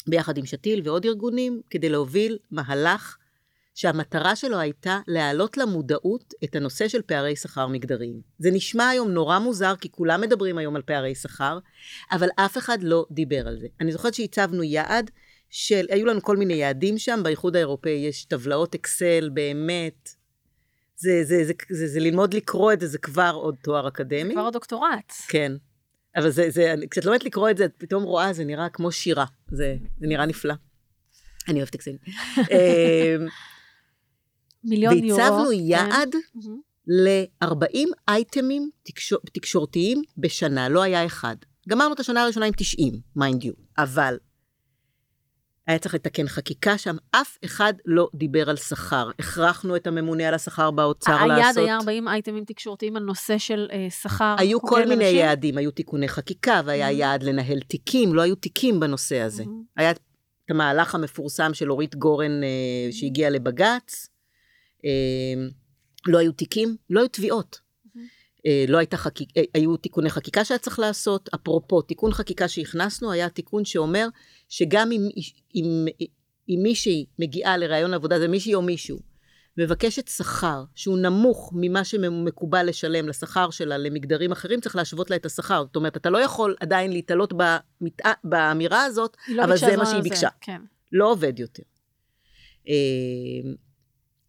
ביחד 0.08 0.38
עם 0.38 0.45
שתיל 0.45 0.82
ועוד 0.84 1.06
ארגונים, 1.06 1.62
כדי 1.70 1.89
להוביל 1.89 2.38
מהלך 2.52 3.18
שהמטרה 3.76 4.36
שלו 4.36 4.60
הייתה 4.60 4.99
להעלות 5.08 5.58
למודעות 5.58 6.34
את 6.43 6.56
הנושא 6.56 6.88
של 6.88 7.02
פערי 7.02 7.36
שכר 7.36 7.68
מגדריים. 7.68 8.22
זה 8.39 8.52
נשמע 8.52 8.89
היום 8.89 9.12
נורא 9.12 9.39
מוזר, 9.39 9.76
כי 9.76 9.91
כולם 9.91 10.22
מדברים 10.22 10.58
היום 10.58 10.76
על 10.76 10.82
פערי 10.82 11.16
שכר, 11.16 11.60
אבל 12.12 12.30
אף 12.36 12.58
אחד 12.58 12.84
לא 12.84 13.06
דיבר 13.12 13.47
על 13.47 13.60
זה. 13.60 13.68
אני 13.82 13.91
זוכרת 13.91 14.14
שהצבנו 14.14 14.64
יעד 14.64 15.12
של, 15.49 15.86
היו 15.89 16.06
לנו 16.06 16.22
כל 16.22 16.38
מיני 16.38 16.54
יעדים 16.54 16.97
שם, 16.97 17.20
באיחוד 17.24 17.56
האירופאי 17.56 17.91
יש 17.91 18.26
טבלאות 18.26 18.76
אקסל, 18.76 19.30
באמת. 19.34 20.10
זה, 20.95 21.24
זה, 21.24 21.38
זה, 21.38 21.43
זה, 21.43 21.54
זה, 21.70 21.88
זה 21.88 21.99
ללמוד 21.99 22.34
לקרוא 22.34 22.74
את 22.74 22.80
זה, 22.80 22.88
זה 22.88 22.97
כבר 22.97 23.32
עוד 23.34 23.56
תואר 23.64 23.88
אקדמי. 23.88 24.34
כבר 24.34 24.49
דוקטורט. 24.49 25.14
כן. 25.28 25.52
אבל 26.16 26.30
זה, 26.30 26.49
זה, 26.49 26.74
כשאת 26.91 27.05
לומדת 27.05 27.24
לקרוא 27.24 27.49
את 27.49 27.57
זה, 27.57 27.66
את 27.66 27.74
פתאום 27.78 28.03
רואה, 28.03 28.34
זה 28.34 28.45
נראה 28.45 28.70
כמו 28.70 28.91
שירה. 28.91 29.26
זה, 29.51 29.76
זה 29.99 30.07
נראה 30.07 30.26
נפלא. 30.26 30.53
אני 31.47 31.59
אוהבת 31.59 31.76
אקסל. 31.76 31.91
אמ, 32.38 33.28
מיליון 34.64 35.03
יורו. 35.03 35.22
והצבנו 35.22 35.47
כן. 35.47 35.53
יעד 35.53 36.16
ל-40 36.88 37.78
אייטמים 38.07 38.70
תקשור, 38.84 39.20
תקשורתיים 39.34 40.01
בשנה, 40.18 40.70
לא 40.70 40.82
היה 40.82 41.05
אחד. 41.05 41.36
גמרנו 41.70 41.93
את 41.93 41.99
השנה 41.99 42.24
הראשונה 42.24 42.45
עם 42.45 42.53
90, 42.57 42.93
mind 43.15 43.43
you, 43.43 43.53
אבל 43.78 44.18
היה 45.72 45.80
צריך 45.80 45.95
לתקן 45.95 46.28
חקיקה 46.28 46.78
שם, 46.78 46.95
אף 47.11 47.38
אחד 47.45 47.74
לא 47.86 48.09
דיבר 48.13 48.49
על 48.49 48.57
שכר. 48.57 49.09
הכרחנו 49.19 49.76
את 49.76 49.88
הממונה 49.88 50.28
על 50.28 50.34
השכר 50.34 50.72
באוצר 50.72 51.11
היעד 51.11 51.30
לעשות... 51.38 51.63
היה 51.63 51.76
40 51.76 52.07
אייטמים 52.07 52.45
תקשורתיים 52.45 52.95
על 52.95 53.03
נושא 53.03 53.38
של 53.38 53.67
אה, 53.72 53.88
שכר. 53.89 54.36
היו 54.38 54.61
כל 54.61 54.80
מיני 54.80 54.95
לנשים? 54.95 55.17
יעדים, 55.17 55.57
היו 55.57 55.72
תיקוני 55.72 56.07
חקיקה, 56.07 56.61
והיה 56.65 56.89
Mhm. 56.89 56.91
יעד 56.91 57.24
לנהל 57.24 57.59
תיקים, 57.59 58.13
לא 58.13 58.22
היו 58.22 58.36
תיקים 58.36 58.80
בנושא 58.80 59.19
הזה. 59.19 59.43
Mhm. 59.43 59.47
היה 59.78 59.91
את 59.91 59.99
המהלך 60.49 60.95
המפורסם 60.95 61.53
של 61.53 61.72
אורית 61.72 61.95
גורן 61.95 62.43
אה, 62.43 62.91
שהגיעה 62.91 63.30
לבג"ץ, 63.30 64.07
אה, 64.86 64.89
לא 66.07 66.17
היו 66.17 66.32
תיקים, 66.32 66.76
לא 66.89 66.99
היו 66.99 67.07
תביעות. 67.07 67.59
אה, 68.45 68.65
לא 68.67 68.78
הייתה 68.78 68.97
חקיק... 68.97 69.30
אה, 69.38 69.43
היו 69.53 69.78
תיקוני 69.78 70.09
חקיקה 70.09 70.45
שהיה 70.45 70.57
צריך 70.57 70.80
לעשות. 70.80 71.30
אפרופו, 71.36 71.82
תיקון 71.82 72.13
חקיקה 72.13 72.47
שהכנסנו 72.47 73.11
היה 73.11 73.30
תיקון 73.30 73.65
שאומר 73.65 74.07
שגם 74.52 74.91
אם, 74.91 75.10
אם, 75.56 75.86
אם 76.49 76.60
מישהי 76.64 77.06
מגיעה 77.20 77.58
לראיון 77.58 77.93
עבודה, 77.93 78.20
זה 78.20 78.28
מישהי 78.28 78.56
או 78.56 78.62
מישהו, 78.62 78.99
מבקשת 79.58 80.08
שכר 80.08 80.64
שהוא 80.76 80.97
נמוך 80.97 81.52
ממה 81.56 81.84
שמקובל 81.84 82.66
לשלם 82.66 83.10
לשכר 83.10 83.49
שלה 83.49 83.78
למגדרים 83.78 84.32
אחרים, 84.32 84.62
צריך 84.62 84.76
להשוות 84.76 85.10
לה 85.10 85.16
את 85.16 85.26
השכר. 85.26 85.64
זאת 85.64 85.76
אומרת, 85.76 85.97
אתה 85.97 86.10
לא 86.10 86.18
יכול 86.18 86.56
עדיין 86.60 86.91
להתעלות 86.91 87.34
במת... 87.34 88.02
באמירה 88.24 88.84
הזאת, 88.84 89.18
לא 89.28 89.43
אבל 89.43 89.58
זה 89.58 89.66
מה 89.66 89.74
זמן 89.76 89.86
שהיא 89.86 89.95
על 89.95 90.02
ביקשה. 90.02 90.30
כן. 90.41 90.62
לא 90.91 91.12
עובד 91.12 91.39
יותר. 91.39 91.64
אה, 92.68 93.52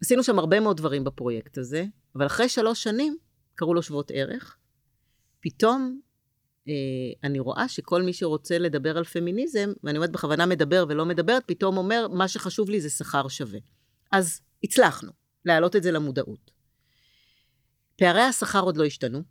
עשינו 0.02 0.22
שם 0.22 0.38
הרבה 0.38 0.60
מאוד 0.60 0.76
דברים 0.76 1.04
בפרויקט 1.04 1.58
הזה, 1.58 1.84
אבל 2.16 2.26
אחרי 2.26 2.48
שלוש 2.48 2.82
שנים, 2.82 3.16
קראו 3.54 3.74
לו 3.74 3.82
שוות 3.82 4.10
ערך, 4.14 4.56
פתאום 5.40 6.00
אני 7.24 7.38
רואה 7.38 7.68
שכל 7.68 8.02
מי 8.02 8.12
שרוצה 8.12 8.58
לדבר 8.58 8.98
על 8.98 9.04
פמיניזם, 9.04 9.72
ואני 9.84 9.98
אומרת 9.98 10.12
בכוונה 10.12 10.46
מדבר 10.46 10.84
ולא 10.88 11.06
מדברת, 11.06 11.42
פתאום 11.46 11.76
אומר, 11.76 12.08
מה 12.08 12.28
שחשוב 12.28 12.70
לי 12.70 12.80
זה 12.80 12.90
שכר 12.90 13.28
שווה. 13.28 13.58
אז 14.12 14.40
הצלחנו 14.64 15.12
להעלות 15.44 15.76
את 15.76 15.82
זה 15.82 15.92
למודעות. 15.92 16.50
פערי 17.96 18.20
השכר 18.20 18.60
עוד 18.60 18.76
לא 18.76 18.84
השתנו, 18.84 19.22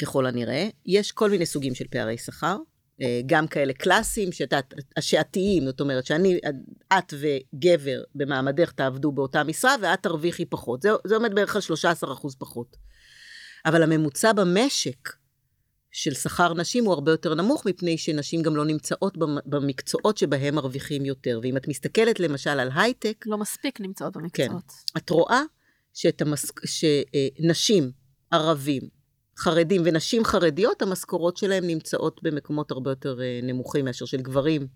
ככל 0.00 0.26
הנראה. 0.26 0.68
יש 0.86 1.12
כל 1.12 1.30
מיני 1.30 1.46
סוגים 1.46 1.74
של 1.74 1.84
פערי 1.90 2.18
שכר, 2.18 2.56
אה, 3.02 3.20
גם 3.26 3.46
כאלה 3.46 3.72
קלאסיים, 3.72 4.30
השעתיים, 4.96 5.66
זאת 5.66 5.80
אומרת 5.80 6.06
שאני, 6.06 6.38
את 6.98 7.14
וגבר 7.18 8.02
במעמדך 8.14 8.72
תעבדו 8.72 9.12
באותה 9.12 9.44
משרה 9.44 9.74
ואת 9.82 10.02
תרוויחי 10.02 10.44
פחות. 10.44 10.82
זה, 10.82 10.88
זה 11.06 11.14
עומד 11.14 11.34
בערך 11.34 11.56
על 11.56 11.62
13% 11.62 12.36
פחות. 12.38 12.76
אבל 13.66 13.82
הממוצע 13.82 14.32
במשק 14.32 15.08
של 15.96 16.14
שכר 16.14 16.54
נשים 16.54 16.84
הוא 16.84 16.94
הרבה 16.94 17.10
יותר 17.10 17.34
נמוך, 17.34 17.66
מפני 17.66 17.98
שנשים 17.98 18.42
גם 18.42 18.56
לא 18.56 18.64
נמצאות 18.64 19.16
במ- 19.16 19.38
במקצועות 19.46 20.18
שבהם 20.18 20.54
מרוויחים 20.54 21.04
יותר. 21.04 21.40
ואם 21.42 21.56
את 21.56 21.68
מסתכלת 21.68 22.20
למשל 22.20 22.50
על 22.50 22.70
הייטק, 22.74 23.24
לא 23.26 23.38
מספיק 23.38 23.80
נמצאות 23.80 24.16
במקצועות. 24.16 24.72
את 24.96 25.10
רואה 25.10 25.42
שאת 25.94 26.22
המס... 26.22 26.52
שנשים, 26.64 27.90
ערבים, 28.30 28.82
חרדים 29.38 29.82
ונשים 29.84 30.24
חרדיות, 30.24 30.82
המשכורות 30.82 31.36
שלהם 31.36 31.66
נמצאות 31.66 32.20
במקומות 32.22 32.70
הרבה 32.70 32.90
יותר 32.90 33.20
אה, 33.20 33.40
נמוכים 33.42 33.84
מאשר 33.84 34.04
של 34.04 34.20
גברים 34.20 34.66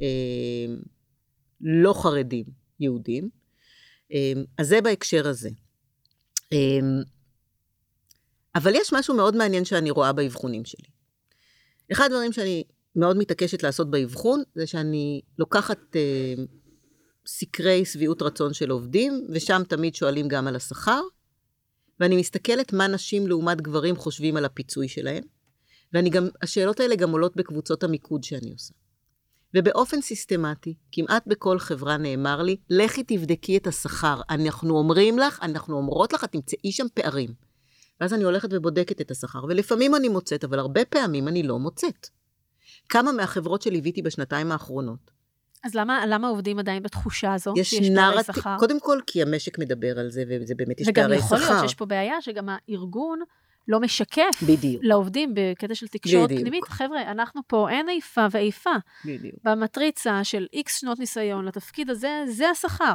אה, 0.00 0.74
לא 1.60 1.92
חרדים 2.02 2.44
יהודים. 2.80 3.28
אה, 4.12 4.32
אז 4.58 4.68
זה 4.68 4.80
בהקשר 4.80 5.28
הזה. 5.28 5.50
אבל 8.54 8.74
יש 8.74 8.92
משהו 8.92 9.14
מאוד 9.14 9.36
מעניין 9.36 9.64
שאני 9.64 9.90
רואה 9.90 10.12
באבחונים 10.12 10.64
שלי. 10.64 10.88
אחד 11.92 12.04
הדברים 12.04 12.32
שאני 12.32 12.64
מאוד 12.96 13.16
מתעקשת 13.16 13.62
לעשות 13.62 13.90
באבחון, 13.90 14.42
זה 14.54 14.66
שאני 14.66 15.20
לוקחת 15.38 15.96
אה, 15.96 16.34
סקרי 17.26 17.84
שביעות 17.84 18.22
רצון 18.22 18.54
של 18.54 18.70
עובדים, 18.70 19.26
ושם 19.34 19.62
תמיד 19.68 19.94
שואלים 19.94 20.28
גם 20.28 20.46
על 20.46 20.56
השכר, 20.56 21.00
ואני 22.00 22.16
מסתכלת 22.16 22.72
מה 22.72 22.86
נשים 22.86 23.26
לעומת 23.26 23.60
גברים 23.60 23.96
חושבים 23.96 24.36
על 24.36 24.44
הפיצוי 24.44 24.88
שלהם, 24.88 25.24
ואני 25.92 26.10
גם, 26.10 26.28
השאלות 26.42 26.80
האלה 26.80 26.96
גם 26.96 27.10
עולות 27.10 27.36
בקבוצות 27.36 27.82
המיקוד 27.82 28.24
שאני 28.24 28.52
עושה. 28.52 28.74
ובאופן 29.56 30.00
סיסטמטי, 30.00 30.74
כמעט 30.92 31.22
בכל 31.26 31.58
חברה 31.58 31.96
נאמר 31.96 32.42
לי, 32.42 32.56
לכי 32.70 33.02
תבדקי 33.02 33.56
את 33.56 33.66
השכר. 33.66 34.20
אנחנו 34.30 34.78
אומרים 34.78 35.18
לך, 35.18 35.38
אנחנו 35.42 35.76
אומרות 35.76 36.12
לך, 36.12 36.24
תמצאי 36.24 36.72
שם 36.72 36.86
פערים. 36.94 37.49
ואז 38.00 38.14
אני 38.14 38.24
הולכת 38.24 38.48
ובודקת 38.52 39.00
את 39.00 39.10
השכר, 39.10 39.44
ולפעמים 39.44 39.94
אני 39.94 40.08
מוצאת, 40.08 40.44
אבל 40.44 40.58
הרבה 40.58 40.84
פעמים 40.84 41.28
אני 41.28 41.42
לא 41.42 41.58
מוצאת. 41.58 42.08
כמה 42.88 43.12
מהחברות 43.12 43.62
שליוויתי 43.62 44.02
בשנתיים 44.02 44.52
האחרונות, 44.52 45.20
אז 45.64 45.74
למה, 45.74 46.06
למה 46.06 46.28
עובדים 46.28 46.58
עדיין 46.58 46.82
בתחושה 46.82 47.34
הזו 47.34 47.54
יש 47.56 47.70
שיש 47.70 47.88
פערי 47.96 48.16
נרטיב, 48.16 48.34
שכר? 48.34 48.56
קודם 48.58 48.80
כל 48.80 49.00
כי 49.06 49.22
המשק 49.22 49.58
מדבר 49.58 49.98
על 49.98 50.10
זה, 50.10 50.24
וזה 50.28 50.54
באמת 50.54 50.80
יש 50.80 50.88
וגם 50.88 51.04
פערי 51.04 51.16
יכול 51.16 51.38
להיות 51.38 51.50
שכר. 51.50 51.62
שיש 51.62 51.74
פה 51.74 51.86
בעיה 51.86 52.20
שגם 52.20 52.48
הארגון 52.48 53.20
לא 53.68 53.80
משקף 53.80 54.42
בדיוק, 54.46 54.84
לעובדים 54.84 55.34
בקטע 55.34 55.74
של 55.74 55.88
תקשורת 55.88 56.24
בדיוק. 56.24 56.40
פנימית. 56.40 56.64
חבר'ה, 56.64 57.10
אנחנו 57.10 57.40
פה, 57.46 57.70
אין 57.70 57.88
איפה 57.88 58.26
ואיפה. 58.30 58.70
בדיוק. 59.04 59.34
במטריצה 59.44 60.24
של 60.24 60.46
איקס 60.52 60.80
שנות 60.80 60.98
ניסיון 60.98 61.44
לתפקיד 61.44 61.90
הזה, 61.90 62.24
זה 62.28 62.50
השכר. 62.50 62.94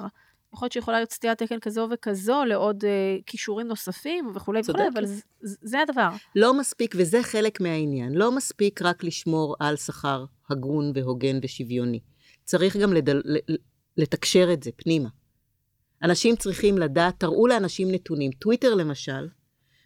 יכול 0.56 0.66
להיות 0.66 0.74
שיכולה 0.74 0.98
להיות 0.98 1.12
סטיית 1.12 1.38
תקן 1.38 1.60
כזו 1.60 1.88
וכזו 1.92 2.46
לעוד 2.46 2.84
uh, 2.84 3.24
כישורים 3.26 3.68
נוספים 3.68 4.32
וכולי 4.36 4.62
וכולי. 4.64 4.88
אבל 4.94 5.06
זה, 5.06 5.22
זה 5.42 5.82
הדבר. 5.82 6.10
לא 6.36 6.60
מספיק, 6.60 6.96
וזה 6.98 7.24
חלק 7.24 7.62
מהעניין, 7.62 8.14
לא 8.14 8.32
מספיק 8.32 8.82
רק 8.82 9.04
לשמור 9.04 9.56
על 9.60 9.76
שכר 9.76 10.26
הגון 10.50 10.92
והוגן 10.96 11.40
ושוויוני. 11.44 12.00
צריך 12.44 12.78
גם 12.78 12.94
לדל, 12.94 13.22
לתקשר 13.98 14.50
את 14.54 14.64
זה 14.64 14.72
פנימה. 14.76 15.10
אנשים 16.04 16.36
צריכים 16.36 16.78
לדעת, 16.78 17.20
תראו 17.20 17.48
לאנשים 17.48 17.92
נתונים. 17.92 18.32
טוויטר 18.32 18.74
למשל, 18.74 19.28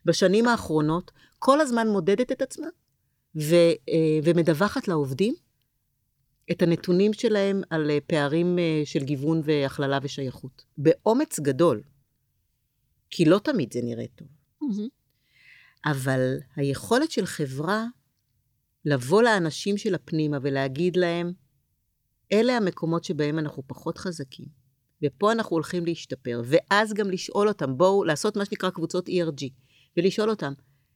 בשנים 0.05 0.47
האחרונות, 0.47 1.11
כל 1.39 1.61
הזמן 1.61 1.87
מודדת 1.87 2.31
את 2.31 2.41
עצמה 2.41 2.67
ו, 3.35 3.55
אה, 3.89 4.19
ומדווחת 4.23 4.87
לעובדים 4.87 5.35
את 6.51 6.61
הנתונים 6.61 7.13
שלהם 7.13 7.61
על 7.69 7.89
אה, 7.91 7.97
פערים 8.07 8.59
אה, 8.59 8.81
של 8.85 8.99
גיוון 9.03 9.41
והכללה 9.43 9.99
ושייכות. 10.03 10.65
באומץ 10.77 11.39
גדול. 11.39 11.81
כי 13.09 13.25
לא 13.25 13.39
תמיד 13.43 13.73
זה 13.73 13.79
נראה 13.83 14.05
טוב. 14.15 14.27
אבל 15.85 16.37
היכולת 16.55 17.11
של 17.11 17.25
חברה 17.25 17.85
לבוא 18.85 19.21
לאנשים 19.21 19.77
של 19.77 19.95
הפנימה 19.95 20.37
ולהגיד 20.41 20.95
להם, 20.97 21.33
אלה 22.31 22.57
המקומות 22.57 23.03
שבהם 23.03 23.39
אנחנו 23.39 23.63
פחות 23.67 23.97
חזקים, 23.97 24.45
ופה 25.05 25.31
אנחנו 25.31 25.55
הולכים 25.55 25.85
להשתפר, 25.85 26.41
ואז 26.45 26.93
גם 26.93 27.09
לשאול 27.11 27.47
אותם, 27.47 27.77
בואו 27.77 28.03
לעשות 28.03 28.37
מה 28.37 28.45
שנקרא 28.45 28.69
קבוצות 28.69 29.09
ERG, 29.09 29.45
ולשאול 29.97 30.29
אותם, 30.29 30.53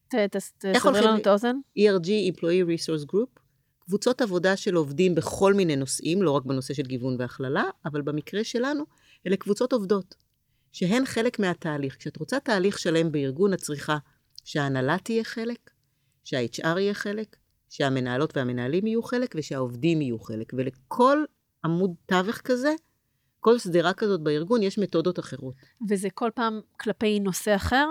ת- 0.07 0.15
ת- 0.15 0.35
תסברי 0.35 0.77
הולכים 0.83 1.03
לנו 1.09 1.17
את 1.17 1.27
האוזן. 1.27 1.55
ERG, 1.79 2.07
Employee 2.33 2.67
Resource 2.67 3.05
Group, 3.13 3.39
קבוצות 3.85 4.21
עבודה 4.21 4.57
של 4.57 4.75
עובדים 4.75 5.15
בכל 5.15 5.53
מיני 5.53 5.75
נושאים, 5.75 6.21
לא 6.21 6.31
רק 6.31 6.45
בנושא 6.45 6.73
של 6.73 6.83
גיוון 6.83 7.15
והכללה, 7.19 7.63
אבל 7.85 8.01
במקרה 8.01 8.43
שלנו, 8.43 8.83
אלה 9.27 9.37
קבוצות 9.37 9.73
עובדות, 9.73 10.15
שהן 10.71 11.05
חלק 11.05 11.39
מהתהליך. 11.39 11.95
כשאת 11.99 12.17
רוצה 12.17 12.39
תהליך 12.39 12.79
שלם 12.79 13.11
בארגון, 13.11 13.53
את 13.53 13.59
צריכה 13.59 13.97
שההנהלה 14.43 14.97
תהיה 15.03 15.23
חלק, 15.23 15.71
שה-HR 16.23 16.79
יהיה 16.79 16.93
חלק, 16.93 17.35
שהמנהלות 17.69 18.37
והמנהלים 18.37 18.87
יהיו 18.87 19.03
חלק 19.03 19.35
ושהעובדים 19.37 20.01
יהיו 20.01 20.19
חלק. 20.19 20.53
ולכל 20.57 21.23
עמוד 21.65 21.93
תווך 22.05 22.37
כזה, 22.37 22.75
כל 23.39 23.59
שדרה 23.59 23.93
כזאת 23.93 24.21
בארגון, 24.21 24.63
יש 24.63 24.77
מתודות 24.77 25.19
אחרות. 25.19 25.55
וזה 25.89 26.07
כל 26.13 26.29
פעם 26.35 26.61
כלפי 26.79 27.19
נושא 27.19 27.55
אחר? 27.55 27.87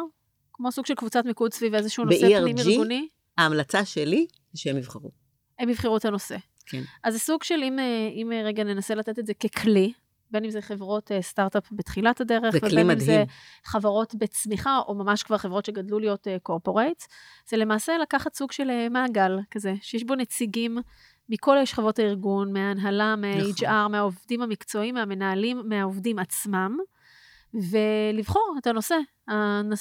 כמו 0.52 0.72
סוג 0.72 0.86
של 0.86 0.94
קבוצת 0.94 1.24
מיקוד 1.24 1.52
סביב 1.52 1.74
איזשהו 1.74 2.04
נושא 2.04 2.40
פנים-ארגוני? 2.40 3.08
ההמלצה 3.38 3.84
שלי 3.84 4.26
שהם 4.54 4.78
יבחרו. 4.78 5.21
הם 5.58 5.68
יבחרו 5.68 5.96
את 5.96 6.04
הנושא. 6.04 6.36
כן. 6.66 6.82
אז 7.04 7.12
זה 7.12 7.18
סוג 7.18 7.42
של, 7.42 7.62
אם, 7.62 7.78
אה, 7.78 8.08
אם 8.14 8.32
רגע 8.44 8.64
ננסה 8.64 8.94
לתת 8.94 9.18
את 9.18 9.26
זה 9.26 9.34
ככלי, 9.34 9.92
בין 10.30 10.44
אם 10.44 10.50
זה 10.50 10.62
חברות 10.62 11.12
אה, 11.12 11.22
סטארט-אפ 11.22 11.68
בתחילת 11.72 12.20
הדרך, 12.20 12.54
ובין 12.62 12.86
מדהים. 12.86 12.90
אם 12.90 12.98
זה 12.98 13.24
חברות 13.64 14.14
בצמיחה, 14.14 14.78
או 14.88 14.94
ממש 14.94 15.22
כבר 15.22 15.38
חברות 15.38 15.64
שגדלו 15.64 15.98
להיות 15.98 16.26
קורפורייטס, 16.42 17.08
זה 17.48 17.56
למעשה 17.56 17.98
לקחת 17.98 18.34
סוג 18.34 18.52
של 18.52 18.70
אה, 18.70 18.88
מעגל 18.88 19.38
כזה, 19.50 19.74
שיש 19.80 20.04
בו 20.04 20.14
נציגים 20.14 20.78
מכל 21.28 21.64
שכבות 21.64 21.98
הארגון, 21.98 22.52
מההנהלה, 22.52 23.16
מה-HR, 23.16 23.62
נכון. 23.62 23.92
מהעובדים 23.92 24.42
המקצועיים, 24.42 24.94
מהמנהלים, 24.94 25.62
מהעובדים 25.64 26.18
עצמם, 26.18 26.78
ולבחור 27.54 28.54
את 28.58 28.66
הנושא, 28.66 28.94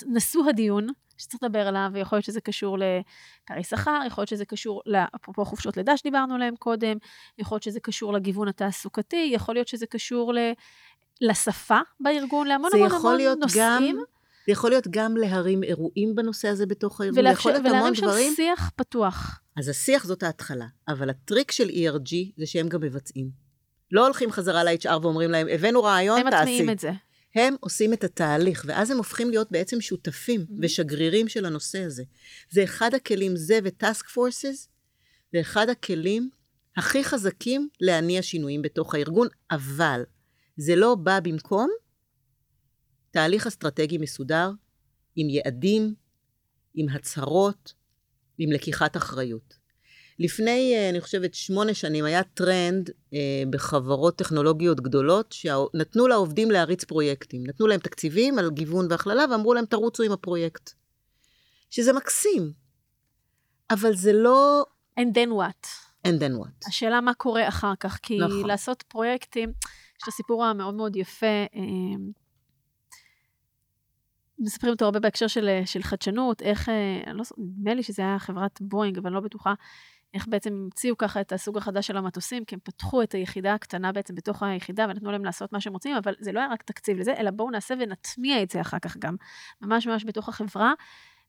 נשוא 0.07 0.49
הדיון, 0.49 0.87
שצריך 1.21 1.43
לדבר 1.43 1.67
עליו, 1.67 1.89
ויכול 1.93 2.15
להיות 2.15 2.25
שזה 2.25 2.41
קשור 2.41 2.77
לפערי 2.77 3.63
שכר, 3.63 3.99
יכול 4.07 4.21
להיות 4.21 4.29
שזה 4.29 4.45
קשור, 4.45 4.81
אפרופו 5.15 5.45
חופשות 5.45 5.77
לידה 5.77 5.97
שדיברנו 5.97 6.35
עליהן 6.35 6.55
קודם, 6.55 6.97
יכול 7.37 7.55
להיות 7.55 7.63
שזה 7.63 7.79
קשור 7.79 8.13
לגיוון 8.13 8.47
התעסוקתי, 8.47 9.29
יכול 9.33 9.55
להיות 9.55 9.67
שזה 9.67 9.85
קשור 9.85 10.33
ל... 10.33 10.37
לשפה 11.21 11.79
בארגון, 11.99 12.47
להמון 12.47 12.69
המון 12.73 12.91
המון 12.91 13.15
להיות 13.17 13.37
גם, 13.55 13.73
נושאים, 13.83 13.95
זה 14.45 14.51
יכול 14.51 14.69
להיות 14.69 14.87
גם 14.89 15.17
להרים 15.17 15.63
אירועים 15.63 16.15
בנושא 16.15 16.47
הזה 16.47 16.65
בתוך 16.65 17.01
הארגון, 17.01 17.23
זה 17.23 17.29
יכול 17.29 17.51
ולאפשר- 17.51 17.61
להיות 17.63 17.65
המון 17.65 17.77
ולהרים 17.77 17.95
שם 17.95 18.05
דברים. 18.05 18.33
שיח 18.35 18.71
פתוח. 18.75 19.39
אז 19.57 19.67
השיח 19.69 20.05
זאת 20.05 20.23
ההתחלה, 20.23 20.65
אבל 20.87 21.09
הטריק 21.09 21.51
של 21.51 21.69
ERG 21.69 22.11
זה 22.37 22.45
שהם 22.45 22.69
גם 22.69 22.81
מבצעים. 22.81 23.29
לא 23.91 24.05
הולכים 24.05 24.31
חזרה 24.31 24.63
ל-HR 24.63 24.97
ואומרים 25.01 25.31
להם, 25.31 25.47
הבאנו 25.51 25.83
רעיון, 25.83 26.19
הם 26.19 26.29
תעשי. 26.29 26.41
מטמיעים 26.41 26.69
את 26.69 26.79
זה. 26.79 26.91
הם 27.35 27.55
עושים 27.59 27.93
את 27.93 28.03
התהליך, 28.03 28.65
ואז 28.67 28.91
הם 28.91 28.97
הופכים 28.97 29.29
להיות 29.29 29.51
בעצם 29.51 29.81
שותפים 29.81 30.41
Mhm. 30.41 30.53
ושגרירים 30.61 31.27
של 31.27 31.45
הנושא 31.45 31.83
הזה. 31.83 32.03
זה 32.49 32.63
אחד 32.63 32.93
הכלים, 32.93 33.35
זה 33.35 33.59
וטאסק 33.63 34.07
פורסס, 34.07 34.69
זה 35.33 35.41
אחד 35.41 35.69
הכלים 35.69 36.29
הכי 36.77 37.03
חזקים 37.03 37.69
להניע 37.81 38.21
שינויים 38.21 38.61
בתוך 38.61 38.95
הארגון, 38.95 39.27
אבל 39.51 40.03
זה 40.57 40.75
לא 40.75 40.95
בא 40.95 41.19
במקום 41.19 41.69
תהליך 43.11 43.47
אסטרטגי 43.47 43.97
מסודר, 43.97 44.51
עם 45.15 45.29
יעדים, 45.29 45.95
עם 46.73 46.89
הצהרות, 46.89 47.73
עם 48.37 48.51
לקיחת 48.51 48.97
אחריות. 48.97 49.60
לפני, 50.21 50.73
אה, 50.75 50.89
אני 50.89 51.01
חושבת, 51.01 51.33
שמונה 51.33 51.73
שנים 51.73 52.05
היה 52.05 52.23
טרנד 52.23 52.89
אה, 53.13 53.43
בחברות 53.49 54.15
טכנולוגיות 54.15 54.81
גדולות, 54.81 55.31
שנתנו 55.31 56.07
לעובדים 56.07 56.51
להריץ 56.51 56.83
פרויקטים. 56.83 57.43
נתנו 57.47 57.67
להם 57.67 57.79
תקציבים 57.79 58.39
על 58.39 58.49
גיוון 58.49 58.87
והכללה, 58.89 59.25
ואמרו 59.31 59.53
להם, 59.53 59.65
תרוצו 59.65 60.03
עם 60.03 60.11
הפרויקט. 60.11 60.71
שזה 61.69 61.93
מקסים, 61.93 62.53
אבל 63.71 63.95
זה 63.95 64.13
לא 64.13 64.65
And 64.99 65.13
then 65.13 65.29
what? 65.29 65.67
and 66.07 66.19
then 66.19 66.43
what. 66.43 66.67
השאלה 66.67 67.01
מה 67.01 67.13
קורה 67.13 67.47
אחר 67.47 67.73
כך, 67.79 67.99
כי 68.01 68.17
נכון. 68.17 68.47
לעשות 68.47 68.81
פרויקטים, 68.81 69.49
יש 69.49 70.03
את 70.03 70.07
הסיפור 70.07 70.45
המאוד 70.45 70.75
מאוד 70.75 70.95
יפה, 70.95 71.45
אה, 71.55 71.61
מספרים 74.39 74.73
אותו 74.73 74.85
הרבה 74.85 74.99
בהקשר 74.99 75.27
של, 75.27 75.47
אה, 75.47 75.61
של 75.65 75.83
חדשנות, 75.83 76.41
איך, 76.41 76.69
אה, 76.69 77.13
לא, 77.13 77.23
נדמה 77.37 77.73
לי 77.73 77.83
שזה 77.83 78.01
היה 78.01 78.19
חברת 78.19 78.61
בואינג, 78.61 78.97
אבל 78.97 79.07
אני 79.07 79.15
לא 79.15 79.21
בטוחה, 79.21 79.53
איך 80.13 80.27
בעצם 80.27 80.53
המציאו 80.53 80.97
ככה 80.97 81.21
את 81.21 81.31
הסוג 81.31 81.57
החדש 81.57 81.87
של 81.87 81.97
המטוסים, 81.97 82.45
כי 82.45 82.55
הם 82.55 82.59
פתחו 82.63 83.03
את 83.03 83.13
היחידה 83.13 83.53
הקטנה 83.53 83.91
בעצם 83.91 84.15
בתוך 84.15 84.43
היחידה 84.43 84.85
ונתנו 84.89 85.11
להם 85.11 85.25
לעשות 85.25 85.53
מה 85.53 85.61
שהם 85.61 85.73
רוצים, 85.73 85.95
אבל 85.95 86.15
זה 86.19 86.31
לא 86.31 86.39
היה 86.39 86.49
רק 86.49 86.63
תקציב 86.63 86.97
לזה, 86.97 87.13
אלא 87.17 87.31
בואו 87.31 87.49
נעשה 87.49 87.73
ונטמיע 87.79 88.43
את 88.43 88.49
זה 88.49 88.61
אחר 88.61 88.79
כך 88.79 88.97
גם, 88.97 89.15
ממש 89.61 89.87
ממש 89.87 90.05
בתוך 90.05 90.29
החברה. 90.29 90.73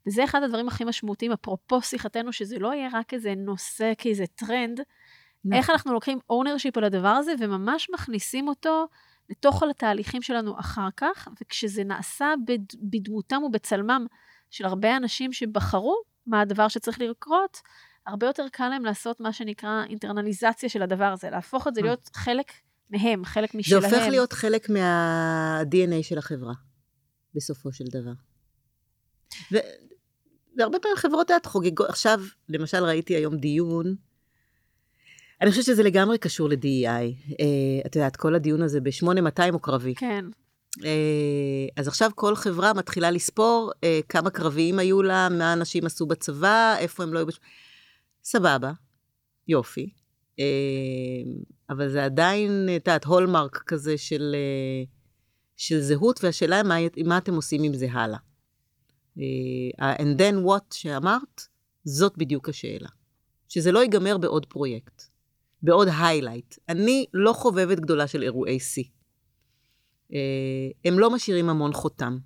וזה 0.07 0.25
אחד 0.25 0.43
הדברים 0.43 0.69
הכי 0.69 0.85
משמעותיים, 0.85 1.33
אפרופו 1.33 1.83
שיחתנו, 1.83 2.33
שזה 2.33 2.59
לא 2.59 2.75
יהיה 2.75 2.89
רק 2.93 3.15
איזה 3.15 3.35
נושא, 3.37 3.93
כאיזה 3.99 4.25
טרנד, 4.27 4.81
איך 5.53 5.71
אנחנו 5.71 5.93
לוקחים 5.93 6.19
ownership 6.33 6.73
על 6.77 6.85
הדבר 6.85 7.09
הזה 7.09 7.33
וממש 7.39 7.91
מכניסים 7.91 8.49
אותו 8.49 8.87
לתוך 9.31 9.63
התהליכים 9.63 10.23
שלנו 10.23 10.61
אחר 10.61 10.89
כך, 10.97 11.29
וכשזה 11.41 11.85
נעשה 11.85 12.35
בד, 12.47 12.59
בדמותם 12.83 13.43
ובצלמם 13.43 14.07
של 14.51 14.65
הרבה 14.65 14.97
אנשים 14.97 15.33
שבחרו 15.33 15.97
מה 16.27 16.41
הדבר 16.41 16.69
שצריך 16.69 17.01
לקרות, 17.01 17.61
הרבה 18.07 18.27
יותר 18.27 18.47
קל 18.53 18.69
להם 18.69 18.85
לעשות 18.85 19.21
מה 19.21 19.33
שנקרא 19.33 19.85
אינטרנליזציה 19.89 20.69
של 20.69 20.83
הדבר 20.83 21.05
הזה, 21.05 21.31
להפוך 21.31 21.69
את 21.69 21.75
זה 21.75 21.81
אה. 21.81 21.87
להיות 21.87 22.11
חלק 22.15 22.53
מהם, 22.91 23.25
חלק 23.25 23.53
זה 23.53 23.59
משלהם. 23.59 23.85
הופך 23.85 24.07
להיות 24.11 24.33
חלק 24.33 24.71
מה-DNA 24.71 26.03
של 26.03 26.19
החברה, 26.19 26.53
בסופו 27.35 27.73
של 27.73 27.85
דבר. 27.85 28.13
ו... 29.53 29.57
והרבה 30.57 30.79
פעמים 30.79 30.97
חברות 30.97 31.31
את 31.31 31.47
חוגגות, 31.47 31.89
עכשיו, 31.89 32.21
למשל 32.49 32.85
ראיתי 32.85 33.15
היום 33.15 33.37
דיון, 33.37 33.95
אני 35.41 35.51
חושבת 35.51 35.65
שזה 35.65 35.83
לגמרי 35.83 36.19
קשור 36.19 36.49
ל-DEI. 36.49 37.31
Uh, 37.31 37.87
את 37.87 37.97
יודעת, 37.97 38.17
כל 38.17 38.35
הדיון 38.35 38.63
הזה 38.63 38.81
ב-8200 38.81 39.53
הוא 39.53 39.61
קרבי. 39.61 39.95
כן, 39.95 40.25
Uh, 40.79 40.85
אז 41.77 41.89
עכשיו 41.89 42.11
כל 42.15 42.37
חברה 42.37 42.73
מתחילה 42.73 43.11
לספור 43.11 43.73
uh, 43.75 43.79
כמה 44.09 44.31
קרביים 44.31 44.79
היו 44.79 45.03
לה, 45.03 45.29
מה 45.29 45.53
אנשים 45.53 45.87
עשו 45.87 46.07
בצבא, 46.07 46.75
איפה 46.79 47.03
הם 47.03 47.13
לא 47.13 47.19
היו... 47.19 47.27
בש... 47.27 47.41
סבבה, 48.25 48.73
יופי. 49.49 49.91
Uh, 50.37 50.43
אבל 51.71 51.89
זה 51.89 52.05
עדיין, 52.05 52.69
את 52.77 52.87
יודעת, 52.87 53.05
הולמרק 53.05 53.63
כזה 53.67 53.99
של, 53.99 54.35
uh, 54.35 54.89
של 55.57 55.81
זהות, 55.81 56.25
והשאלה 56.25 56.63
מה, 56.63 56.75
מה 57.07 57.19
אתם 57.19 57.35
עושים 57.35 57.63
עם 57.63 57.75
זה 57.75 57.87
הלאה. 57.93 58.19
Uh, 59.17 59.21
and 59.81 60.19
then 60.19 60.47
what 60.47 60.75
שאמרת, 60.75 61.47
זאת 61.85 62.19
בדיוק 62.19 62.49
השאלה. 62.49 62.89
שזה 63.49 63.73
לא 63.73 63.79
ייגמר 63.79 64.19
בעוד 64.19 64.47
פרויקט, 64.47 65.03
בעוד 65.63 65.89
היילייט. 66.01 66.55
אני 66.69 67.07
לא 67.15 67.33
חובבת 67.33 67.81
גדולה 67.81 68.07
של 68.07 68.23
אירועי 68.23 68.61
שיא. 68.61 68.85
הם 70.85 70.99
לא 70.99 71.11
משאירים 71.11 71.49
המון 71.49 71.73
חותם. 71.73 72.19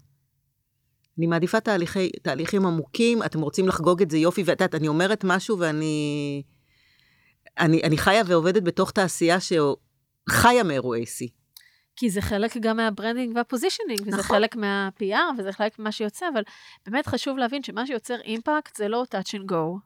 אני 1.18 1.26
מעדיפה 1.26 1.60
תהליכי, 1.60 2.10
תהליכים 2.22 2.66
עמוקים, 2.66 3.22
אתם 3.22 3.40
רוצים 3.40 3.68
לחגוג 3.68 4.02
את 4.02 4.10
זה 4.10 4.18
יופי, 4.18 4.42
ואת 4.42 4.60
יודעת, 4.60 4.74
אני 4.74 4.88
אומרת 4.88 5.24
משהו 5.24 5.58
ואני... 5.58 6.42
אני, 7.58 7.82
אני 7.82 7.98
חיה 7.98 8.22
ועובדת 8.26 8.62
בתוך 8.62 8.90
תעשייה 8.90 9.38
שחיה 9.40 10.62
מאירועי 10.62 11.06
שיא. 11.06 11.28
כי 11.96 12.10
זה 12.10 12.20
חלק 12.20 12.56
גם 12.56 12.76
מה-branding 12.76 13.36
וה-positioning, 13.36 14.00
וזה 14.00 14.16
נכון. 14.16 14.36
חלק 14.36 14.56
מה-PR, 14.56 15.38
וזה 15.38 15.52
חלק 15.52 15.78
ממה 15.78 15.92
שיוצא, 15.92 16.26
אבל 16.32 16.42
באמת 16.86 17.06
חשוב 17.06 17.38
להבין 17.38 17.62
שמה 17.62 17.86
שיוצר 17.86 18.20
impact 18.20 18.76
זה 18.76 18.88
לא 18.88 19.04
touch 19.14 19.28
and 19.28 19.50
go. 19.52 19.78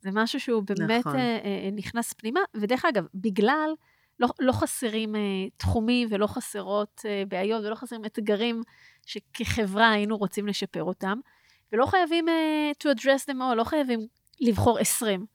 זה 0.00 0.10
משהו 0.12 0.40
שהוא 0.40 0.62
באמת 0.62 1.06
נכון. 1.06 1.16
אה, 1.16 1.38
אה, 1.44 1.68
נכנס 1.72 2.12
פנימה, 2.12 2.40
ודרך 2.54 2.84
אגב, 2.84 3.06
בגלל, 3.14 3.74
לא, 4.22 4.28
לא 4.38 4.52
חסרים 4.52 5.16
אה, 5.16 5.20
תחומים 5.56 6.08
ולא 6.10 6.26
חסרות 6.26 7.02
אה, 7.04 7.22
בעיות 7.28 7.64
ולא 7.64 7.74
חסרים 7.74 8.04
אתגרים 8.04 8.62
שכחברה 9.06 9.90
היינו 9.90 10.16
רוצים 10.16 10.46
לשפר 10.46 10.84
אותם, 10.84 11.18
ולא 11.72 11.86
חייבים 11.86 12.28
אה, 12.28 12.70
to 12.82 12.96
address 12.96 13.30
them 13.30 13.36
all, 13.36 13.54
לא 13.54 13.64
חייבים 13.64 14.06
לבחור 14.40 14.78
20. 14.78 15.26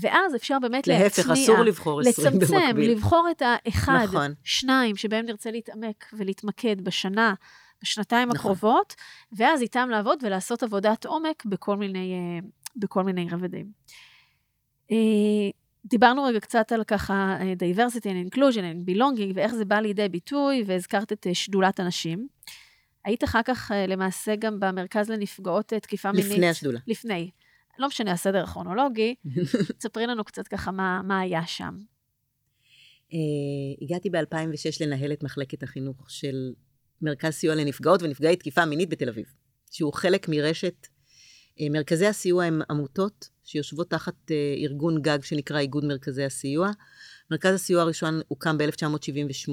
ואז 0.00 0.36
אפשר 0.36 0.58
באמת 0.58 0.86
להטמיע, 0.86 1.04
להפך, 1.04 1.30
אסור 1.30 1.58
לבחור 1.58 2.00
20 2.00 2.26
לצמצם, 2.26 2.54
במקביל. 2.54 2.90
לבחור 2.90 3.28
את 3.30 3.42
האחד, 3.44 4.04
נכון. 4.04 4.34
שניים, 4.44 4.96
שבהם 4.96 5.26
נרצה 5.26 5.50
להתעמק 5.50 6.06
ולהתמקד 6.12 6.80
בשנה, 6.80 7.34
בשנתיים 7.82 8.28
נכון. 8.28 8.38
הקרובות, 8.38 8.94
ואז 9.32 9.62
איתם 9.62 9.88
לעבוד 9.90 10.18
ולעשות 10.22 10.62
עבודת 10.62 11.06
עומק 11.06 11.44
בכל 11.46 11.76
מיני, 11.76 12.14
אה, 12.14 12.48
בכל 12.76 13.02
מיני 13.02 13.28
רבדים. 13.30 13.66
דיברנו 15.84 16.24
רגע 16.24 16.40
קצת 16.40 16.72
על 16.72 16.84
ככה 16.84 17.36
אה, 17.40 17.52
diversity 17.52 18.04
and 18.04 18.34
inclusion 18.34 18.60
and 18.60 18.90
belonging, 18.90 19.32
ואיך 19.34 19.54
זה 19.54 19.64
בא 19.64 19.80
לידי 19.80 20.08
ביטוי, 20.08 20.64
והזכרת 20.66 21.12
את 21.12 21.26
אה, 21.26 21.34
שדולת 21.34 21.80
הנשים. 21.80 22.28
היית 23.04 23.24
אחר 23.24 23.40
כך 23.44 23.72
אה, 23.72 23.86
למעשה 23.86 24.36
גם 24.36 24.60
במרכז 24.60 25.10
לנפגעות 25.10 25.66
תקיפה 25.66 26.12
מינית. 26.12 26.32
לפני 26.32 26.48
השדולה. 26.48 26.80
לפני. 26.86 27.30
לא 27.78 27.88
משנה 27.88 28.12
הסדר 28.12 28.44
הכרונולוגי, 28.44 29.14
תספרי 29.78 30.06
לנו 30.06 30.24
קצת 30.24 30.48
ככה 30.48 30.70
מה, 30.70 31.00
מה 31.04 31.20
היה 31.20 31.46
שם. 31.46 31.78
הגעתי 33.82 34.10
ב-2006 34.10 34.76
לנהל 34.80 35.12
את 35.12 35.22
מחלקת 35.22 35.62
החינוך 35.62 36.10
של 36.10 36.52
מרכז 37.02 37.32
סיוע 37.32 37.54
לנפגעות 37.54 38.02
ונפגעי 38.02 38.36
תקיפה 38.36 38.64
מינית 38.64 38.88
בתל 38.88 39.08
אביב, 39.08 39.26
שהוא 39.70 39.92
חלק 39.92 40.28
מרשת. 40.28 40.86
מרכזי 41.70 42.06
הסיוע 42.06 42.44
הם 42.44 42.62
עמותות 42.70 43.28
שיושבות 43.44 43.90
תחת 43.90 44.30
אה, 44.30 44.54
ארגון 44.58 45.02
גג 45.02 45.18
שנקרא 45.22 45.58
איגוד 45.58 45.84
מרכזי 45.84 46.24
הסיוע. 46.24 46.70
מרכז 47.30 47.54
הסיוע 47.54 47.82
הראשון 47.82 48.20
הוקם 48.28 48.58
ב-1978. 48.58 49.52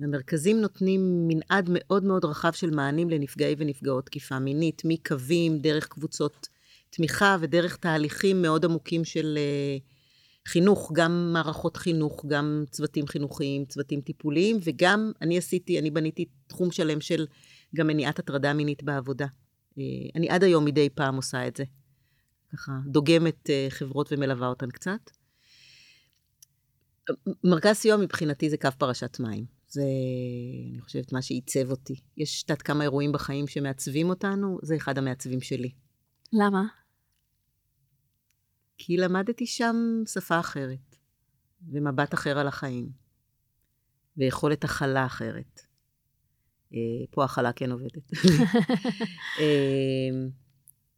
המרכזים 0.00 0.60
נותנים 0.60 1.28
מנעד 1.28 1.70
מאוד 1.72 2.04
מאוד 2.04 2.24
רחב 2.24 2.52
של 2.52 2.70
מענים 2.70 3.10
לנפגעי 3.10 3.54
ונפגעות 3.58 4.06
תקיפה 4.06 4.38
מינית, 4.38 4.82
מקווים, 4.84 5.58
דרך 5.58 5.86
קבוצות 5.88 6.48
תמיכה 6.90 7.36
ודרך 7.40 7.76
תהליכים 7.76 8.42
מאוד 8.42 8.64
עמוקים 8.64 9.04
של 9.04 9.38
אה, 9.38 9.76
חינוך, 10.48 10.92
גם 10.94 11.32
מערכות 11.32 11.76
חינוך, 11.76 12.24
גם 12.28 12.64
צוותים 12.70 13.06
חינוכיים, 13.06 13.64
צוותים 13.64 14.00
טיפוליים, 14.00 14.58
וגם 14.64 15.12
אני 15.22 15.38
עשיתי, 15.38 15.78
אני 15.78 15.90
בניתי 15.90 16.24
תחום 16.46 16.70
שלם 16.70 17.00
של 17.00 17.26
גם 17.74 17.86
מניעת 17.86 18.18
הטרדה 18.18 18.52
מינית 18.52 18.82
בעבודה. 18.82 19.26
אה, 19.78 19.82
אני 20.14 20.28
עד 20.28 20.44
היום 20.44 20.64
מדי 20.64 20.88
פעם 20.90 21.16
עושה 21.16 21.48
את 21.48 21.56
זה. 21.56 21.64
ככה, 22.52 22.72
דוגמת 22.86 23.50
אה, 23.50 23.66
חברות 23.70 24.08
ומלווה 24.10 24.48
אותן 24.48 24.70
קצת. 24.70 25.10
מרכז 27.44 27.76
סיוע 27.76 27.96
מבחינתי 27.96 28.50
זה 28.50 28.56
קו 28.56 28.68
פרשת 28.78 29.20
מים. 29.20 29.44
זה, 29.68 29.82
אני 30.72 30.80
חושבת, 30.80 31.12
מה 31.12 31.22
שעיצב 31.22 31.70
אותי. 31.70 32.00
יש 32.16 32.42
קצת 32.42 32.62
כמה 32.62 32.84
אירועים 32.84 33.12
בחיים 33.12 33.46
שמעצבים 33.46 34.08
אותנו, 34.08 34.58
זה 34.62 34.76
אחד 34.76 34.98
המעצבים 34.98 35.40
שלי. 35.40 35.70
למה? 36.32 36.64
כי 38.78 38.96
למדתי 38.96 39.46
שם 39.46 39.76
שפה 40.06 40.40
אחרת, 40.40 40.96
ומבט 41.72 42.14
אחר 42.14 42.38
על 42.38 42.48
החיים, 42.48 42.88
ויכולת 44.16 44.64
הכלה 44.64 45.06
אחרת. 45.06 45.60
אה, 46.74 47.06
פה 47.10 47.24
הכלה 47.24 47.52
כן 47.52 47.72
עובדת. 47.72 48.10
אה, 49.40 50.08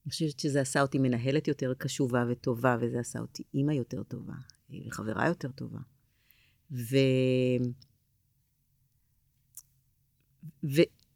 אני 0.07 0.11
חושבת 0.11 0.41
שזה 0.41 0.61
עשה 0.61 0.83
אותי 0.83 0.99
מנהלת 0.99 1.49
יותר 1.49 1.74
קשובה 1.79 2.24
וטובה, 2.31 2.77
וזה 2.81 3.01
עשה 3.01 3.18
אותי 3.18 3.43
אימא 3.55 3.72
יותר 3.72 4.03
טובה, 4.03 4.35
אה, 4.72 4.79
וחברה 4.89 5.29
יותר 5.29 5.51
טובה. 5.51 5.79
ו... 6.70 6.97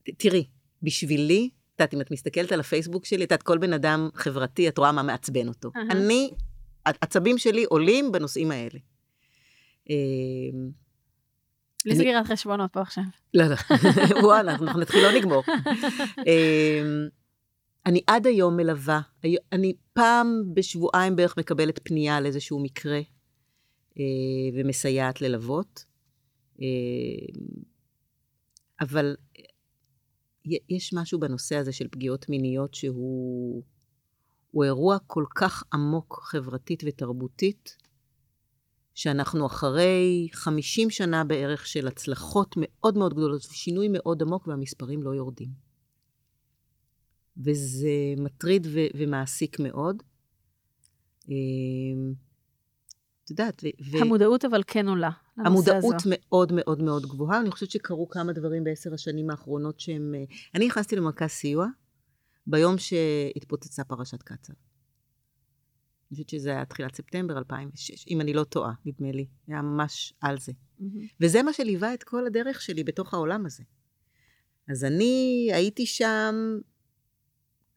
ותראי, 0.09 0.47
בשבילי, 0.83 1.51
את 1.55 1.81
יודעת, 1.81 1.95
אם 1.95 2.01
את 2.01 2.11
מסתכלת 2.11 2.53
על 2.53 2.61
הפייסבוק 2.61 3.05
שלי, 3.05 3.17
את 3.17 3.23
יודעת, 3.23 3.43
כל 3.43 3.59
בן 3.59 3.73
אדם 3.73 4.09
חברתי, 4.15 4.69
את 4.69 4.79
רואה 4.79 4.93
מה 4.93 5.03
מעצבן 5.03 5.49
אותו. 5.49 5.69
Uh-huh. 5.69 5.93
אני, 5.93 6.31
העצבים 6.87 7.39
שלי 7.39 7.65
עולים 7.65 8.13
בנושאים 8.13 8.51
האלה. 8.51 8.79
בלי 11.85 11.97
סגירת 11.97 12.27
חשבונות 12.27 12.73
פה 12.73 12.81
עכשיו. 12.81 13.05
לא, 13.35 13.45
לא, 13.47 13.57
וואלה, 14.27 14.53
אנחנו 14.53 14.81
נתחיל, 14.81 15.03
לא 15.03 15.13
נגמור. 15.19 15.43
אמ, 16.27 17.09
אני 17.87 18.01
עד 18.07 18.27
היום 18.27 18.57
מלווה, 18.57 19.01
אני 19.53 19.75
פעם 19.93 20.43
בשבועיים 20.55 21.17
בערך 21.17 21.37
מקבלת 21.37 21.81
פנייה 21.83 22.17
על 22.17 22.27
איזשהו 22.27 22.63
מקרה 22.63 23.01
אה, 23.99 24.05
ומסייעת 24.55 25.21
ללוות. 25.21 25.85
אמ, 26.61 26.67
אבל 28.81 29.17
יש 30.69 30.95
משהו 30.95 31.21
בנושא 31.21 31.57
הזה 31.57 31.73
של 31.73 31.89
פגיעות 31.91 32.29
מיניות 32.29 32.75
שהוא 32.75 33.63
אירוע 34.65 34.99
כל 35.07 35.25
כך 35.35 35.65
עמוק 35.73 36.21
חברתית 36.23 36.83
ותרבותית, 36.87 37.77
שאנחנו 38.95 39.47
אחרי 39.47 40.29
50 40.33 40.91
שנה 40.91 41.25
בערך 41.25 41.67
של 41.67 41.89
הצלחות 41.89 42.55
מאוד 42.57 42.99
מאוד 42.99 43.15
גדולות 43.15 43.47
ושינוי 43.51 43.89
מאוד 43.93 44.23
עמוק 44.23 44.47
והמספרים 44.47 45.03
לא 45.03 45.11
יורדים. 45.11 45.49
וזה 47.37 47.91
מטריד 48.19 48.67
ו- 48.71 48.87
ומעסיק 48.97 49.61
מאוד. 49.61 50.03
אמ, 51.29 52.13
את 53.25 53.31
יודעת, 53.31 53.65
ו... 53.93 53.97
המודעות 54.01 54.45
אבל 54.45 54.63
כן 54.67 54.89
עולה. 54.89 55.11
המודעות 55.37 55.95
הזו. 55.95 56.09
מאוד 56.11 56.53
מאוד 56.53 56.83
מאוד 56.83 57.07
גבוהה. 57.07 57.41
אני 57.41 57.51
חושבת 57.51 57.71
שקרו 57.71 58.09
כמה 58.09 58.33
דברים 58.33 58.65
בעשר 58.65 58.95
השנים 58.95 59.31
האחרונות 59.31 59.81
שהם... 59.81 60.15
אה, 60.15 60.25
אני 60.55 60.67
נכנסתי 60.67 60.97
למרכז 60.97 61.29
סיוע 61.29 61.67
ביום 62.47 62.79
שהתפוצצה 62.79 63.85
פרשת 63.85 64.23
קצב. 64.23 64.53
אני 66.11 66.17
חושבת 66.17 66.29
שזה 66.29 66.51
היה 66.51 66.65
תחילת 66.65 66.95
ספטמבר 66.95 67.39
2006, 67.39 68.09
אם 68.09 68.21
אני 68.21 68.33
לא 68.33 68.45
טועה, 68.45 68.73
נדמה 68.85 69.13
לי. 69.13 69.27
היה 69.47 69.63
ממש 69.63 70.15
על 70.21 70.39
זה. 70.39 70.53
Mm-hmm. 70.53 70.85
וזה 71.21 71.43
מה 71.43 71.53
שליווה 71.53 71.95
את 71.95 72.05
כל 72.05 72.27
הדרך 72.27 72.61
שלי 72.61 72.85
בתוך 72.85 73.15
העולם 73.15 73.47
הזה. 73.47 73.63
אז 74.69 74.85
אני 74.85 75.49
הייתי 75.53 75.87
שם 75.87 76.35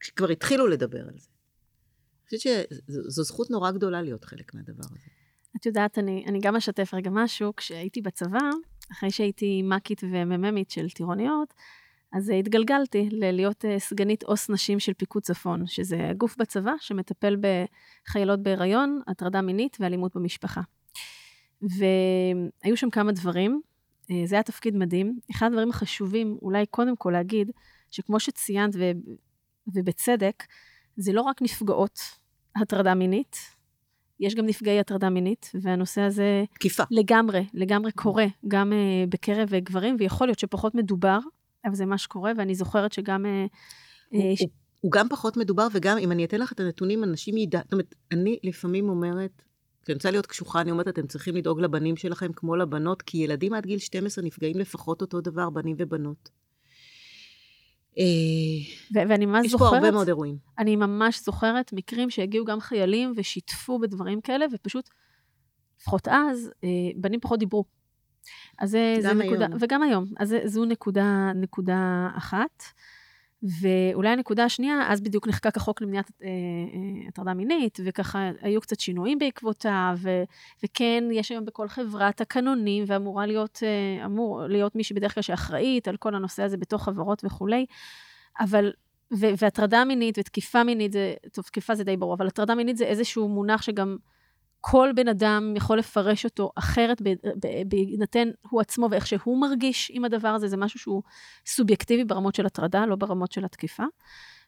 כשכבר 0.00 0.28
התחילו 0.28 0.66
לדבר 0.66 1.08
על 1.08 1.18
זה. 1.18 1.28
אני 1.30 2.38
חושבת 2.38 2.40
שזו 2.40 3.22
זכות 3.22 3.50
נורא 3.50 3.70
גדולה 3.70 4.02
להיות 4.02 4.24
חלק 4.24 4.54
מהדבר 4.54 4.84
הזה. 4.90 5.10
את 5.56 5.66
יודעת, 5.66 5.98
אני, 5.98 6.24
אני 6.26 6.40
גם 6.40 6.56
אשתף 6.56 6.94
רגע 6.94 7.10
משהו. 7.12 7.56
כשהייתי 7.56 8.00
בצבא, 8.00 8.50
אחרי 8.92 9.10
שהייתי 9.10 9.62
מקית 9.62 10.04
ומ"מית 10.04 10.70
של 10.70 10.90
טירוניות, 10.90 11.54
אז 12.14 12.28
התגלגלתי 12.28 13.08
ללהיות 13.12 13.64
אה, 13.64 13.78
סגנית 13.78 14.22
עו"ס 14.22 14.50
נשים 14.50 14.80
של 14.80 14.94
פיקוד 14.94 15.22
צפון, 15.22 15.66
שזה 15.66 16.12
גוף 16.16 16.36
בצבא 16.38 16.72
שמטפל 16.80 17.36
בחיילות 17.40 18.42
בהיריון, 18.42 19.00
הטרדה 19.06 19.40
מינית 19.40 19.76
ואלימות 19.80 20.16
במשפחה. 20.16 20.60
והיו 21.62 22.76
שם 22.76 22.90
כמה 22.90 23.12
דברים, 23.12 23.60
אה, 24.10 24.22
זה 24.26 24.34
היה 24.34 24.42
תפקיד 24.42 24.76
מדהים. 24.76 25.18
אחד 25.30 25.46
הדברים 25.46 25.70
החשובים, 25.70 26.38
אולי 26.42 26.66
קודם 26.66 26.96
כל 26.96 27.10
להגיד, 27.10 27.50
שכמו 27.90 28.20
שציינת, 28.20 28.74
ו... 28.78 28.90
ובצדק, 29.74 30.44
זה 30.96 31.12
לא 31.12 31.22
רק 31.22 31.42
נפגעות 31.42 31.98
הטרדה 32.56 32.94
מינית, 32.94 33.36
יש 34.20 34.34
גם 34.34 34.46
נפגעי 34.46 34.80
הטרדה 34.80 35.10
מינית, 35.10 35.50
והנושא 35.62 36.00
הזה... 36.00 36.44
תקיפה. 36.54 36.82
לגמרי, 36.90 37.46
לגמרי 37.54 37.92
קורה, 37.92 38.26
גם 38.48 38.72
בקרב 39.08 39.48
גברים, 39.54 39.96
ויכול 39.98 40.26
להיות 40.26 40.38
שפחות 40.38 40.74
מדובר, 40.74 41.18
אבל 41.64 41.74
זה 41.74 41.86
מה 41.86 41.98
שקורה, 41.98 42.32
ואני 42.36 42.54
זוכרת 42.54 42.92
שגם... 42.92 43.24
הוא, 44.08 44.36
ש... 44.36 44.40
הוא, 44.40 44.48
הוא 44.80 44.92
גם 44.92 45.08
פחות 45.08 45.36
מדובר, 45.36 45.66
וגם 45.72 45.98
אם 45.98 46.12
אני 46.12 46.24
אתן 46.24 46.40
לך 46.40 46.52
את 46.52 46.60
הנתונים, 46.60 47.04
אנשים 47.04 47.36
ידע... 47.36 47.60
זאת 47.64 47.72
אומרת, 47.72 47.94
אני 48.12 48.38
לפעמים 48.42 48.88
אומרת, 48.88 49.42
כשאני 49.82 49.94
רוצה 49.94 50.10
להיות 50.10 50.26
קשוחה, 50.26 50.60
אני 50.60 50.70
אומרת, 50.70 50.88
אתם 50.88 51.06
צריכים 51.06 51.36
לדאוג 51.36 51.60
לבנים 51.60 51.96
שלכם 51.96 52.32
כמו 52.32 52.56
לבנות, 52.56 53.02
כי 53.02 53.18
ילדים 53.18 53.54
עד 53.54 53.66
גיל 53.66 53.78
12 53.78 54.24
נפגעים 54.24 54.58
לפחות 54.58 55.00
אותו 55.00 55.20
דבר, 55.20 55.50
בנים 55.50 55.76
ובנות. 55.78 56.28
ואני 58.94 59.26
ממש 59.26 59.46
זוכרת... 59.46 59.66
יש 59.66 59.70
פה 59.70 59.76
הרבה 59.76 59.90
מאוד 59.90 60.08
אירועים. 60.08 60.36
אני 60.58 60.76
ממש 60.76 61.20
זוכרת 61.24 61.72
מקרים 61.72 62.10
שהגיעו 62.10 62.44
גם 62.44 62.60
חיילים 62.60 63.12
ושיתפו 63.16 63.78
בדברים 63.78 64.20
כאלה, 64.20 64.46
ופשוט, 64.52 64.90
לפחות 65.80 66.08
אז, 66.08 66.50
אה, 66.64 66.68
בנים 66.96 67.20
פחות 67.20 67.38
דיברו. 67.38 67.64
אז 68.58 68.70
זה, 68.70 68.96
זה 69.00 69.14
נקודה, 69.14 69.46
היום. 69.46 69.58
וגם 69.60 69.82
היום. 69.82 70.04
אז 70.18 70.36
זו 70.44 70.64
נקודה, 70.64 71.32
נקודה 71.34 72.08
אחת. 72.16 72.62
ואולי 73.60 74.08
הנקודה 74.08 74.44
השנייה, 74.44 74.92
אז 74.92 75.00
בדיוק 75.00 75.28
נחקק 75.28 75.56
החוק 75.56 75.82
למניעת 75.82 76.10
אה, 76.22 76.28
אה, 76.28 77.08
הטרדה 77.08 77.30
אה, 77.30 77.34
מינית, 77.34 77.78
וככה 77.84 78.30
היו 78.40 78.60
קצת 78.60 78.80
שינויים 78.80 79.18
בעקבותיו, 79.18 79.96
ו, 79.96 80.22
וכן, 80.64 81.04
יש 81.12 81.30
היום 81.30 81.44
בכל 81.44 81.68
חברה 81.68 82.12
תקנונים, 82.12 82.84
ואמורה 82.86 83.26
להיות, 83.26 83.58
אה, 83.62 84.06
אמור 84.06 84.42
להיות 84.42 84.76
מי 84.76 84.84
שבדרך 84.84 85.14
כלל 85.14 85.22
שאחראית 85.22 85.88
על 85.88 85.96
כל 85.96 86.14
הנושא 86.14 86.42
הזה 86.42 86.56
בתוך 86.56 86.84
חברות 86.84 87.24
וכולי, 87.24 87.66
אבל, 88.40 88.72
והטרדה 89.10 89.84
מינית 89.84 90.18
ותקיפה 90.18 90.64
מינית, 90.64 90.92
זה, 90.92 91.14
טוב, 91.32 91.44
תקיפה 91.44 91.74
זה 91.74 91.84
די 91.84 91.96
ברור, 91.96 92.14
אבל 92.14 92.26
הטרדה 92.26 92.54
מינית 92.54 92.76
זה 92.76 92.84
איזשהו 92.84 93.28
מונח 93.28 93.62
שגם 93.62 93.96
כל 94.66 94.90
בן 94.94 95.08
אדם 95.08 95.54
יכול 95.56 95.78
לפרש 95.78 96.24
אותו 96.24 96.50
אחרת 96.54 97.02
בהינתן 97.66 98.28
הוא 98.50 98.60
עצמו 98.60 98.88
ואיך 98.90 99.06
שהוא 99.06 99.40
מרגיש 99.40 99.90
עם 99.94 100.04
הדבר 100.04 100.28
הזה, 100.28 100.48
זה 100.48 100.56
משהו 100.56 100.78
שהוא 100.78 101.02
סובייקטיבי 101.46 102.04
ברמות 102.04 102.34
של 102.34 102.46
הטרדה, 102.46 102.86
לא 102.86 102.96
ברמות 102.96 103.32
של 103.32 103.44
התקיפה. 103.44 103.82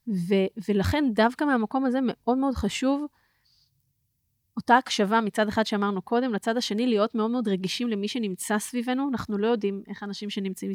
ו- 0.09 0.61
ולכן 0.69 1.05
דווקא 1.13 1.45
מהמקום 1.45 1.85
הזה 1.85 1.99
מאוד 2.03 2.39
מאוד 2.39 2.55
חשוב 2.55 3.07
אותה 4.57 4.77
הקשבה 4.77 5.21
מצד 5.21 5.49
אחד 5.49 5.67
שאמרנו 5.67 6.03
קודם, 6.03 6.33
לצד 6.33 6.57
השני 6.57 6.87
להיות 6.87 7.15
מאוד 7.15 7.31
מאוד 7.31 7.49
רגישים 7.49 7.89
למי 7.89 8.09
שנמצא 8.09 8.59
סביבנו. 8.59 9.09
אנחנו 9.11 9.39
לא 9.39 9.47
יודעים 9.47 9.83
איך 9.89 10.03
אנשים 10.03 10.31
שנמצאים 10.31 10.73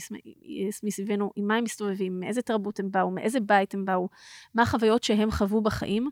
מסביבנו, 0.84 1.32
עם 1.36 1.48
מה 1.48 1.56
הם 1.56 1.64
מסתובבים, 1.64 2.20
מאיזה 2.20 2.42
תרבות 2.42 2.80
הם 2.80 2.92
באו, 2.92 3.12
מאיזה 3.12 3.40
בית 3.40 3.74
הם 3.74 3.86
באו, 3.86 4.10
מה 4.56 4.64
החוויות 4.64 5.04
שהם 5.04 5.32
חוו 5.32 5.62
בחיים. 5.62 6.10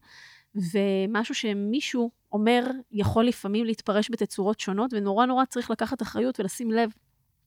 ומשהו 0.56 1.36
שמישהו 1.36 2.12
אומר 2.32 2.64
יכול 2.92 3.26
לפעמים 3.26 3.66
להתפרש 3.66 4.12
בתצורות 4.12 4.60
שונות, 4.60 4.94
ונורא 4.94 5.26
נורא 5.26 5.46
צריך 5.46 5.72
לקחת 5.72 6.02
אחריות 6.02 6.40
ולשים 6.40 6.72
לב 6.72 6.92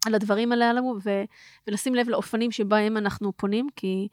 על 0.06 0.14
הדברים 0.14 0.52
הללו, 0.52 0.94
ו- 1.04 1.24
ולשים 1.66 1.94
לב 1.94 2.08
לאופנים 2.08 2.50
שבהם 2.50 2.96
אנחנו 2.96 3.32
פונים, 3.36 3.66
כי 3.76 4.08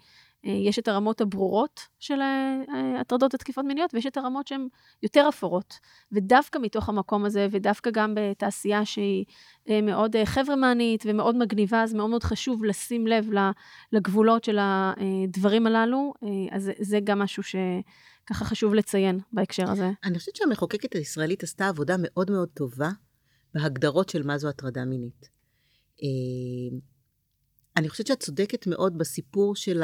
אה, 0.46 0.52
יש 0.52 0.80
את 0.80 0.88
הרמות 0.88 1.22
הברורות 1.22 1.82
של 2.00 2.22
אה, 2.22 3.00
הטרדות 3.00 3.36
ותקיפות 3.36 3.66
מיניות, 3.66 3.94
ויש 3.94 4.06
את 4.06 4.18
הרמות 4.18 4.48
שהן 4.48 4.68
יותר 5.04 5.26
אפורות. 5.30 5.80
ודווקא 6.12 6.60
מתוך 6.60 6.90
המקום 6.90 7.26
הזה, 7.26 7.48
ודווקא 7.52 7.92
גם 7.92 8.14
בתעשייה 8.16 8.86
שהיא 8.86 9.26
אה, 9.70 9.82
מאוד 9.82 10.16
חברמנית 10.26 11.04
ומאוד 11.08 11.36
מגניבה, 11.36 11.84
אז 11.84 11.94
מאוד 11.94 12.10
מאוד 12.10 12.24
חשוב 12.24 12.64
לשים 12.64 13.08
לב 13.08 13.30
לגבולות 13.92 14.44
של 14.44 14.58
הדברים 14.62 15.68
הללו, 15.68 16.14
אז 16.52 16.72
זה 16.80 17.00
גם 17.04 17.20
משהו 17.20 17.44
ש... 17.44 17.56
ככה 18.30 18.46
חשוב 18.46 18.74
לציין 18.74 19.20
בהקשר 19.34 19.72
הזה. 19.72 19.92
אני 20.04 20.20
חושבת 20.20 20.36
שהמחוקקת 20.36 20.94
הישראלית 20.94 21.44
עשתה 21.44 21.68
עבודה 21.68 21.96
מאוד 22.00 22.32
מאוד 22.32 22.50
טובה 22.54 22.90
בהגדרות 23.54 24.10
של 24.10 24.24
מה 24.24 24.38
זו 24.38 24.50
הטרדה 24.50 24.86
מינית. 24.86 25.30
אה, 26.04 26.78
אני 27.78 27.90
חושבת 27.90 28.08
שאת 28.08 28.20
צודקת 28.20 28.68
מאוד 28.68 28.98
בסיפור 28.98 29.56
של 29.56 29.82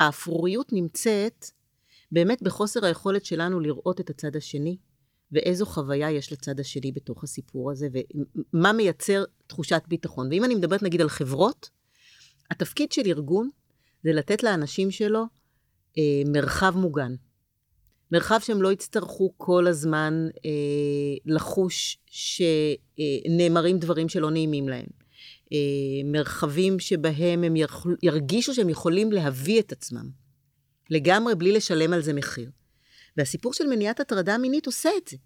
האפרוריות 0.00 0.72
נמצאת 0.72 1.44
באמת 2.12 2.42
בחוסר 2.42 2.84
היכולת 2.84 3.24
שלנו 3.24 3.60
לראות 3.60 4.00
את 4.00 4.10
הצד 4.10 4.36
השני, 4.36 4.76
ואיזו 5.32 5.66
חוויה 5.66 6.10
יש 6.10 6.32
לצד 6.32 6.60
השני 6.60 6.92
בתוך 6.92 7.24
הסיפור 7.24 7.70
הזה, 7.70 7.88
ומה 8.54 8.72
מייצר 8.72 9.24
תחושת 9.46 9.82
ביטחון. 9.88 10.28
ואם 10.30 10.44
אני 10.44 10.54
מדברת 10.54 10.82
נגיד 10.82 11.00
על 11.00 11.08
חברות, 11.08 11.70
התפקיד 12.50 12.92
של 12.92 13.02
ארגון 13.06 13.50
זה 14.04 14.12
לתת 14.12 14.42
לאנשים 14.42 14.90
שלו 14.90 15.24
אה, 15.98 16.22
מרחב 16.26 16.76
מוגן. 16.76 17.14
מרחב 18.12 18.38
שהם 18.42 18.62
לא 18.62 18.72
יצטרכו 18.72 19.34
כל 19.36 19.66
הזמן 19.66 20.28
אה, 20.44 20.50
לחוש 21.26 21.98
שנאמרים 22.06 23.78
דברים 23.78 24.08
שלא 24.08 24.30
נעימים 24.30 24.68
להם. 24.68 24.86
אה, 25.52 25.58
מרחבים 26.04 26.78
שבהם 26.78 27.44
הם 27.44 27.54
ירגישו 28.02 28.54
שהם 28.54 28.68
יכולים 28.68 29.12
להביא 29.12 29.60
את 29.60 29.72
עצמם. 29.72 30.10
לגמרי 30.90 31.34
בלי 31.34 31.52
לשלם 31.52 31.92
על 31.92 32.02
זה 32.02 32.12
מחיר. 32.12 32.50
והסיפור 33.16 33.52
של 33.52 33.66
מניעת 33.66 34.00
הטרדה 34.00 34.38
מינית 34.38 34.66
עושה 34.66 34.90
את 35.02 35.08
זה, 35.08 35.16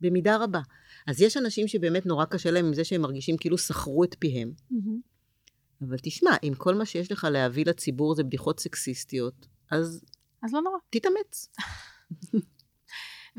במידה 0.00 0.36
רבה. 0.36 0.60
אז 1.06 1.20
יש 1.20 1.36
אנשים 1.36 1.68
שבאמת 1.68 2.06
נורא 2.06 2.24
קשה 2.24 2.50
להם 2.50 2.66
עם 2.66 2.74
זה 2.74 2.84
שהם 2.84 3.00
מרגישים 3.00 3.36
כאילו 3.36 3.58
סחרו 3.58 4.04
את 4.04 4.16
פיהם. 4.18 4.52
Mm-hmm. 4.72 5.86
אבל 5.88 5.96
תשמע, 6.02 6.36
אם 6.42 6.52
כל 6.56 6.74
מה 6.74 6.86
שיש 6.86 7.12
לך 7.12 7.26
להביא 7.30 7.64
לציבור 7.66 8.14
זה 8.14 8.22
בדיחות 8.24 8.60
סקסיסטיות, 8.60 9.46
אז... 9.70 10.04
אז 10.42 10.54
לא 10.54 10.60
נורא. 10.60 10.78
תתאמץ. 10.90 11.48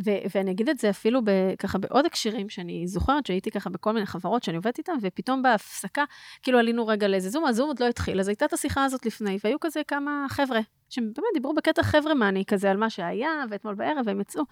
ו- 0.05 0.25
ואני 0.35 0.51
אגיד 0.51 0.69
את 0.69 0.79
זה 0.79 0.89
אפילו 0.89 1.21
ב- 1.23 1.55
ככה 1.59 1.77
בעוד 1.77 2.05
הקשרים, 2.05 2.49
שאני 2.49 2.87
זוכרת 2.87 3.25
שהייתי 3.25 3.51
ככה 3.51 3.69
בכל 3.69 3.91
מיני 3.91 4.05
חברות 4.05 4.43
שאני 4.43 4.57
עובדת 4.57 4.77
איתן, 4.77 4.93
ופתאום 5.01 5.41
בהפסקה, 5.41 6.03
כאילו 6.43 6.59
עלינו 6.59 6.87
רגע 6.87 7.07
לאיזה 7.07 7.29
זום, 7.29 7.45
הזום 7.45 7.67
עוד 7.67 7.79
לא 7.79 7.87
התחיל, 7.87 8.19
אז 8.19 8.27
הייתה 8.27 8.45
את 8.45 8.53
השיחה 8.53 8.83
הזאת 8.85 9.05
לפני, 9.05 9.37
והיו 9.43 9.59
כזה 9.59 9.81
כמה 9.87 10.25
חבר'ה, 10.29 10.59
שבאמת 10.89 11.27
דיברו 11.33 11.53
בקטע 11.53 11.83
חבר'ה 11.83 12.13
מאני 12.13 12.45
כזה 12.45 12.71
על 12.71 12.77
מה 12.77 12.89
שהיה, 12.89 13.29
ואתמול 13.49 13.75
בערב, 13.75 14.05
והם 14.05 14.21
יצאו. 14.21 14.43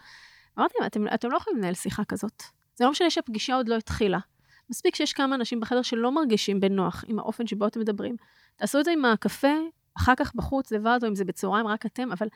אמרתי 0.59 0.73
להם, 0.79 0.87
אתם, 0.87 1.07
אתם 1.13 1.31
לא 1.31 1.37
יכולים 1.37 1.59
לנהל 1.59 1.73
שיחה 1.73 2.03
כזאת. 2.05 2.43
זה 2.75 2.85
לא 2.85 2.91
משנה 2.91 3.09
שהפגישה 3.09 3.55
עוד 3.55 3.67
לא 3.67 3.75
התחילה. 3.75 4.19
מספיק 4.69 4.95
שיש 4.95 5.13
כמה 5.13 5.35
אנשים 5.35 5.59
בחדר 5.59 5.81
שלא 5.81 6.11
מרגישים 6.11 6.59
בנוח 6.59 7.03
עם 7.07 7.19
האופן 7.19 7.47
שבו 7.47 7.67
אתם 7.67 7.79
מדברים. 7.79 8.15
תעשו 8.55 8.79
את 8.79 8.85
זה 8.85 8.91
עם 8.91 9.05
הקפה, 9.05 9.53
אחר 9.97 10.13
כך 10.17 10.35
בחוץ 10.35 10.71
לבד, 10.71 10.99
או 11.03 11.07
אם 11.07 11.15
זה 11.15 11.25
בצהריים 11.25 11.67
רק 11.67 11.85
אתם, 11.85 12.11
אבל 12.11 12.27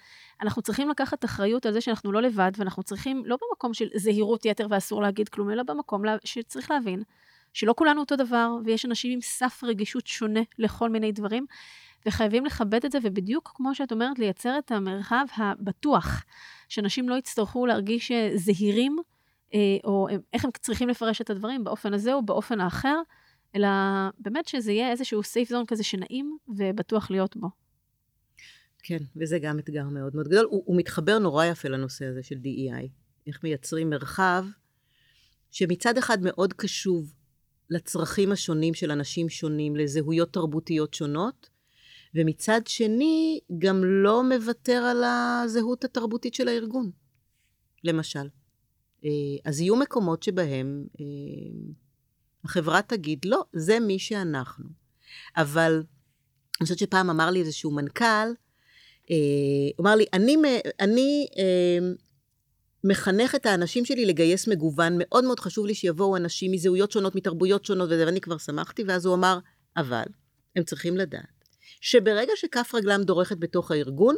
אנחנו 0.42 0.62
צריכים 0.62 0.90
לקחת 0.90 1.26
אחריות 1.26 1.66
על 1.66 1.74
זה 1.74 1.82
שאנחנו 1.82 2.12
לא 2.12 2.22
לבד, 2.22 2.52
ואנחנו 2.58 2.84
צריכים, 2.84 3.24
לא 3.26 3.38
במקום 3.42 3.74
של 3.74 3.88
זהירות 3.96 4.46
יתר 4.46 4.68
ואסור 4.70 5.02
להגיד 5.02 5.30
כלום, 5.30 5.50
אלא 5.50 5.64
במקום 5.64 6.02
שצריך 6.24 6.72
להבין 6.72 7.04
שלא 7.54 7.74
כולנו 7.78 8.00
אותו 8.00 8.16
דבר, 8.16 8.56
ויש 8.66 8.86
אנשים 8.86 9.12
עם 9.12 9.22
סף 9.22 9.64
רגישות 9.64 10.08
שונה 10.08 10.40
לכל 10.60 10.90
מיני 10.90 11.12
דברים, 11.12 11.46
וחייבים 12.06 12.46
לכבד 12.46 12.86
את 12.86 12.92
זה, 12.92 13.00
ובדיוק 13.02 13.52
כמו 13.56 13.76
שאת 13.76 13.92
אומרת, 13.92 14.20
לייצר 14.20 14.60
את 14.60 14.72
המרחב 14.72 15.26
הבטוח, 15.38 16.24
שאנשים 16.70 17.10
לא 17.10 17.16
יצטרכו 17.16 17.66
להרגיש 17.66 18.12
אה, 18.12 18.32
זהירים, 18.36 18.98
אה, 19.54 19.60
או 19.84 20.08
איך 20.34 20.46
הם 20.46 20.52
צריכים 20.62 20.90
לפרש 20.90 21.22
את 21.22 21.30
הדברים 21.30 21.64
באופן 21.64 21.94
הזה 21.94 22.14
או 22.14 22.22
באופן 22.22 22.60
האחר, 22.60 23.02
אלא 23.56 23.68
באמת 24.20 24.48
שזה 24.48 24.72
יהיה 24.72 24.92
איזשהו 24.92 25.24
סייף 25.24 25.50
זון 25.50 25.66
כזה 25.66 25.84
שנעים 25.84 26.38
ובטוח 26.48 27.12
להיות 27.12 27.38
בו. 27.38 27.48
כן, 28.84 28.98
וזה 29.16 29.40
גם 29.40 29.60
אתגר 29.60 29.84
מאוד 29.84 30.16
מאוד 30.16 30.28
גדול. 30.28 30.48
הוא, 30.50 30.64
הוא 30.66 30.78
מתחבר 30.78 31.20
נורא 31.20 31.46
יפה 31.46 31.70
לנושא 31.70 32.06
הזה 32.06 32.24
של 32.24 32.36
DEI. 32.36 32.88
איך 33.28 33.44
מייצרים 33.44 33.90
מרחב 33.90 34.46
שמצד 35.52 35.98
אחד 35.98 36.18
מאוד 36.22 36.54
קשוב 36.54 37.14
לצרכים 37.70 38.32
השונים 38.32 38.74
של 38.74 38.92
אנשים 38.92 39.30
שונים, 39.30 39.76
לזהויות 39.76 40.34
תרבותיות 40.34 40.94
שונות, 40.94 41.50
ומצד 42.16 42.62
שני 42.68 43.40
גם 43.58 43.82
לא 43.84 44.24
מוותר 44.24 44.84
על 44.92 45.04
הזהות 45.04 45.84
התרבותית 45.84 46.34
של 46.34 46.48
הארגון, 46.48 46.92
למשל. 47.84 48.30
אה, 49.06 49.10
אז 49.46 49.60
יהיו 49.60 49.76
מקומות 49.76 50.24
שבהם 50.24 50.88
אה, 51.00 51.06
החברה 52.48 52.82
תגיד, 52.82 53.20
לא, 53.26 53.44
זה 53.54 53.80
מי 53.80 54.00
שאנחנו. 54.00 54.66
אבל 55.38 55.84
אני 56.60 56.64
חושבת 56.64 56.78
שפעם 56.78 57.10
אמר 57.10 57.30
לי 57.30 57.40
איזשהו 57.40 57.72
מנכ"ל, 57.72 58.28
אה, 59.12 59.16
הוא 59.78 59.84
אמר 59.84 59.96
לי, 59.96 60.06
אני, 60.14 60.38
אני 60.80 61.28
אה, 61.38 61.88
מחנך 62.84 63.36
את 63.36 63.46
האנשים 63.46 63.86
שלי 63.86 64.06
לגייס 64.06 64.48
מגוון, 64.48 64.94
מאוד 64.98 65.24
מאוד 65.24 65.40
חשוב 65.40 65.66
לי 65.66 65.76
שיבואו 65.76 66.18
אנשים 66.18 66.52
מזהויות 66.52 66.92
שונות, 66.92 67.16
מתרבויות 67.16 67.66
שונות 67.66 67.90
וזה, 67.92 68.06
ואני 68.06 68.22
כבר 68.22 68.38
שמחתי, 68.38 68.84
ואז 68.84 69.06
הוא 69.06 69.16
אמר, 69.16 69.40
אבל 69.78 70.06
הם 70.56 70.64
צריכים 70.64 70.98
לדעת 70.98 71.38
שברגע 71.82 72.34
שכף 72.36 72.72
רגלם 72.76 73.04
דורכת 73.04 73.38
בתוך 73.38 73.72
הארגון, 73.72 74.16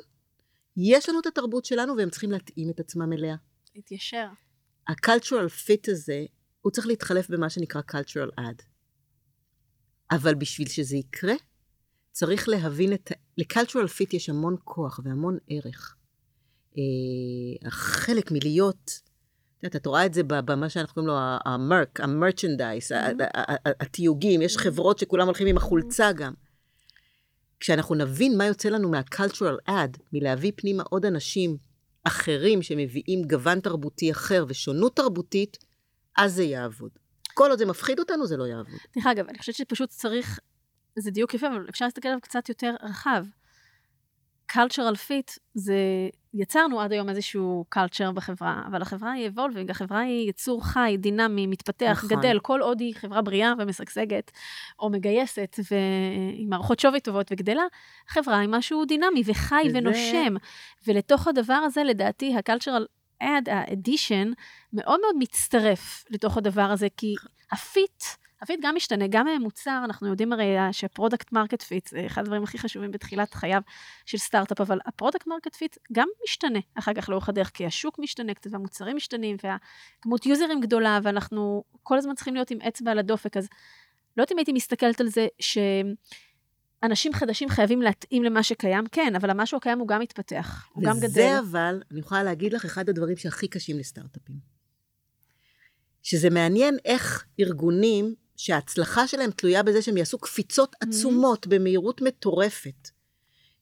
יש 0.77 1.09
לנו 1.09 1.19
את 1.19 1.25
התרבות 1.25 1.65
שלנו 1.65 1.97
והם 1.97 2.09
צריכים 2.09 2.31
להתאים 2.31 2.69
את 2.69 2.79
עצמם 2.79 3.13
אליה. 3.13 3.35
להתיישר. 3.75 4.27
ה-cultural 4.87 5.67
fit 5.67 5.91
הזה 5.91 6.25
הוא 6.61 6.71
צריך 6.71 6.87
להתחלף 6.87 7.29
במה 7.29 7.49
שנקרא 7.49 7.81
cultural 7.91 8.39
add. 8.39 8.63
אבל 10.11 10.35
בשביל 10.35 10.67
שזה 10.67 10.97
יקרה, 10.97 11.33
צריך 12.11 12.49
להבין 12.49 12.93
את... 12.93 13.11
ל-cultural 13.37 13.87
fit 13.87 14.09
יש 14.13 14.29
המון 14.29 14.55
כוח 14.63 14.99
והמון 15.03 15.37
ערך. 15.47 15.95
אה, 16.77 17.69
חלק 17.69 18.31
מלהיות, 18.31 18.91
את 19.57 19.63
יודעת, 19.63 19.81
את 19.81 19.85
רואה 19.85 20.05
את 20.05 20.13
זה 20.13 20.23
במה 20.23 20.69
שאנחנו 20.69 20.93
קוראים 20.93 21.07
לו 21.07 21.17
המרק, 21.45 21.99
המרצ'נדייס, 21.99 22.91
התיוגים, 23.65 24.41
יש 24.41 24.57
חברות 24.57 24.99
שכולם 24.99 25.25
הולכים 25.25 25.47
עם 25.47 25.57
החולצה 25.57 26.11
גם. 26.11 26.33
כשאנחנו 27.59 27.95
נבין 27.95 28.37
מה 28.37 28.45
יוצא 28.45 28.69
לנו 28.69 28.89
מה-cultural 28.89 29.69
add, 29.69 29.97
מלהביא 30.13 30.51
פנימה 30.55 30.83
עוד 30.89 31.05
אנשים 31.05 31.57
אחרים 32.03 32.61
שמביאים 32.61 33.23
גוון 33.27 33.59
תרבותי 33.59 34.11
אחר 34.11 34.45
ושונות 34.47 34.95
תרבותית, 34.95 35.57
אז 36.17 36.33
זה 36.33 36.43
יעבוד. 36.43 36.91
כל 37.33 37.49
עוד 37.49 37.59
זה 37.59 37.65
מפחיד 37.65 37.99
אותנו, 37.99 38.27
זה 38.27 38.37
לא 38.37 38.43
יעבוד. 38.43 38.79
דרך 38.95 39.07
אגב, 39.07 39.27
אני 39.27 39.37
חושבת 39.37 39.55
שפשוט 39.55 39.89
צריך, 39.89 40.39
זה 40.99 41.11
דיוק 41.11 41.33
יפה, 41.33 41.47
אבל 41.47 41.65
אפשר 41.69 41.85
להסתכל 41.85 42.07
עליו 42.07 42.21
קצת 42.21 42.49
יותר 42.49 42.75
רחב. 42.83 43.25
cultural 44.51 44.95
fit 45.07 45.37
זה, 45.53 45.75
יצרנו 46.33 46.81
עד 46.81 46.91
היום 46.91 47.09
איזשהו 47.09 47.65
culture 47.75 48.11
בחברה, 48.13 48.63
אבל 48.67 48.81
החברה 48.81 49.11
היא 49.11 49.29
evolving, 49.29 49.71
החברה 49.71 49.99
היא 49.99 50.29
יצור 50.29 50.65
חי, 50.65 50.95
דינמי, 50.99 51.47
מתפתח, 51.47 52.03
נכון. 52.05 52.17
גדל, 52.17 52.39
כל 52.39 52.61
עוד 52.61 52.79
היא 52.79 52.95
חברה 52.95 53.21
בריאה 53.21 53.53
ומשגשגת, 53.59 54.31
או 54.79 54.89
מגייסת, 54.89 55.59
ועם 55.71 56.49
מערכות 56.49 56.79
שווי 56.79 56.99
טובות 56.99 57.27
וגדלה, 57.31 57.63
החברה 58.09 58.39
היא 58.39 58.49
משהו 58.51 58.85
דינמי 58.85 59.23
וחי 59.25 59.63
וזה... 59.69 59.77
ונושם. 59.77 60.35
ולתוך 60.87 61.27
הדבר 61.27 61.53
הזה, 61.53 61.83
לדעתי, 61.83 62.35
ה-cultural 62.35 62.98
add, 63.23 63.51
ה-addition, 63.51 64.27
מאוד 64.73 64.99
מאוד 65.01 65.15
מצטרף 65.19 66.05
לתוך 66.09 66.37
הדבר 66.37 66.61
הזה, 66.61 66.87
כי 66.97 67.15
ה-fit, 67.51 68.03
ה-fit 68.41 68.59
גם 68.63 68.75
משתנה, 68.75 69.05
גם 69.09 69.27
מוצר, 69.39 69.81
אנחנו 69.83 70.07
יודעים 70.07 70.33
הרי 70.33 70.55
ש-product 70.71 71.31
market 71.31 71.61
fit 71.61 71.87
זה 71.87 72.03
אחד 72.05 72.21
הדברים 72.21 72.43
הכי 72.43 72.57
חשובים 72.57 72.91
בתחילת 72.91 73.33
חייו 73.33 73.61
של 74.05 74.17
סטארט-אפ, 74.17 74.61
אבל 74.61 74.79
ה 74.85 74.90
product 74.90 75.27
market 75.27 75.55
fit 75.55 75.77
גם 75.91 76.07
משתנה 76.23 76.59
אחר 76.75 76.93
כך 76.93 77.09
לאורך 77.09 77.29
הדרך, 77.29 77.51
כי 77.53 77.65
השוק 77.65 77.99
משתנה 77.99 78.33
קצת 78.33 78.51
והמוצרים 78.53 78.95
משתנים 78.95 79.37
והכמות 79.43 80.25
users 80.25 80.61
גדולה, 80.61 80.99
ואנחנו 81.03 81.63
כל 81.83 81.97
הזמן 81.97 82.15
צריכים 82.15 82.33
להיות 82.33 82.51
עם 82.51 82.61
אצבע 82.61 82.91
על 82.91 82.99
הדופק, 82.99 83.37
אז 83.37 83.49
לא 84.17 84.23
יודעת 84.23 84.31
אם 84.31 84.37
הייתי 84.37 84.53
מסתכלת 84.53 85.01
על 85.01 85.07
זה 85.07 85.27
ש... 85.39 85.57
אנשים 86.83 87.13
חדשים 87.13 87.49
חייבים 87.49 87.81
להתאים 87.81 88.23
למה 88.23 88.43
שקיים, 88.43 88.83
כן, 88.91 89.13
אבל 89.15 89.29
המשהו 89.29 89.57
הקיים 89.57 89.79
הוא 89.79 89.87
גם 89.87 90.01
מתפתח, 90.01 90.67
הוא 90.73 90.83
גם 90.83 90.97
גדל. 90.97 91.07
וזה 91.07 91.39
אבל, 91.39 91.81
אני 91.91 91.99
יכולה 91.99 92.23
להגיד 92.23 92.53
לך, 92.53 92.65
אחד 92.65 92.89
הדברים 92.89 93.17
שהכי 93.17 93.47
קשים 93.47 93.79
לסטארט-אפים. 93.79 94.35
שזה 96.03 96.29
מעניין 96.29 96.77
איך 96.85 97.25
ארגונים 97.39 98.15
שההצלחה 98.37 99.07
שלהם 99.07 99.31
תלויה 99.31 99.63
בזה 99.63 99.81
שהם 99.81 99.97
יעשו 99.97 100.17
קפיצות 100.17 100.75
mm-hmm. 100.75 100.87
עצומות 100.87 101.45
mm-hmm. 101.45 101.49
במהירות 101.49 102.01
מטורפת. 102.01 102.89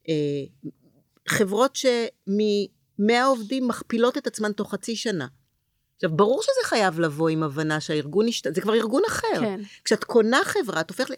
אה, 0.09 0.13
חברות 1.27 1.75
שמ-100 1.75 3.13
עובדים 3.25 3.67
מכפילות 3.67 4.17
את 4.17 4.27
עצמן 4.27 4.51
תוך 4.51 4.71
חצי 4.71 4.95
שנה. 4.95 5.27
עכשיו, 5.95 6.15
ברור 6.15 6.41
שזה 6.41 6.69
חייב 6.69 6.99
לבוא 6.99 7.29
עם 7.29 7.43
הבנה 7.43 7.79
שהארגון 7.79 8.27
השת... 8.27 8.55
זה 8.55 8.61
כבר 8.61 8.73
ארגון 8.73 9.01
אחר. 9.07 9.39
כן. 9.39 9.61
כשאת 9.83 10.03
קונה 10.03 10.39
חברה, 10.43 10.81
את 10.81 10.89
הופכת 10.89 11.09
ל... 11.09 11.13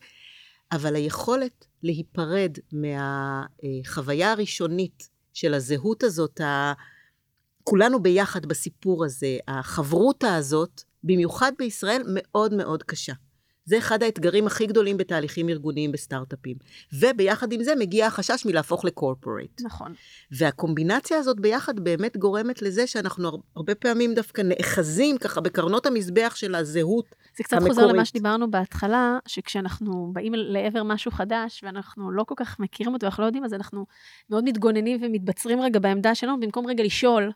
אבל 0.72 0.96
היכולת 0.96 1.66
להיפרד 1.84 2.58
מהחוויה 2.72 4.32
הראשונית 4.32 5.10
של 5.34 5.54
הזהות 5.54 6.04
הזאת. 6.04 6.42
כולנו 7.64 8.04
ביחד 8.04 8.46
בסיפור 8.46 9.06
הזה, 9.06 9.38
החברותה 9.48 10.36
הזאת, 10.36 10.84
במיוחד 11.04 11.52
בישראל, 11.58 12.02
מאוד 12.08 12.54
מאוד 12.54 12.84
קשה. 12.84 13.14
זה 13.70 13.78
אחד 13.78 14.04
האתגרים 14.04 14.48
הכי 14.48 14.66
גדולים 14.66 14.98
בתהליכים 14.98 15.50
ארגוניים 15.50 15.92
בסטארט-אפים. 15.92 16.56
וביחד 16.94 17.52
עם 17.52 17.64
זה 17.64 17.76
מגיע 17.76 18.08
החשש 18.08 18.46
מלהפוך 18.46 18.86
לקורפורייט. 18.86 19.62
נכון. 19.62 19.94
והקומבינציה 20.32 21.18
הזאת 21.18 21.40
ביחד 21.40 21.80
באמת 21.80 22.18
גורמת 22.18 22.62
לזה 22.62 22.88
שאנחנו 22.88 23.32
הרבה 23.56 23.76
פעמים 23.76 24.14
דווקא 24.14 24.42
נאחזים 24.42 25.18
ככה 25.18 25.42
בקרנות 25.42 25.86
המזבח 25.86 26.34
של 26.36 26.56
הזהות 26.56 27.06
זה 27.38 27.44
קצת 27.44 27.54
המקורית. 27.54 27.76
חוזר 27.76 27.88
למה 27.88 28.06
שדיברנו 28.06 28.52
בהתחלה, 28.52 29.18
שכשאנחנו 29.28 30.10
באים 30.14 30.34
לעבר 30.36 30.84
משהו 30.84 31.12
חדש, 31.12 31.64
ואנחנו 31.64 32.12
לא 32.12 32.24
כל 32.24 32.36
כך 32.38 32.60
מכירים 32.60 32.94
אותו, 32.94 33.06
אנחנו 33.06 33.22
לא 33.24 33.28
יודעים, 33.28 33.46
אז 33.46 33.54
אנחנו 33.54 33.86
מאוד 34.30 34.44
מתגוננים 34.44 35.00
ומתבצרים 35.02 35.62
רגע 35.62 35.80
בעמדה 35.80 36.16
שלנו, 36.16 36.40
במקום 36.40 36.68
רגע 36.68 36.84
לשאול, 36.84 37.32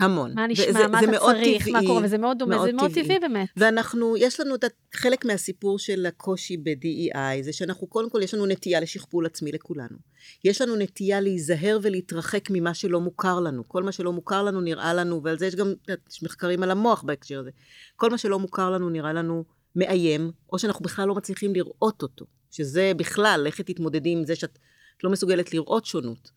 המון. 0.00 0.32
מה 0.34 0.46
נשמע, 0.46 0.64
וזה- 0.68 0.88
מה 0.88 0.98
זה 1.00 1.04
אתה 1.04 1.12
מאוד 1.12 1.34
צריך, 1.34 1.68
מה 1.68 1.78
טבעי. 1.78 1.86
קורה, 1.86 2.00
וזה 2.04 2.18
מאוד 2.18 2.38
דומה, 2.38 2.56
מאוד 2.56 2.66
זה 2.66 2.72
מאוד 2.72 2.90
טבעי. 2.90 3.02
טבעי 3.04 3.18
באמת. 3.18 3.48
ואנחנו, 3.56 4.16
יש 4.16 4.40
לנו 4.40 4.54
את 4.54 4.64
חלק 4.94 5.24
מהסיפור 5.24 5.78
של 5.78 6.06
הקושי 6.06 6.56
ב-DEI, 6.56 7.42
זה 7.42 7.52
שאנחנו, 7.52 7.86
קודם 7.86 8.10
כל, 8.10 8.20
יש 8.22 8.34
לנו 8.34 8.46
נטייה 8.46 8.80
לשכפול 8.80 9.26
עצמי 9.26 9.52
לכולנו. 9.52 9.96
יש 10.44 10.60
לנו 10.60 10.76
נטייה 10.76 11.20
להיזהר 11.20 11.78
ולהתרחק 11.82 12.48
ממה 12.50 12.74
שלא 12.74 13.00
מוכר 13.00 13.40
לנו. 13.40 13.68
כל 13.68 13.82
מה 13.82 13.92
שלא 13.92 14.12
מוכר 14.12 14.42
לנו 14.42 14.60
נראה 14.60 14.94
לנו, 14.94 15.20
ועל 15.24 15.38
זה 15.38 15.46
יש 15.46 15.54
גם, 15.54 15.72
יש 16.10 16.22
מחקרים 16.22 16.62
על 16.62 16.70
המוח 16.70 17.02
בהקשר 17.02 17.38
הזה. 17.40 17.50
כל 17.96 18.10
מה 18.10 18.18
שלא 18.18 18.38
מוכר 18.38 18.70
לנו 18.70 18.90
נראה 18.90 19.12
לנו 19.12 19.44
מאיים, 19.76 20.30
או 20.52 20.58
שאנחנו 20.58 20.84
בכלל 20.84 21.08
לא 21.08 21.14
מצליחים 21.14 21.54
לראות 21.54 22.02
אותו. 22.02 22.24
שזה 22.50 22.92
בכלל, 22.96 23.42
לכי 23.46 23.62
תתמודדי 23.62 24.10
עם 24.10 24.24
זה 24.24 24.34
שאת 24.36 24.58
את 24.98 25.04
לא 25.04 25.10
מסוגלת 25.10 25.54
לראות 25.54 25.86
שונות. 25.86 26.30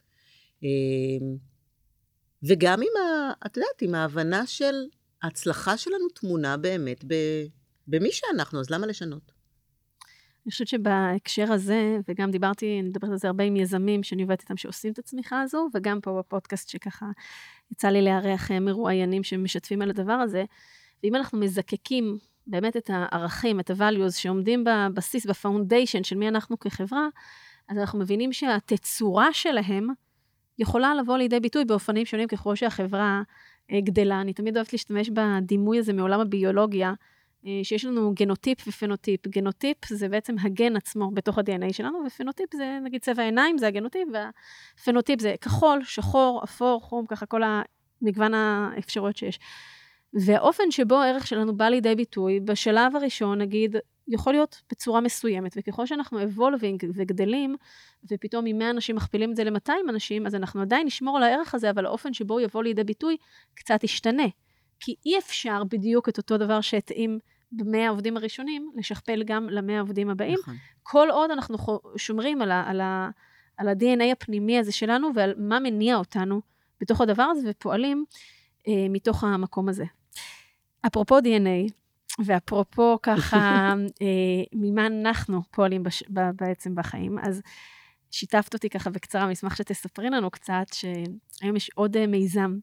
וגם 2.43 2.81
עם 2.81 3.01
ה... 3.01 3.31
את 3.45 3.57
יודעת, 3.57 3.81
עם 3.81 3.95
ההבנה 3.95 4.47
של 4.47 4.75
ההצלחה 5.21 5.77
שלנו 5.77 6.09
טמונה 6.09 6.57
באמת 6.57 7.03
ב, 7.07 7.13
במי 7.87 8.11
שאנחנו, 8.11 8.59
אז 8.59 8.69
למה 8.69 8.87
לשנות? 8.87 9.31
אני 10.45 10.51
חושבת 10.51 10.67
שבהקשר 10.67 11.51
הזה, 11.51 11.97
וגם 12.07 12.31
דיברתי, 12.31 12.79
אני 12.79 12.89
מדברת 12.89 13.11
על 13.11 13.17
זה 13.17 13.27
הרבה 13.27 13.43
עם 13.43 13.55
יזמים 13.55 14.03
שאני 14.03 14.21
עובדת 14.21 14.41
איתם 14.41 14.57
שעושים 14.57 14.91
את 14.91 14.99
הצמיחה 14.99 15.41
הזו, 15.41 15.69
וגם 15.73 16.01
פה 16.01 16.19
בפודקאסט 16.19 16.69
שככה 16.69 17.05
יצא 17.71 17.87
לי 17.87 18.01
לארח 18.01 18.51
אה, 18.51 18.59
מרואיינים 18.59 19.23
שמשתפים 19.23 19.81
על 19.81 19.89
הדבר 19.89 20.13
הזה. 20.13 20.43
ואם 21.03 21.15
אנחנו 21.15 21.39
מזקקים 21.39 22.17
באמת 22.47 22.77
את 22.77 22.89
הערכים, 22.93 23.59
את 23.59 23.69
ה-values 23.69 24.11
שעומדים 24.11 24.63
בבסיס, 24.63 25.25
ב 25.25 25.32
foundation 25.32 26.03
של 26.03 26.17
מי 26.17 26.27
אנחנו 26.27 26.59
כחברה, 26.59 27.07
אז 27.69 27.77
אנחנו 27.77 27.99
מבינים 27.99 28.33
שהתצורה 28.33 29.33
שלהם 29.33 29.87
יכולה 30.59 30.95
לבוא 30.95 31.17
לידי 31.17 31.39
ביטוי 31.39 31.65
באופנים 31.65 32.05
שונים 32.05 32.27
ככל 32.27 32.55
שהחברה 32.55 33.21
אה, 33.71 33.81
גדלה. 33.81 34.21
אני 34.21 34.33
תמיד 34.33 34.55
אוהבת 34.55 34.73
להשתמש 34.73 35.09
בדימוי 35.09 35.79
הזה 35.79 35.93
מעולם 35.93 36.19
הביולוגיה, 36.19 36.93
אה, 37.45 37.59
שיש 37.63 37.85
לנו 37.85 38.13
גנוטיפ 38.15 38.67
ופנוטיפ. 38.67 39.27
גנוטיפ 39.27 39.85
זה 39.85 40.09
בעצם 40.09 40.35
הגן 40.41 40.75
עצמו 40.75 41.11
בתוך 41.11 41.37
ה-DNA 41.37 41.73
שלנו, 41.73 41.99
ופנוטיפ 42.07 42.55
זה 42.55 42.79
נגיד 42.83 43.01
צבע 43.01 43.21
העיניים, 43.21 43.57
זה 43.57 43.67
הגנוטיפ, 43.67 44.07
והפנוטיפ 44.13 45.21
זה 45.21 45.35
כחול, 45.41 45.83
שחור, 45.83 46.41
אפור, 46.43 46.81
חום, 46.81 47.05
ככה 47.05 47.25
כל 47.25 47.41
המגוון 47.43 48.33
האפשרויות 48.33 49.17
שיש. 49.17 49.39
והאופן 50.13 50.71
שבו 50.71 50.95
הערך 50.95 51.27
שלנו 51.27 51.57
בא 51.57 51.65
לידי 51.65 51.95
ביטוי, 51.95 52.39
בשלב 52.39 52.95
הראשון, 52.95 53.41
נגיד, 53.41 53.75
יכול 54.09 54.33
להיות 54.33 54.61
בצורה 54.71 55.01
מסוימת, 55.01 55.53
וככל 55.57 55.85
שאנחנו 55.85 56.23
אבולבינג 56.23 56.83
וגדלים, 56.93 57.55
ופתאום 58.11 58.45
מ-100 58.45 58.69
אנשים 58.69 58.95
מכפילים 58.95 59.31
את 59.31 59.35
זה 59.35 59.43
ל-200 59.43 59.71
אנשים, 59.89 60.25
אז 60.27 60.35
אנחנו 60.35 60.61
עדיין 60.61 60.87
נשמור 60.87 61.17
על 61.17 61.23
הערך 61.23 61.55
הזה, 61.55 61.69
אבל 61.69 61.85
האופן 61.85 62.13
שבו 62.13 62.33
הוא 62.33 62.41
יבוא 62.41 62.63
לידי 62.63 62.83
ביטוי 62.83 63.17
קצת 63.53 63.83
ישתנה. 63.83 64.27
כי 64.79 64.95
אי 65.05 65.17
אפשר 65.17 65.63
בדיוק 65.63 66.09
את 66.09 66.17
אותו 66.17 66.37
דבר 66.37 66.61
שהתאים 66.61 67.19
ב-100 67.51 67.77
העובדים 67.77 68.17
הראשונים, 68.17 68.71
לשכפל 68.75 69.23
גם 69.23 69.49
ל-100 69.49 69.71
העובדים 69.71 70.09
הבאים, 70.09 70.37
נכון. 70.41 70.55
כל 70.83 71.07
עוד 71.11 71.31
אנחנו 71.31 71.57
שומרים 71.97 72.41
על, 72.41 72.51
ה- 72.51 72.63
על, 72.69 72.81
ה- 72.81 73.09
על 73.57 73.67
ה-DNA 73.67 74.11
הפנימי 74.11 74.59
הזה 74.59 74.71
שלנו 74.71 75.09
ועל 75.15 75.33
מה 75.37 75.59
מניע 75.59 75.95
אותנו 75.95 76.41
בתוך 76.81 77.01
הדבר 77.01 77.23
הזה 77.23 77.49
ופועלים 77.49 78.05
אה, 78.67 78.73
מתוך 78.89 79.23
המקום 79.23 79.69
הזה. 79.69 79.85
אפרופו 80.87 81.19
DNA, 81.19 81.71
ואפרופו 82.25 82.97
ככה, 83.03 83.73
אה, 84.01 84.43
ממה 84.53 84.87
אנחנו 84.87 85.41
פועלים 85.51 85.83
בש, 85.83 86.03
בעצם 86.35 86.75
בחיים, 86.75 87.19
אז 87.19 87.41
שיתפת 88.11 88.53
אותי 88.53 88.69
ככה 88.69 88.89
בקצרה, 88.89 89.25
אני 89.25 89.33
אשמח 89.33 89.55
שתספרי 89.55 90.09
לנו 90.09 90.31
קצת, 90.31 90.65
שהיום 90.73 91.55
יש 91.55 91.69
עוד 91.75 91.97
אה, 91.97 92.07
מיזם 92.07 92.57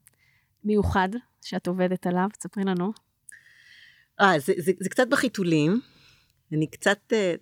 מיוחד 0.65 1.09
שאת 1.43 1.67
עובדת 1.67 2.07
עליו, 2.07 2.29
תספרי 2.39 2.65
לנו. 2.65 2.93
אה, 4.21 4.39
זה, 4.39 4.53
זה, 4.59 4.73
זה 4.81 4.89
קצת 4.89 5.09
בחיתולים. 5.11 5.81
אני 6.53 6.67
קצת, 6.67 6.99
אה, 7.13 7.35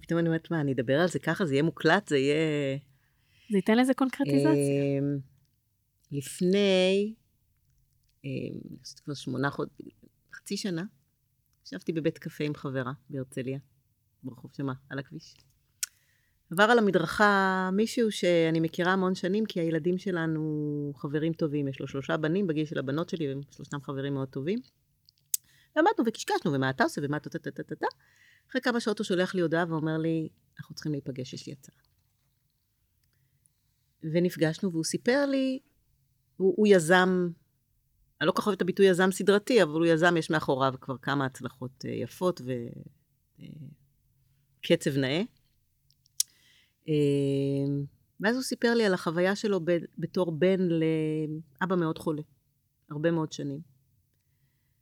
פתאום 0.00 0.18
אני 0.20 0.28
אומרת, 0.28 0.50
מה, 0.50 0.60
אני 0.60 0.72
אדבר 0.72 1.00
על 1.00 1.08
זה 1.08 1.18
ככה, 1.18 1.46
זה 1.46 1.54
יהיה 1.54 1.62
מוקלט, 1.62 2.08
זה 2.08 2.18
יהיה... 2.18 2.78
זה 3.50 3.56
ייתן 3.56 3.78
לזה 3.78 3.94
קונקרטיזציה. 3.94 4.98
אמ, 4.98 5.18
לפני, 6.12 7.14
אמ, 8.24 8.30
כבר 9.04 9.14
שמונה 9.14 9.50
חודשים, 9.50 9.86
חצי 10.34 10.56
שנה, 10.56 10.82
ישבתי 11.66 11.92
בבית 11.92 12.18
קפה 12.18 12.44
עם 12.44 12.54
חברה 12.54 12.92
בהרצליה, 13.10 13.58
ברחוב 14.22 14.50
שמה, 14.56 14.72
על 14.90 14.98
הכביש. 14.98 15.34
עבר 16.50 16.62
על 16.62 16.78
המדרכה 16.78 17.70
מישהו 17.72 18.12
שאני 18.12 18.60
מכירה 18.60 18.92
המון 18.92 19.14
שנים, 19.14 19.46
כי 19.46 19.60
הילדים 19.60 19.98
שלנו 19.98 20.92
חברים 20.96 21.32
טובים, 21.32 21.68
יש 21.68 21.80
לו 21.80 21.88
שלושה 21.88 22.16
בנים 22.16 22.46
בגיל 22.46 22.66
של 22.66 22.78
הבנות 22.78 23.08
שלי, 23.08 23.28
והם 23.28 23.40
שלושתם 23.50 23.80
חברים 23.82 24.14
מאוד 24.14 24.28
טובים. 24.28 24.58
ועמדנו 25.76 26.04
וקשקשנו, 26.06 26.52
ומה 26.52 26.70
אתה 26.70 26.84
עושה, 26.84 27.00
ומה 27.04 27.16
אתה 27.16 27.38
טה. 27.74 27.86
אחרי 28.50 28.60
כמה 28.60 28.80
שעות 28.80 28.98
הוא 28.98 29.04
שולח 29.04 29.34
לי 29.34 29.40
הודעה 29.40 29.64
ואומר 29.68 29.98
לי, 29.98 30.28
אנחנו 30.58 30.74
צריכים 30.74 30.92
להיפגש, 30.92 31.34
יש 31.34 31.46
לי 31.46 31.52
הצעה. 31.52 31.76
ונפגשנו, 34.02 34.72
והוא 34.72 34.84
סיפר 34.84 35.26
לי, 35.26 35.58
הוא, 36.36 36.54
הוא 36.56 36.66
יזם, 36.66 37.28
אני 38.20 38.26
לא 38.26 38.32
כל 38.32 38.42
כך 38.42 38.46
אוהבת 38.46 38.56
את 38.56 38.62
הביטוי 38.62 38.86
יזם 38.86 39.12
סדרתי, 39.12 39.62
אבל 39.62 39.72
הוא 39.72 39.86
יזם, 39.86 40.16
יש 40.16 40.30
מאחוריו 40.30 40.74
כבר 40.80 40.96
כמה 41.02 41.24
הצלחות 41.26 41.84
אה, 41.84 41.90
יפות 41.90 42.40
וקצב 44.60 44.98
נאה. 44.98 45.22
אה, 46.88 46.94
ואז 48.20 48.36
הוא 48.36 48.42
סיפר 48.42 48.74
לי 48.74 48.84
על 48.84 48.94
החוויה 48.94 49.36
שלו 49.36 49.60
בתור 49.98 50.32
בן 50.32 50.60
לאבא 50.60 51.76
מאוד 51.76 51.98
חולה, 51.98 52.22
הרבה 52.90 53.10
מאוד 53.10 53.32
שנים. 53.32 53.60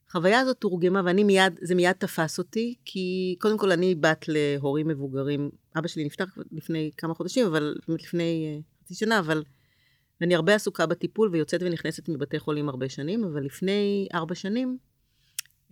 החוויה 0.09 0.41
הזאת 0.41 0.57
תורגמה, 0.57 1.03
ואני 1.05 1.25
מיד, 1.25 1.59
זה 1.63 1.75
מיד 1.75 1.93
תפס 1.93 2.39
אותי, 2.39 2.75
כי 2.85 3.37
קודם 3.41 3.59
כל 3.59 3.73
אני 3.73 3.95
בת 3.95 4.25
להורים 4.29 4.89
מבוגרים. 4.89 5.51
אבא 5.79 5.89
שלי 5.89 6.05
נפטר 6.05 6.25
לפני 6.53 6.91
כמה 6.97 7.15
חודשים, 7.15 7.47
אבל 7.47 7.77
לפני 7.89 8.47
אה, 8.47 8.61
חצי 8.85 8.95
שנה, 8.95 9.19
אבל... 9.19 9.43
ואני 10.23 10.35
הרבה 10.35 10.55
עסוקה 10.55 10.87
בטיפול 10.87 11.29
ויוצאת 11.33 11.63
ונכנסת 11.63 12.09
מבתי 12.09 12.39
חולים 12.39 12.69
הרבה 12.69 12.89
שנים, 12.89 13.25
אבל 13.25 13.45
לפני 13.45 14.09
ארבע 14.15 14.35
שנים 14.35 14.79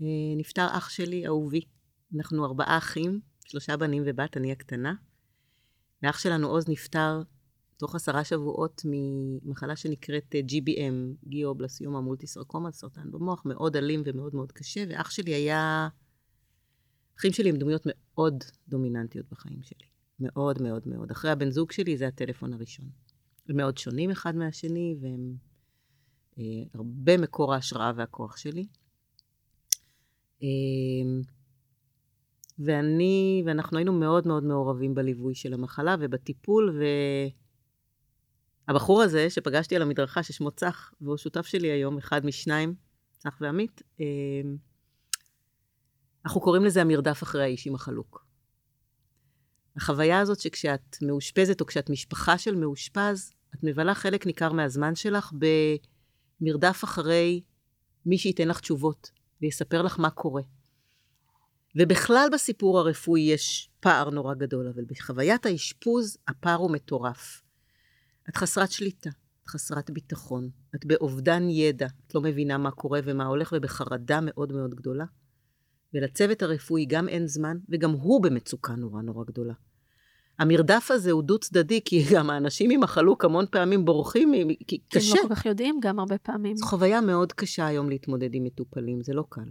אה, 0.02 0.06
נפטר 0.36 0.66
אח 0.70 0.88
שלי, 0.88 1.26
אהובי. 1.26 1.60
אנחנו 2.16 2.44
ארבעה 2.44 2.78
אחים, 2.78 3.20
שלושה 3.44 3.76
בנים 3.76 4.02
ובת, 4.06 4.36
אני 4.36 4.52
הקטנה. 4.52 4.94
ואח 6.02 6.18
שלנו 6.18 6.48
עוז 6.48 6.68
נפטר 6.68 7.22
תוך 7.76 7.94
עשרה 7.94 8.24
שבועות 8.24 8.82
ממחלה 8.84 9.76
שנקראת 9.76 10.34
GBM, 10.48 11.28
גיאובלסיומה 11.28 12.00
מולטיסרקומה, 12.00 12.72
סרטן 12.72 13.10
במוח, 13.10 13.42
מאוד 13.44 13.76
אלים 13.76 14.02
ומאוד 14.04 14.34
מאוד 14.34 14.52
קשה, 14.52 14.84
ואח 14.88 15.10
שלי 15.10 15.34
היה... 15.34 15.88
אחים 17.18 17.32
שלי 17.32 17.50
הם 17.50 17.56
דמויות 17.56 17.82
מאוד 17.86 18.44
דומיננטיות 18.68 19.26
בחיים 19.30 19.62
שלי. 19.62 19.86
מאוד 20.20 20.62
מאוד 20.62 20.82
מאוד. 20.86 21.10
אחרי 21.10 21.30
הבן 21.30 21.50
זוג 21.50 21.72
שלי 21.72 21.96
זה 21.96 22.06
הטלפון 22.06 22.52
הראשון. 22.52 23.09
מאוד 23.54 23.78
שונים 23.78 24.10
אחד 24.10 24.36
מהשני, 24.36 24.96
והם 25.00 25.34
אה, 26.38 26.44
הרבה 26.74 27.16
מקור 27.18 27.54
ההשראה 27.54 27.92
והכוח 27.96 28.36
שלי. 28.36 28.66
אה, 30.42 30.48
ואני, 32.58 33.42
ואנחנו 33.46 33.78
היינו 33.78 33.92
מאוד 33.92 34.26
מאוד 34.26 34.44
מעורבים 34.44 34.94
בליווי 34.94 35.34
של 35.34 35.54
המחלה 35.54 35.96
ובטיפול, 36.00 36.80
והבחור 38.68 39.02
הזה 39.02 39.30
שפגשתי 39.30 39.76
על 39.76 39.82
המדרכה, 39.82 40.22
ששמו 40.22 40.50
צח, 40.50 40.92
והוא 41.00 41.16
שותף 41.16 41.46
שלי 41.46 41.68
היום, 41.70 41.98
אחד 41.98 42.26
משניים, 42.26 42.74
צח 43.18 43.38
ועמית, 43.40 43.82
אה, 44.00 44.06
אנחנו 46.24 46.40
קוראים 46.40 46.64
לזה 46.64 46.80
המרדף 46.80 47.22
אחרי 47.22 47.42
האיש 47.42 47.66
עם 47.66 47.74
החלוק. 47.74 48.26
החוויה 49.76 50.20
הזאת 50.20 50.40
שכשאת 50.40 50.96
מאושפזת 51.02 51.60
או 51.60 51.66
כשאת 51.66 51.90
משפחה 51.90 52.38
של 52.38 52.54
מאושפז, 52.54 53.32
את 53.54 53.58
מבלה 53.62 53.94
חלק 53.94 54.26
ניכר 54.26 54.52
מהזמן 54.52 54.94
שלך 54.94 55.32
במרדף 56.40 56.84
אחרי 56.84 57.42
מי 58.06 58.18
שייתן 58.18 58.48
לך 58.48 58.60
תשובות 58.60 59.10
ויספר 59.42 59.82
לך 59.82 59.98
מה 59.98 60.10
קורה. 60.10 60.42
ובכלל 61.76 62.28
בסיפור 62.32 62.78
הרפואי 62.78 63.20
יש 63.20 63.70
פער 63.80 64.10
נורא 64.10 64.34
גדול, 64.34 64.68
אבל 64.68 64.84
בחוויית 64.84 65.46
האשפוז 65.46 66.16
הפער 66.28 66.56
הוא 66.58 66.70
מטורף. 66.70 67.42
את 68.28 68.36
חסרת 68.36 68.70
שליטה, 68.70 69.10
את 69.42 69.48
חסרת 69.48 69.90
ביטחון, 69.90 70.50
את 70.74 70.84
באובדן 70.84 71.48
ידע, 71.50 71.86
את 72.06 72.14
לא 72.14 72.20
מבינה 72.20 72.58
מה 72.58 72.70
קורה 72.70 73.00
ומה 73.04 73.26
הולך 73.26 73.54
ובחרדה 73.56 74.20
מאוד 74.22 74.52
מאוד 74.52 74.74
גדולה. 74.74 75.04
ולצוות 75.94 76.42
הרפואי 76.42 76.84
גם 76.84 77.08
אין 77.08 77.26
זמן, 77.26 77.56
וגם 77.68 77.90
הוא 77.90 78.22
במצוקה 78.22 78.74
נורא 78.74 79.02
נורא 79.02 79.24
גדולה. 79.24 79.54
המרדף 80.40 80.90
הזה 80.90 81.10
הוא 81.10 81.22
דו-צדדי, 81.22 81.80
כי 81.84 82.04
גם 82.14 82.30
האנשים 82.30 82.70
עם 82.70 82.82
החלוק 82.82 83.24
המון 83.24 83.44
פעמים 83.50 83.84
בורחים, 83.84 84.32
כי 84.48 84.64
כי 84.66 84.78
קשה. 84.88 85.10
הם 85.10 85.16
לא 85.16 85.28
כל 85.28 85.34
כך 85.34 85.46
יודעים 85.46 85.78
גם 85.82 85.98
הרבה 85.98 86.18
פעמים. 86.18 86.56
זו 86.56 86.66
חוויה 86.66 87.00
מאוד 87.00 87.32
קשה 87.32 87.66
היום 87.66 87.88
להתמודד 87.88 88.34
עם 88.34 88.44
מטופלים, 88.44 89.02
זה 89.02 89.12
לא 89.12 89.24
קל. 89.28 89.50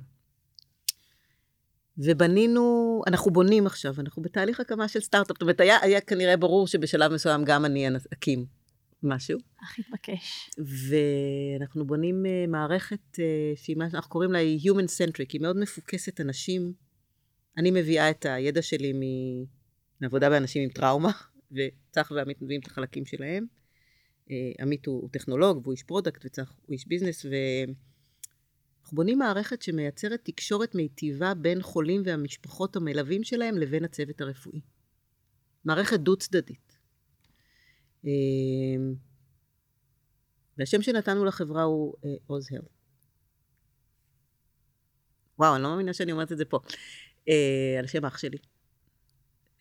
ובנינו, 1.98 3.02
אנחנו 3.08 3.32
בונים 3.32 3.66
עכשיו, 3.66 3.94
אנחנו 4.00 4.22
בתהליך 4.22 4.60
הקמה 4.60 4.88
של 4.88 5.00
סטארט-אפ. 5.00 5.36
זאת 5.36 5.42
אומרת, 5.42 5.60
היה, 5.60 5.78
היה 5.82 6.02
כנראה 6.02 6.38
ברור 6.38 6.68
שבשלב 6.68 7.14
מסוים 7.14 7.44
גם 7.46 7.66
אני 7.66 7.88
אקים 8.14 8.46
משהו. 9.04 9.40
הכי 9.64 9.82
התבקש. 9.82 10.50
ואנחנו 11.60 11.88
בונים 11.88 12.26
אה, 12.26 12.46
מערכת 12.48 13.20
אה, 13.20 13.24
שהיא 13.56 13.78
מה 13.78 13.90
שאנחנו 13.90 14.10
קוראים 14.10 14.32
לה 14.32 14.40
Human 14.64 14.88
Centric, 14.98 15.30
היא 15.34 15.42
מאוד 15.42 15.58
מפוקסת 15.58 16.22
אנשים. 16.22 16.74
אני 17.58 17.72
מביאה 17.72 18.10
את 18.10 18.26
הידע 18.26 18.62
שלי 18.62 18.94
מ- 18.94 19.59
מעבודה 20.02 20.30
באנשים 20.30 20.64
עם 20.64 20.70
טראומה, 20.70 21.12
וצח 21.52 22.12
ועמית 22.16 22.42
מביאים 22.42 22.62
את 22.62 22.68
החלקים 22.68 23.06
שלהם. 23.06 23.46
אה, 24.32 24.52
עמית 24.60 24.86
הוא, 24.86 25.02
הוא 25.02 25.10
טכנולוג 25.12 25.58
והוא 25.64 25.72
איש 25.72 25.84
product, 25.84 26.26
וצח 26.26 26.56
הוא 26.66 26.74
איש 26.74 26.88
business, 26.88 27.26
ואנחנו 27.26 28.96
בונים 28.96 29.20
מערכת 29.20 29.62
שמייצרת 29.62 30.20
תקשורת 30.24 30.76
מיטיבה 30.76 31.34
בין 31.34 31.62
חולים 31.62 32.02
והמשפחות 32.06 32.76
המלווים 32.76 33.24
שלהם 33.24 33.58
לבין 33.58 33.86
הצוות 33.86 34.22
הרפואי. 34.22 34.62
מערכת 35.66 36.00
דו-צדדית. 36.00 36.78
אה, 38.06 38.12
והשם 40.58 40.82
שנתנו 40.82 41.26
לחברה 41.26 41.64
הוא 41.64 41.94
אה, 42.06 42.10
עוז 42.28 42.48
uh, 42.48 42.56
הלט. 42.56 42.64
וואו, 45.40 45.56
אני 45.56 45.64
לא 45.64 45.70
מאמינה 45.70 45.94
שאני 45.94 46.12
אומרת 46.12 46.32
את 46.32 46.38
זה 46.38 46.46
פה. 46.46 46.60
על 47.80 47.88
שם 47.88 48.06
אח 48.06 48.18
שלי. 48.18 48.38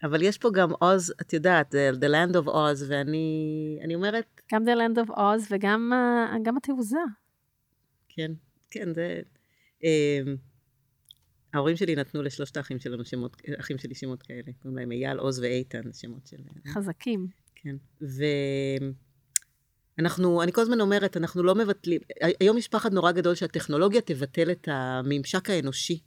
אבל 0.02 0.22
יש 0.22 0.38
פה 0.38 0.50
גם 0.50 0.70
עוז, 0.72 1.12
את 1.20 1.32
יודעת, 1.32 1.74
The 1.74 2.08
Land 2.08 2.34
of 2.34 2.46
Oz, 2.46 2.84
ואני 2.88 3.78
אני 3.84 3.94
אומרת... 3.94 4.40
גם 4.52 4.62
The 4.64 4.76
Land 4.78 5.06
of 5.06 5.10
Oz 5.10 5.46
וגם 5.50 5.92
uh, 5.92 6.38
גם 6.42 6.56
התעוזה. 6.56 6.96
כן, 8.08 8.32
כן, 8.70 8.94
זה... 8.94 9.20
Uh, 9.80 9.84
ההורים 11.54 11.76
שלי 11.76 11.96
נתנו 11.96 12.22
לשלושת 12.22 12.56
האחים 12.56 12.78
שלנו 12.78 13.04
שמות, 13.04 13.42
אחים 13.60 13.78
שלי 13.78 13.94
שמות 13.94 14.22
כאלה. 14.22 14.52
קוראים 14.62 14.78
להם 14.78 14.92
אייל, 14.92 15.18
עוז 15.18 15.38
ואיתן, 15.38 15.92
שמות 15.92 16.26
של... 16.26 16.36
חזקים. 16.68 17.26
כן. 17.54 17.76
ואנחנו, 19.98 20.42
אני 20.42 20.52
כל 20.52 20.60
הזמן 20.60 20.80
אומרת, 20.80 21.16
אנחנו 21.16 21.42
לא 21.42 21.54
מבטלים, 21.54 22.00
היום 22.40 22.58
יש 22.58 22.68
פחד 22.68 22.92
נורא 22.92 23.12
גדול 23.12 23.34
שהטכנולוגיה 23.34 24.00
תבטל 24.00 24.50
את 24.50 24.68
הממשק 24.70 25.50
האנושי 25.50 26.00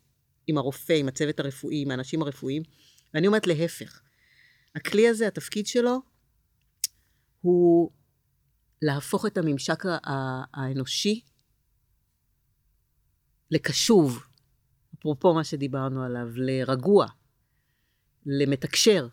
עם 0.47 0.57
הרופא, 0.57 0.93
עם 0.93 1.07
הצוות 1.07 1.39
הרפואי, 1.39 1.81
עם 1.81 1.91
האנשים 1.91 2.21
הרפואיים, 2.21 2.63
ואני 3.13 3.27
אומרת 3.27 3.47
להפך. 3.47 4.01
הכלי 4.75 5.07
הזה, 5.07 5.27
התפקיד 5.27 5.67
שלו, 5.67 6.01
הוא 7.41 7.91
להפוך 8.81 9.25
את 9.25 9.37
הממשק 9.37 9.83
האנושי 10.53 11.21
לקשוב, 13.51 14.23
אפרופו 14.99 15.33
מה 15.33 15.43
שדיברנו 15.43 16.03
עליו, 16.03 16.27
לרגוע, 16.35 17.05
למתקשר. 18.25 19.07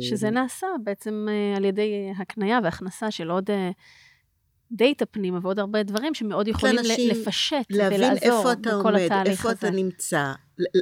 שזה 0.00 0.30
נעשה 0.30 0.66
בעצם 0.84 1.26
על 1.56 1.64
ידי 1.64 2.12
הקנייה 2.18 2.58
והכנסה 2.64 3.10
של 3.10 3.30
עוד 3.30 3.50
דאטה 4.72 5.06
פנימה 5.06 5.38
ועוד 5.42 5.58
הרבה 5.58 5.82
דברים 5.82 6.14
שמאוד 6.14 6.48
יכולים 6.48 6.76
לפשט 7.10 7.66
ולעזור 7.70 8.54
בכל 8.60 8.72
עומד, 8.72 9.00
התהליך 9.00 9.10
הזה. 9.26 9.30
איפה 9.30 9.52
אתה 9.52 9.70
נמצא, 9.70 10.32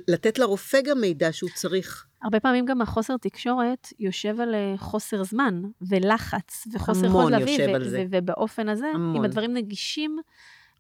לתת 0.08 0.38
לרופא 0.38 0.80
גם 0.80 1.00
מידע 1.00 1.32
שהוא 1.32 1.50
צריך. 1.54 2.06
הרבה 2.22 2.40
פעמים 2.40 2.64
גם 2.64 2.82
החוסר 2.82 3.16
תקשורת 3.16 3.88
יושב 3.98 4.40
על 4.40 4.54
חוסר 4.76 5.24
זמן 5.24 5.62
ולחץ 5.88 6.66
וחוסר 6.72 7.06
יכולת 7.06 7.30
להביא, 7.30 7.58
ובאופן 8.10 8.68
הזה, 8.68 8.86
המון. 8.94 9.16
אם 9.16 9.24
הדברים 9.24 9.54
נגישים 9.54 10.18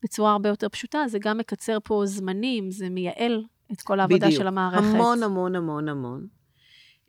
בצורה 0.02 0.32
הרבה 0.32 0.48
יותר 0.48 0.68
פשוטה, 0.68 0.98
זה 1.08 1.18
גם 1.18 1.38
מקצר 1.38 1.78
פה 1.84 2.02
זמנים, 2.06 2.70
זה 2.70 2.88
מייעל 2.88 3.44
את 3.72 3.82
כל 3.82 4.00
העבודה 4.00 4.26
בדיוק. 4.26 4.40
של 4.40 4.46
המערכת. 4.46 4.84
המון, 4.84 5.22
המון, 5.22 5.56
המון, 5.56 5.88
המון. 5.88 6.37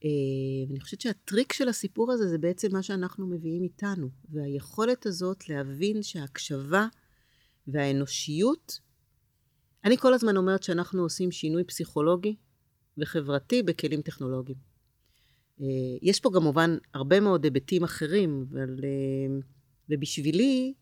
ואני 0.04 0.80
חושבת 0.80 1.02
שהטריק 1.02 1.54
של 1.54 1.70
הסיפור 1.70 2.12
הזה 2.12 2.28
זה 2.28 2.38
בעצם 2.38 2.68
מה 2.74 2.84
שאנחנו 2.84 3.28
מביאים 3.28 3.64
איתנו, 3.64 4.10
והיכולת 4.30 5.06
הזאת 5.06 5.50
להבין 5.50 6.04
שההקשבה 6.04 6.88
והאנושיות, 7.68 8.80
אני 9.86 9.97
כל 9.97 10.14
הזמן 10.14 10.38
אומרת 10.38 10.64
שאנחנו 10.64 11.02
עושים 11.02 11.32
שינוי 11.32 11.64
פסיכולוגי 11.64 12.36
וחברתי 12.97 13.64
בכלים 13.64 14.02
טכנולוגיים. 14.02 14.58
יש 16.02 16.20
פה 16.20 16.30
כמובן 16.34 16.78
הרבה 16.93 17.20
מאוד 17.20 17.43
היבטים 17.43 17.84
אחרים, 17.84 18.45
אבל... 18.52 18.80
ובשבילי, 19.89 20.74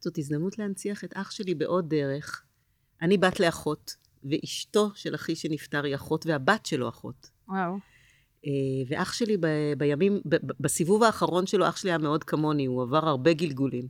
זאת 0.00 0.18
הזדמנות 0.18 0.58
להנציח 0.58 1.04
את 1.04 1.12
אח 1.14 1.30
שלי 1.30 1.54
בעוד 1.54 1.88
דרך. 1.88 2.44
אני 3.02 3.18
בת 3.18 3.40
לאחות, 3.40 3.96
ואשתו 4.24 4.90
של 4.94 5.14
אחי 5.14 5.36
שנפטר 5.36 5.84
היא 5.84 5.94
אחות, 5.94 6.26
והבת 6.26 6.66
שלו 6.66 6.88
אחות. 6.88 7.30
וואו. 7.48 7.78
ואח 8.88 9.12
שלי 9.12 9.36
ב, 9.36 9.46
בימים, 9.78 10.20
ב, 10.28 10.36
בסיבוב 10.60 11.02
האחרון 11.02 11.46
שלו, 11.46 11.68
אח 11.68 11.76
שלי 11.76 11.90
היה 11.90 11.98
מאוד 11.98 12.24
כמוני, 12.24 12.66
הוא 12.66 12.82
עבר 12.82 13.08
הרבה 13.08 13.32
גלגולים. 13.32 13.88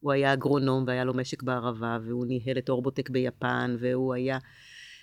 הוא 0.00 0.12
היה 0.12 0.32
אגרונום 0.32 0.84
והיה 0.86 1.04
לו 1.04 1.14
משק 1.14 1.42
בערבה, 1.42 1.98
והוא 2.04 2.26
ניהל 2.26 2.58
את 2.58 2.68
אורבוטק 2.68 3.10
ביפן, 3.10 3.76
והוא 3.80 4.14
היה... 4.14 4.38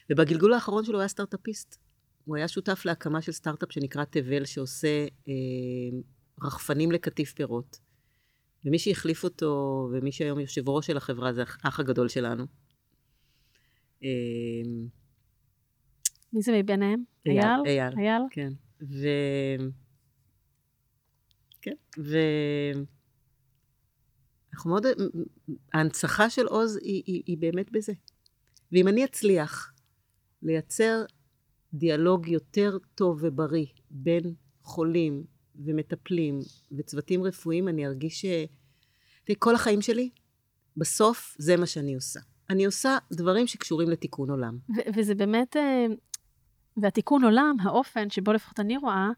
ובגלגול 0.09 0.53
האחרון 0.53 0.85
שלו 0.85 0.93
הוא 0.93 1.01
היה 1.01 1.07
סטארט-אפיסט. 1.07 1.79
הוא 2.25 2.35
היה 2.35 2.47
שותף 2.47 2.81
להקמה 2.85 3.21
של 3.21 3.31
סטארט-אפ 3.31 3.71
שנקרא 3.71 4.03
תבל, 4.03 4.45
שעושה 4.45 5.05
אה, 5.27 5.33
רחפנים 6.43 6.91
לקטיף 6.91 7.33
פירות. 7.33 7.79
ומי 8.65 8.79
שהחליף 8.79 9.23
אותו, 9.23 9.89
ומי 9.93 10.11
שהיום 10.11 10.39
יושב 10.39 10.69
ראש 10.69 10.87
של 10.87 10.97
החברה, 10.97 11.33
זה 11.33 11.43
האח 11.63 11.79
הגדול 11.79 12.07
שלנו. 12.07 12.45
אה, 14.03 14.09
מי 16.33 16.41
זה 16.41 16.51
מביניהם? 16.59 17.03
אייל? 17.25 17.61
אייל. 17.65 17.93
אייל, 17.97 18.21
כן. 18.31 18.53
ו... 18.81 19.07
כן, 21.61 21.75
ו... 21.99 22.17
אנחנו 24.53 24.69
מאוד... 24.69 24.85
ההנצחה 25.73 26.29
של 26.29 26.45
עוז 26.45 26.75
היא, 26.75 27.03
היא, 27.05 27.23
היא 27.25 27.37
באמת 27.37 27.71
בזה. 27.71 27.93
ואם 28.71 28.87
אני 28.87 29.05
אצליח 29.05 29.73
לייצר 30.41 31.03
דיאלוג 31.73 32.27
יותר 32.27 32.77
טוב 32.95 33.19
ובריא 33.21 33.65
בין 33.89 34.33
חולים 34.63 35.23
ומטפלים 35.65 36.39
וצוותים 36.77 37.23
רפואיים, 37.23 37.67
אני 37.67 37.87
ארגיש 37.87 38.21
ש... 38.21 38.25
תראי, 39.23 39.35
כל 39.39 39.55
החיים 39.55 39.81
שלי, 39.81 40.09
בסוף 40.77 41.35
זה 41.39 41.57
מה 41.57 41.65
שאני 41.65 41.95
עושה. 41.95 42.19
אני 42.49 42.65
עושה 42.65 42.97
דברים 43.11 43.47
שקשורים 43.47 43.89
לתיקון 43.89 44.29
עולם. 44.29 44.57
ו- 44.69 44.99
וזה 44.99 45.15
באמת, 45.15 45.55
והתיקון 46.77 47.23
עולם, 47.23 47.55
האופן 47.63 48.09
שבו 48.09 48.33
לפחות 48.33 48.59
אני 48.59 48.77
רואה, 48.77 49.09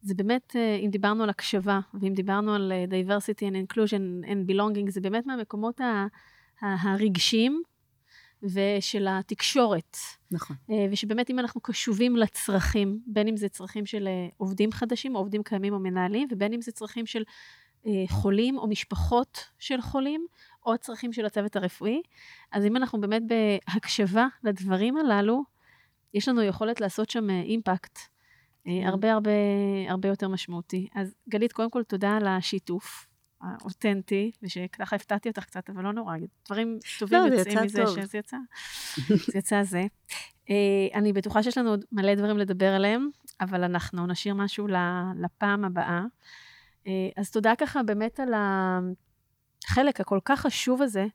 זה 0.00 0.14
באמת, 0.14 0.56
אם 0.84 0.90
דיברנו 0.90 1.22
על 1.22 1.30
הקשבה, 1.30 1.80
ואם 2.00 2.12
דיברנו 2.14 2.54
על 2.54 2.72
diversity 2.88 3.50
and 3.50 3.72
inclusion 3.72 4.26
and 4.26 4.50
belonging, 4.50 4.90
זה 4.90 5.00
באמת 5.00 5.26
מהמקומות 5.26 5.80
הרגשיים 6.60 7.62
ושל 8.42 9.06
התקשורת. 9.10 9.96
נכון. 10.30 10.56
ושבאמת 10.92 11.30
אם 11.30 11.38
אנחנו 11.38 11.60
קשובים 11.60 12.16
לצרכים, 12.16 13.00
בין 13.06 13.28
אם 13.28 13.36
זה 13.36 13.48
צרכים 13.48 13.86
של 13.86 14.08
עובדים 14.36 14.72
חדשים, 14.72 15.14
או 15.14 15.20
עובדים 15.20 15.42
קיימים 15.42 15.74
או 15.74 15.78
מנהלים, 15.78 16.28
ובין 16.30 16.52
אם 16.52 16.60
זה 16.60 16.72
צרכים 16.72 17.06
של 17.06 17.22
חולים 18.08 18.58
או 18.58 18.66
משפחות 18.66 19.38
של 19.58 19.80
חולים, 19.80 20.26
או 20.66 20.78
צרכים 20.78 21.12
של 21.12 21.26
הצוות 21.26 21.56
הרפואי, 21.56 22.02
אז 22.52 22.66
אם 22.66 22.76
אנחנו 22.76 23.00
באמת 23.00 23.22
בהקשבה 23.26 24.26
לדברים 24.44 24.96
הללו, 24.96 25.42
יש 26.14 26.28
לנו 26.28 26.42
יכולת 26.42 26.80
לעשות 26.80 27.10
שם 27.10 27.30
אימפקט 27.30 27.98
הרבה 28.66 29.12
הרבה 29.12 29.30
הרבה 29.88 30.08
יותר 30.08 30.28
משמעותי. 30.28 30.88
אז 30.94 31.14
גלית, 31.28 31.52
קודם 31.52 31.70
כל 31.70 31.82
תודה 31.82 32.16
על 32.16 32.26
השיתוף 32.26 33.06
האותנטי, 33.40 34.30
ושככה 34.42 34.96
הפתעתי 34.96 35.28
אותך 35.28 35.44
קצת, 35.44 35.70
אבל 35.70 35.82
לא 35.82 35.92
נורא, 35.92 36.16
דברים 36.46 36.78
טובים 36.98 37.18
לא, 37.18 37.34
יוצאים 37.34 37.58
מזה 37.64 37.84
טוב. 37.86 38.02
שזה 38.02 38.18
יצא. 38.18 38.36
זה 39.32 39.38
יצא 39.38 39.62
זה. 39.62 39.82
אני 40.94 41.12
בטוחה 41.12 41.42
שיש 41.42 41.58
לנו 41.58 41.70
עוד 41.70 41.84
מלא 41.92 42.14
דברים 42.14 42.38
לדבר 42.38 42.68
עליהם, 42.74 43.08
אבל 43.40 43.64
אנחנו 43.64 44.06
נשאיר 44.06 44.34
משהו 44.34 44.66
לפעם 45.16 45.64
הבאה. 45.64 46.04
אז 47.16 47.30
תודה 47.30 47.52
ככה 47.58 47.82
באמת 47.82 48.20
על 48.20 48.34
החלק 49.64 50.00
הכל 50.00 50.18
כך 50.24 50.40
חשוב 50.40 50.82
הזה, 50.82 51.06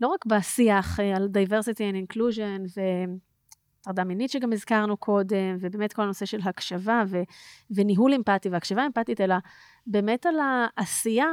לא 0.00 0.08
רק 0.08 0.26
בשיח 0.26 1.00
על 1.00 1.28
diversity 1.32 1.92
and 1.92 2.12
inclusion, 2.12 2.76
ו... 2.76 2.80
הטרדה 3.86 4.04
מינית 4.04 4.30
שגם 4.30 4.52
הזכרנו 4.52 4.96
קודם, 4.96 5.56
ובאמת 5.60 5.92
כל 5.92 6.02
הנושא 6.02 6.26
של 6.26 6.40
הקשבה 6.44 7.04
ו, 7.06 7.22
וניהול 7.70 8.14
אמפתי 8.14 8.48
והקשבה 8.48 8.86
אמפתית, 8.86 9.20
אלא 9.20 9.34
באמת 9.86 10.26
על 10.26 10.34
העשייה 10.38 11.26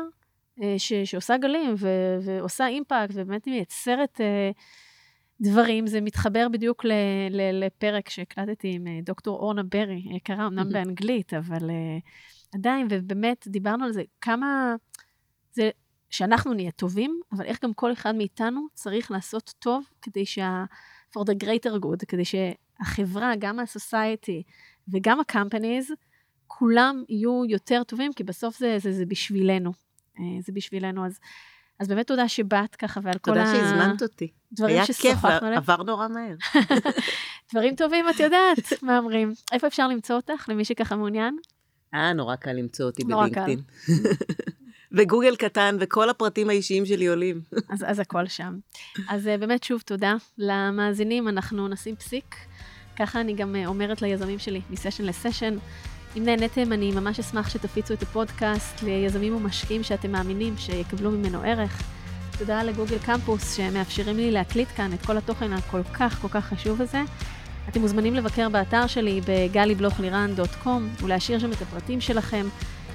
ש, 0.77 0.93
שעושה 0.93 1.37
גלים 1.37 1.75
ו, 1.77 1.87
ועושה 2.21 2.67
אימפקט, 2.67 3.11
ובאמת 3.13 3.47
מייצרת 3.47 4.21
דברים, 5.41 5.87
זה 5.87 6.01
מתחבר 6.01 6.47
בדיוק 6.51 6.85
ל, 6.85 6.91
ל, 7.29 7.65
לפרק 7.65 8.09
שהקלטתי 8.09 8.71
עם 8.75 8.87
אה, 8.87 8.99
דוקטור 9.03 9.39
אורנה 9.39 9.63
ברי, 9.63 10.03
יקרה 10.15 10.47
אמנם 10.47 10.69
באנגלית, 10.71 11.33
אבל 11.33 11.69
עדיין, 12.55 12.87
ובאמת 12.89 13.47
דיברנו 13.47 13.85
על 13.85 13.91
זה, 13.91 14.03
כמה 14.21 14.75
זה 15.53 15.69
שאנחנו 16.09 16.53
נהיה 16.53 16.71
טובים, 16.71 17.19
אבל 17.31 17.45
איך 17.45 17.63
גם 17.63 17.73
כל 17.73 17.93
אחד 17.93 18.15
מאיתנו 18.15 18.67
צריך 18.73 19.11
לעשות 19.11 19.53
טוב 19.59 19.83
כדי 20.01 20.25
שה... 20.25 20.65
for 21.17 21.21
the 21.21 21.43
greater 21.43 21.83
good, 21.83 22.05
כדי 22.07 22.23
שהחברה, 22.25 23.33
גם 23.39 23.59
ה-society 23.59 24.43
וגם 24.87 25.19
ה-companies, 25.19 25.93
כולם 26.47 27.03
יהיו 27.09 27.45
יותר 27.45 27.83
טובים, 27.83 28.13
כי 28.13 28.23
בסוף 28.23 28.57
זה, 28.57 28.75
זה, 28.79 28.91
זה 28.91 29.05
בשבילנו. 29.05 29.71
אה, 30.19 30.23
זה 30.45 30.51
בשבילנו, 30.51 31.05
אז, 31.05 31.19
אז 31.79 31.87
באמת 31.87 32.07
תודה 32.07 32.27
שבאת 32.27 32.75
ככה 32.75 32.99
ועל 33.03 33.17
כל 33.17 33.31
ה... 33.31 33.33
תודה 33.33 33.45
שהזמנת 33.45 34.01
אותי. 34.01 34.31
דברים 34.51 34.85
ששוחחנו 34.85 35.27
עליהם. 35.27 35.43
היה 35.43 35.61
כיף, 35.61 35.69
עבר 35.69 35.83
נורא 35.83 36.07
מהר. 36.07 36.35
דברים 37.51 37.75
טובים, 37.75 38.05
את 38.09 38.19
יודעת, 38.19 38.73
מהמרים. 38.83 39.33
איפה 39.51 39.67
אפשר 39.67 39.87
למצוא 39.87 40.15
אותך, 40.15 40.49
למי 40.49 40.65
שככה 40.65 40.95
מעוניין? 40.95 41.37
אה, 41.93 42.13
נורא 42.13 42.35
קל 42.35 42.53
למצוא 42.53 42.85
אותי 42.85 43.03
בלינקדאין. 43.03 43.59
וגוגל 44.93 45.35
קטן, 45.35 45.77
וכל 45.79 46.09
הפרטים 46.09 46.49
האישיים 46.49 46.85
שלי 46.85 47.07
עולים. 47.07 47.41
אז, 47.73 47.83
אז 47.87 47.99
הכל 47.99 48.27
שם. 48.27 48.57
אז 49.09 49.27
אה, 49.27 49.37
באמת, 49.37 49.63
שוב, 49.63 49.81
תודה 49.85 50.15
למאזינים, 50.37 51.27
אנחנו 51.27 51.67
נשים 51.67 51.95
פסיק. 51.95 52.35
ככה 52.99 53.21
אני 53.21 53.33
גם 53.33 53.55
אה, 53.55 53.65
אומרת 53.65 54.01
ליזמים 54.01 54.39
שלי, 54.39 54.61
מסשן 54.69 55.05
לסשן. 55.05 55.57
אם 56.17 56.23
נהניתם, 56.25 56.73
אני 56.73 56.91
ממש 56.91 57.19
אשמח 57.19 57.49
שתפיצו 57.49 57.93
את 57.93 58.01
הפודקאסט 58.01 58.83
ליזמים 58.83 59.35
ומשקיעים 59.35 59.83
שאתם 59.83 60.11
מאמינים 60.11 60.57
שיקבלו 60.57 61.11
ממנו 61.11 61.41
ערך. 61.41 61.81
תודה 62.37 62.63
לגוגל 62.63 62.97
קמפוס 62.97 63.55
שמאפשרים 63.57 64.17
לי 64.17 64.31
להקליט 64.31 64.67
כאן 64.75 64.93
את 64.93 65.05
כל 65.05 65.17
התוכן 65.17 65.53
הכל 65.53 65.83
כך 65.83 66.21
כל 66.21 66.27
כך 66.27 66.45
חשוב 66.45 66.81
הזה. 66.81 67.01
אתם 67.69 67.81
מוזמנים 67.81 68.13
לבקר 68.13 68.49
באתר 68.49 68.87
שלי 68.87 69.21
בגלי-בלוך-לירן.קום 69.27 70.87
ולהשאיר 71.03 71.39
שם 71.39 71.51
את 71.51 71.61
הפרטים 71.61 72.01
שלכם 72.01 72.45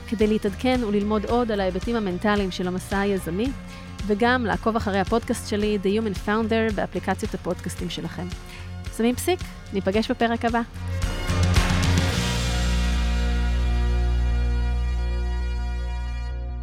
כדי 0.09 0.27
להתעדכן 0.27 0.81
וללמוד 0.85 1.25
עוד 1.25 1.51
על 1.51 1.61
ההיבטים 1.61 1.97
המנטליים 1.97 2.51
של 2.51 2.69
המסע 2.69 3.01
היזמי, 3.01 3.49
וגם 4.07 4.47
לעקוב 4.47 4.77
אחרי 4.77 5.01
הפודקאסט 5.01 5.49
שלי, 5.49 5.79
The 5.83 5.87
Human 5.87 6.29
Founder, 6.29 6.75
באפליקציות 6.75 7.35
הפודקאסטים 7.35 7.91
שלכם. 7.91 8.27
שמים 8.97 9.15
פסיק, 9.15 9.41
ניפגש 9.73 10.11
בפרק 10.11 10.45
הבא. 10.45 10.61